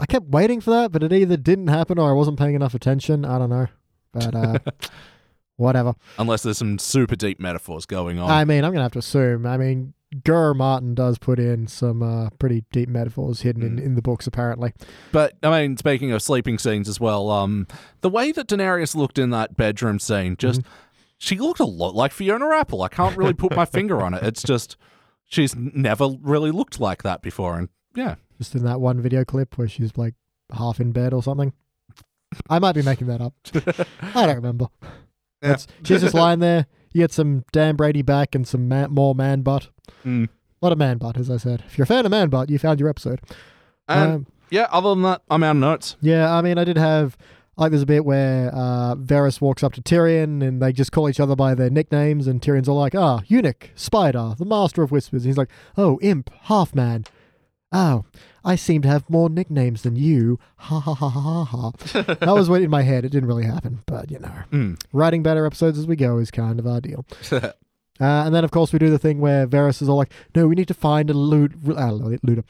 I 0.00 0.06
kept 0.06 0.26
waiting 0.26 0.60
for 0.60 0.70
that, 0.72 0.90
but 0.90 1.04
it 1.04 1.12
either 1.12 1.36
didn't 1.36 1.68
happen 1.68 1.98
or 2.00 2.10
I 2.10 2.14
wasn't 2.14 2.36
paying 2.38 2.56
enough 2.56 2.74
attention. 2.74 3.24
I 3.24 3.38
don't 3.38 3.50
know, 3.50 3.68
but 4.12 4.34
uh, 4.34 4.58
whatever. 5.58 5.94
unless 6.18 6.42
there's 6.42 6.56
some 6.58 6.78
super 6.78 7.14
deep 7.16 7.38
metaphors 7.38 7.84
going 7.84 8.18
on. 8.18 8.30
I 8.30 8.44
mean, 8.46 8.64
I'm 8.64 8.72
gonna 8.72 8.82
have 8.84 8.92
to 8.92 8.98
assume. 9.00 9.44
I 9.46 9.56
mean, 9.58 9.92
Gur 10.24 10.54
Martin 10.54 10.94
does 10.94 11.18
put 11.18 11.38
in 11.38 11.66
some 11.66 12.02
uh, 12.02 12.30
pretty 12.38 12.64
deep 12.72 12.88
metaphors 12.88 13.42
hidden 13.42 13.62
in, 13.62 13.76
Mm. 13.76 13.82
in 13.84 13.94
the 13.94 14.00
books, 14.02 14.26
apparently. 14.26 14.72
But 15.12 15.34
I 15.42 15.60
mean, 15.60 15.76
speaking 15.76 16.10
of 16.12 16.22
sleeping 16.22 16.58
scenes 16.58 16.88
as 16.88 16.98
well, 16.98 17.30
um, 17.30 17.66
the 18.00 18.08
way 18.08 18.32
that 18.32 18.48
Daenerys 18.48 18.94
looked 18.94 19.18
in 19.18 19.28
that 19.30 19.56
bedroom 19.56 19.98
scene, 19.98 20.36
just 20.38 20.62
she 21.18 21.36
looked 21.36 21.60
a 21.60 21.64
lot 21.66 21.94
like 21.94 22.12
Fiona 22.12 22.48
Apple. 22.56 22.80
I 22.82 22.88
can't 22.88 23.16
really 23.18 23.34
put 23.34 23.54
my 23.54 23.64
finger 23.66 24.00
on 24.02 24.14
it. 24.14 24.22
It's 24.22 24.42
just 24.42 24.76
she's 25.26 25.54
never 25.54 26.08
really 26.22 26.50
looked 26.52 26.80
like 26.80 27.02
that 27.02 27.20
before, 27.20 27.58
and 27.58 27.68
yeah, 27.94 28.14
Just 28.38 28.54
in 28.54 28.64
that 28.64 28.80
one 28.80 29.00
video 29.02 29.24
clip 29.24 29.58
where 29.58 29.68
she's 29.68 29.96
like 29.98 30.14
half 30.56 30.80
in 30.80 30.92
bed 30.92 31.12
or 31.12 31.22
something. 31.22 31.52
I 32.48 32.58
might 32.58 32.72
be 32.74 32.82
making 32.82 33.08
that 33.08 33.20
up. 33.20 33.34
I 34.14 34.26
don't 34.26 34.36
remember. 34.36 34.68
Yeah. 35.42 35.48
That's, 35.50 35.66
she's 35.84 36.00
just 36.00 36.14
lying 36.14 36.40
there. 36.40 36.66
You 36.92 37.02
get 37.02 37.12
some 37.12 37.44
Dan 37.52 37.76
Brady 37.76 38.02
back 38.02 38.34
and 38.34 38.46
some 38.46 38.68
man, 38.68 38.90
more 38.90 39.14
man 39.14 39.42
butt. 39.42 39.68
Mm. 40.04 40.24
A 40.26 40.64
lot 40.64 40.72
of 40.72 40.78
man 40.78 40.98
butt, 40.98 41.16
as 41.16 41.30
I 41.30 41.36
said. 41.36 41.62
If 41.66 41.78
you're 41.78 41.84
a 41.84 41.86
fan 41.86 42.04
of 42.04 42.10
man 42.10 42.28
butt, 42.28 42.50
you 42.50 42.58
found 42.58 42.80
your 42.80 42.88
episode. 42.88 43.20
And 43.86 44.12
Um, 44.12 44.26
yeah, 44.50 44.66
other 44.70 44.90
than 44.90 45.02
that, 45.02 45.22
I'm 45.30 45.42
out 45.42 45.52
of 45.52 45.56
notes. 45.58 45.96
Yeah, 46.00 46.32
I 46.34 46.42
mean, 46.42 46.58
I 46.58 46.64
did 46.64 46.76
have 46.78 47.16
like 47.56 47.70
there's 47.72 47.82
a 47.82 47.86
bit 47.86 48.04
where 48.04 48.50
uh, 48.54 48.94
Varys 48.94 49.40
walks 49.40 49.62
up 49.64 49.72
to 49.74 49.82
Tyrion 49.82 50.46
and 50.46 50.62
they 50.62 50.72
just 50.72 50.92
call 50.92 51.08
each 51.08 51.18
other 51.20 51.34
by 51.36 51.54
their 51.54 51.70
nicknames, 51.70 52.26
and 52.26 52.40
Tyrion's 52.40 52.68
all 52.68 52.78
like, 52.78 52.94
"Ah, 52.94 53.20
eunuch, 53.26 53.70
spider, 53.74 54.34
the 54.38 54.44
master 54.44 54.82
of 54.82 54.90
whispers." 54.92 55.22
And 55.24 55.28
he's 55.30 55.36
like, 55.36 55.50
"Oh, 55.76 55.98
imp, 56.00 56.30
half 56.42 56.74
man." 56.74 57.04
Oh, 57.70 58.04
I 58.44 58.56
seem 58.56 58.80
to 58.82 58.88
have 58.88 59.08
more 59.10 59.28
nicknames 59.28 59.82
than 59.82 59.94
you. 59.96 60.38
Ha 60.56 60.80
ha 60.80 60.94
ha 60.94 61.08
ha 61.08 61.20
ha 61.20 61.44
ha. 61.44 61.70
that 62.14 62.34
was 62.34 62.48
what 62.48 62.62
in 62.62 62.70
my 62.70 62.82
head. 62.82 63.04
It 63.04 63.10
didn't 63.10 63.28
really 63.28 63.44
happen, 63.44 63.80
but 63.86 64.10
you 64.10 64.18
know, 64.18 64.32
Mm. 64.50 64.80
writing 64.92 65.22
better 65.22 65.44
episodes 65.44 65.78
as 65.78 65.86
we 65.86 65.96
go 65.96 66.18
is 66.18 66.30
kind 66.30 66.58
of 66.58 66.66
our 66.66 66.80
deal. 66.80 67.04
Uh, 68.00 68.22
and 68.24 68.32
then, 68.32 68.44
of 68.44 68.52
course, 68.52 68.72
we 68.72 68.78
do 68.78 68.90
the 68.90 68.98
thing 68.98 69.18
where 69.18 69.44
Varys 69.44 69.82
is 69.82 69.88
all 69.88 69.96
like, 69.96 70.12
"No, 70.32 70.46
we 70.46 70.54
need 70.54 70.68
to 70.68 70.72
find 70.74 71.10
a 71.10 71.14
loot, 71.14 71.50
uh, 71.66 71.90
Luda." 71.90 72.44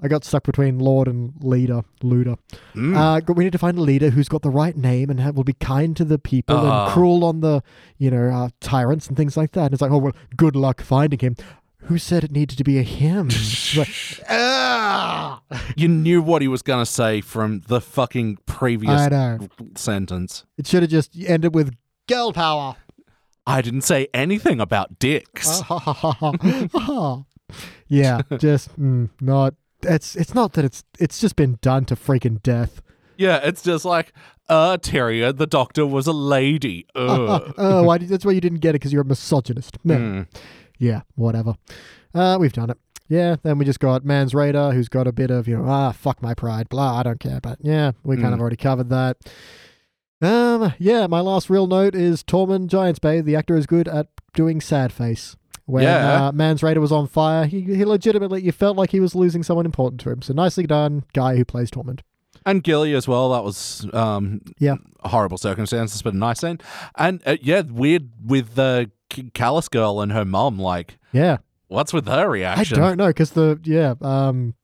I 0.00 0.06
got 0.06 0.24
stuck 0.24 0.44
between 0.44 0.78
Lord 0.78 1.08
and 1.08 1.32
Leader, 1.40 1.82
Luda. 2.04 2.38
Mm. 2.76 2.96
Uh, 3.28 3.32
we 3.34 3.42
need 3.42 3.50
to 3.50 3.58
find 3.58 3.76
a 3.78 3.80
leader 3.82 4.10
who's 4.10 4.28
got 4.28 4.42
the 4.42 4.48
right 4.50 4.76
name 4.76 5.10
and 5.10 5.18
have, 5.18 5.34
will 5.36 5.42
be 5.42 5.54
kind 5.54 5.96
to 5.96 6.04
the 6.04 6.20
people 6.20 6.56
Ah. 6.56 6.84
and 6.84 6.92
cruel 6.92 7.24
on 7.24 7.40
the, 7.40 7.64
you 7.98 8.12
know, 8.12 8.28
uh, 8.30 8.50
tyrants 8.60 9.08
and 9.08 9.16
things 9.16 9.36
like 9.36 9.50
that. 9.52 9.64
And 9.64 9.72
it's 9.72 9.82
like, 9.82 9.90
oh 9.90 9.98
well, 9.98 10.12
good 10.36 10.54
luck 10.54 10.80
finding 10.82 11.18
him. 11.18 11.34
Who 11.84 11.98
said 11.98 12.24
it 12.24 12.30
needed 12.30 12.58
to 12.58 12.64
be 12.64 12.78
a 12.78 12.82
him? 12.82 13.28
Like, 13.74 13.88
ah! 14.28 15.40
you 15.76 15.88
knew 15.88 16.20
what 16.20 16.42
he 16.42 16.48
was 16.48 16.60
gonna 16.60 16.84
say 16.84 17.22
from 17.22 17.62
the 17.68 17.80
fucking 17.80 18.36
previous 18.44 19.00
I 19.00 19.08
know. 19.08 19.48
sentence. 19.76 20.44
It 20.58 20.66
should 20.66 20.82
have 20.82 20.90
just 20.90 21.16
ended 21.26 21.54
with 21.54 21.74
girl 22.06 22.34
power. 22.34 22.76
I 23.46 23.62
didn't 23.62 23.80
say 23.80 24.08
anything 24.12 24.60
about 24.60 24.98
dicks. 24.98 25.62
yeah, 27.88 28.20
just 28.38 28.78
mm, 28.78 29.08
not. 29.22 29.54
It's 29.82 30.16
it's 30.16 30.34
not 30.34 30.52
that 30.52 30.66
it's 30.66 30.84
it's 30.98 31.18
just 31.18 31.34
been 31.34 31.58
done 31.62 31.86
to 31.86 31.96
freaking 31.96 32.42
death. 32.42 32.82
Yeah, 33.16 33.40
it's 33.42 33.62
just 33.62 33.84
like, 33.86 34.12
uh, 34.48 34.76
Terrier, 34.78 35.32
the 35.32 35.46
doctor 35.46 35.86
was 35.86 36.06
a 36.06 36.12
lady. 36.12 36.86
Ugh. 36.94 37.54
oh, 37.56 37.82
why, 37.84 37.98
did- 37.98 38.08
that's 38.08 38.24
why 38.24 38.32
you 38.32 38.40
didn't 38.40 38.58
get 38.58 38.70
it 38.70 38.80
because 38.80 38.92
you're 38.92 39.02
a 39.02 39.06
misogynist. 39.06 39.78
No. 39.84 39.96
Mm. 39.96 40.26
Yeah, 40.82 41.02
whatever. 41.14 41.54
Uh, 42.12 42.36
we've 42.40 42.52
done 42.52 42.70
it. 42.70 42.78
Yeah, 43.08 43.36
then 43.42 43.58
we 43.58 43.64
just 43.64 43.78
got 43.78 44.04
Mance 44.04 44.32
Rayder, 44.34 44.72
who's 44.74 44.88
got 44.88 45.06
a 45.06 45.12
bit 45.12 45.30
of, 45.30 45.46
you 45.46 45.56
know, 45.56 45.64
ah, 45.68 45.92
fuck 45.92 46.20
my 46.22 46.34
pride, 46.34 46.68
blah, 46.68 46.98
I 46.98 47.02
don't 47.04 47.20
care. 47.20 47.40
But 47.40 47.58
yeah, 47.62 47.92
we 48.02 48.16
kind 48.16 48.28
Mm. 48.30 48.34
of 48.34 48.40
already 48.40 48.56
covered 48.56 48.88
that. 48.90 49.16
Um, 50.20 50.72
yeah, 50.78 51.06
my 51.06 51.20
last 51.20 51.50
real 51.50 51.66
note 51.66 51.94
is 51.94 52.22
Tormund 52.22 52.68
Giantsbane. 52.68 53.24
The 53.24 53.36
actor 53.36 53.56
is 53.56 53.66
good 53.66 53.88
at 53.88 54.08
doing 54.34 54.60
sad 54.60 54.92
face. 54.92 55.36
When 55.66 55.84
Yeah. 55.84 56.26
uh, 56.28 56.32
Mance 56.32 56.62
Rayder 56.62 56.80
was 56.80 56.92
on 56.92 57.06
fire, 57.06 57.44
he, 57.46 57.60
he 57.60 57.84
legitimately, 57.84 58.42
you 58.42 58.52
felt 58.52 58.76
like 58.76 58.90
he 58.90 59.00
was 59.00 59.14
losing 59.14 59.42
someone 59.42 59.66
important 59.66 60.00
to 60.02 60.10
him. 60.10 60.22
So 60.22 60.32
nicely 60.34 60.66
done, 60.66 61.04
guy 61.12 61.36
who 61.36 61.44
plays 61.44 61.70
Tormund. 61.70 62.00
And 62.44 62.64
Gilly 62.64 62.92
as 62.94 63.06
well. 63.06 63.30
That 63.30 63.44
was 63.44 63.86
um, 63.92 64.40
Yeah. 64.58 64.76
horrible 65.04 65.38
circumstances, 65.38 66.02
but 66.02 66.14
a 66.14 66.16
nice 66.16 66.40
scene. 66.40 66.58
And 66.96 67.20
uh, 67.26 67.36
yeah, 67.40 67.62
weird 67.62 68.10
with 68.24 68.54
the 68.56 68.90
Callus 69.34 69.68
girl 69.68 70.00
and 70.00 70.12
her 70.12 70.24
mom. 70.24 70.58
Like, 70.58 70.98
Yeah, 71.12 71.38
what's 71.68 71.92
with 71.92 72.06
her 72.06 72.28
reaction? 72.28 72.78
I 72.78 72.88
don't 72.88 72.96
know 72.98 73.08
because 73.08 73.30
the 73.32 73.60
yeah 73.64 73.94
um 74.00 74.54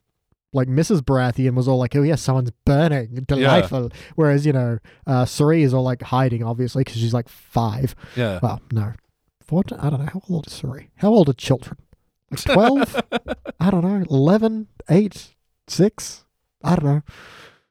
like 0.52 0.68
Mrs. 0.68 1.00
Baratheon 1.02 1.54
was 1.54 1.68
all 1.68 1.78
like 1.78 1.94
oh 1.94 2.02
yeah 2.02 2.14
someone's 2.14 2.50
burning 2.64 3.24
delightful. 3.26 3.90
Whereas 4.16 4.46
you 4.46 4.52
know 4.52 4.78
uh 5.06 5.24
Suri 5.24 5.60
is 5.62 5.74
all 5.74 5.82
like 5.82 6.02
hiding 6.02 6.42
obviously 6.42 6.84
because 6.84 6.96
she's 7.00 7.14
like 7.14 7.28
five. 7.28 7.94
Yeah. 8.16 8.40
well 8.42 8.60
no. 8.72 8.92
Four 9.42 9.62
I 9.78 9.90
don't 9.90 10.00
know 10.04 10.10
how 10.12 10.22
old 10.28 10.46
is 10.46 10.52
Suri? 10.54 10.88
How 10.96 11.08
old 11.10 11.28
are 11.28 11.34
children? 11.34 11.76
Like 12.30 12.40
12 12.42 13.02
I 13.60 13.70
don't 13.70 13.82
know 13.84 14.04
11 14.10 14.68
8 14.90 15.34
6 15.66 16.24
I 16.64 16.76
don't 16.76 16.84
know. 16.84 17.02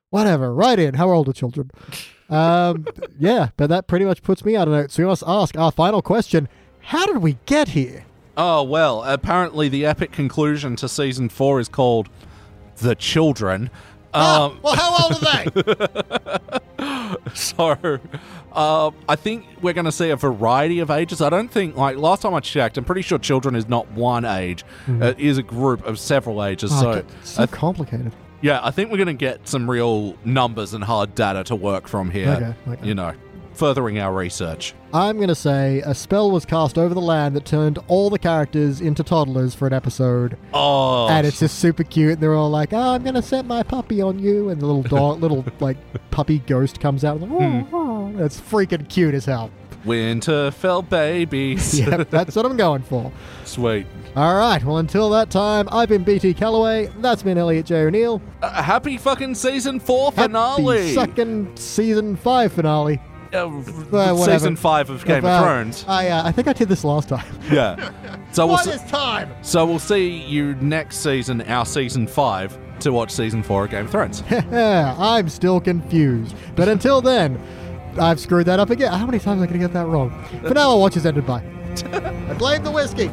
Whatever 0.09 0.53
right 0.53 0.79
in 0.79 0.93
how 0.95 1.09
old 1.11 1.29
are 1.29 1.33
children? 1.33 1.69
Um 2.29 2.85
yeah 3.19 3.49
but 3.57 3.67
that 3.69 3.87
pretty 3.87 4.05
much 4.05 4.21
puts 4.21 4.43
me 4.45 4.55
out 4.55 4.67
of 4.67 4.73
note 4.73 4.91
so 4.91 5.01
we 5.03 5.07
must 5.07 5.23
ask 5.25 5.57
our 5.57 5.71
final 5.71 6.01
question 6.01 6.47
how 6.87 7.05
did 7.05 7.17
we 7.17 7.37
get 7.45 7.69
here 7.69 8.05
Oh, 8.39 8.61
well, 8.61 9.03
apparently 9.03 9.67
the 9.67 9.83
epic 9.83 10.11
conclusion 10.11 10.75
to 10.75 10.87
season 10.87 11.27
four 11.27 11.59
is 11.59 11.67
called 11.67 12.07
The 12.77 12.93
Children. 12.93 13.71
Um, 14.13 14.59
well 14.61 14.75
how 14.75 15.05
old 15.05 15.23
are 15.23 15.43
they 15.43 17.17
so 17.33 17.99
uh, 18.53 18.91
I 19.09 19.15
think 19.15 19.45
we're 19.61 19.73
going 19.73 19.85
to 19.85 19.91
see 19.91 20.09
a 20.11 20.15
variety 20.15 20.79
of 20.79 20.89
ages. 20.89 21.21
I 21.21 21.29
don't 21.29 21.51
think, 21.51 21.75
like, 21.75 21.97
last 21.97 22.21
time 22.21 22.33
I 22.33 22.39
checked, 22.39 22.77
I'm 22.77 22.85
pretty 22.85 23.01
sure 23.01 23.17
children 23.17 23.55
is 23.55 23.67
not 23.67 23.91
one 23.91 24.23
age, 24.25 24.63
it 24.87 25.19
is 25.19 25.37
a 25.37 25.43
group 25.43 25.85
of 25.85 25.99
several 25.99 26.43
ages. 26.43 26.71
Oh, 26.73 26.81
so, 26.81 27.05
so 27.23 27.43
I 27.43 27.47
complicated. 27.47 28.11
yeah, 28.41 28.59
I 28.63 28.71
think 28.71 28.91
we're 28.91 28.97
going 28.97 29.07
to 29.07 29.13
get 29.13 29.47
some 29.47 29.69
real 29.69 30.15
numbers 30.25 30.73
and 30.73 30.83
hard 30.83 31.13
data 31.15 31.43
to 31.45 31.55
work 31.55 31.87
from 31.87 32.09
here. 32.09 32.29
Okay, 32.29 32.71
okay. 32.73 32.87
You 32.87 32.95
know, 32.95 33.13
furthering 33.57 33.99
our 33.99 34.13
research. 34.13 34.73
I'm 34.93 35.17
going 35.17 35.27
to 35.27 35.35
say 35.35 35.81
a 35.85 35.93
spell 35.93 36.31
was 36.31 36.45
cast 36.45 36.77
over 36.77 36.93
the 36.93 37.01
land 37.01 37.35
that 37.35 37.45
turned 37.45 37.79
all 37.87 38.09
the 38.09 38.19
characters 38.19 38.79
into 38.79 39.03
toddlers 39.03 39.53
for 39.53 39.67
an 39.67 39.73
episode. 39.73 40.37
Oh, 40.53 41.07
And 41.09 41.27
it's 41.27 41.39
just 41.39 41.59
super 41.59 41.83
cute. 41.83 42.13
And 42.13 42.21
they're 42.21 42.35
all 42.35 42.49
like, 42.49 42.71
oh, 42.71 42.93
I'm 42.93 43.03
going 43.03 43.15
to 43.15 43.21
set 43.21 43.45
my 43.45 43.63
puppy 43.63 44.01
on 44.01 44.19
you. 44.19 44.49
And 44.49 44.61
the 44.61 44.65
little 44.65 44.83
dog, 44.97 45.21
little 45.21 45.43
like 45.59 45.77
puppy 46.11 46.39
ghost 46.39 46.79
comes 46.79 47.03
out. 47.03 47.19
And 47.19 47.31
like, 47.31 47.67
oh, 47.73 48.13
oh. 48.17 48.23
It's 48.23 48.39
freaking 48.39 48.87
cute 48.87 49.13
as 49.13 49.25
hell. 49.25 49.51
Winterfell 49.85 50.87
babies. 50.89 51.79
Yep, 51.87 52.09
that's 52.09 52.35
what 52.35 52.45
I'm 52.45 52.57
going 52.57 52.81
for. 52.83 53.11
Sweet. 53.45 53.85
All 54.15 54.35
right. 54.35 54.63
Well, 54.63 54.77
until 54.77 55.09
that 55.11 55.29
time, 55.29 55.67
I've 55.71 55.89
been 55.89 56.03
BT 56.03 56.33
Calloway. 56.33 56.89
That's 56.99 57.23
been 57.23 57.37
Elliot 57.37 57.65
J. 57.67 57.83
O'Neill. 57.83 58.21
Uh, 58.41 58.61
happy 58.63 58.97
fucking 58.97 59.35
season 59.35 59.79
four 59.79 60.11
Happy 60.11 60.23
finale. 60.23 60.93
second 60.93 61.57
season 61.57 62.15
five 62.15 62.51
finale. 62.51 62.99
Uh, 63.33 64.15
season 64.25 64.55
five 64.55 64.89
of 64.89 65.03
Game 65.05 65.23
of 65.25 65.43
Thrones. 65.43 65.85
I, 65.87 66.09
uh, 66.09 66.27
I 66.27 66.31
think 66.31 66.47
I 66.47 66.53
did 66.53 66.69
this 66.69 66.83
last 66.83 67.09
time. 67.09 67.25
Yeah. 67.51 67.91
So 68.33 68.45
we'll, 68.45 68.55
What 68.55 68.67
s- 68.67 68.81
is 68.83 68.91
time? 68.91 69.31
so 69.41 69.65
we'll 69.65 69.79
see 69.79 70.09
you 70.09 70.55
next 70.55 70.97
season, 70.97 71.41
our 71.43 71.65
season 71.65 72.05
five, 72.07 72.57
to 72.81 72.91
watch 72.91 73.09
season 73.11 73.41
four 73.41 73.63
of 73.65 73.71
Game 73.71 73.85
of 73.85 73.91
Thrones. 73.91 74.21
I'm 74.31 75.29
still 75.29 75.59
confused. 75.61 76.35
But 76.55 76.67
until 76.67 77.01
then, 77.01 77.39
I've 77.99 78.19
screwed 78.19 78.45
that 78.47 78.59
up 78.59 78.69
again. 78.69 78.91
How 78.91 79.05
many 79.05 79.17
times 79.19 79.37
am 79.37 79.43
I 79.43 79.47
going 79.47 79.59
to 79.61 79.65
get 79.67 79.73
that 79.73 79.87
wrong? 79.87 80.11
For 80.41 80.53
now, 80.53 80.71
our 80.71 80.77
watch 80.77 80.97
is 80.97 81.05
ended 81.05 81.25
by. 81.25 81.41
I 81.93 82.33
blame 82.33 82.63
the 82.63 82.71
whiskey. 82.71 83.07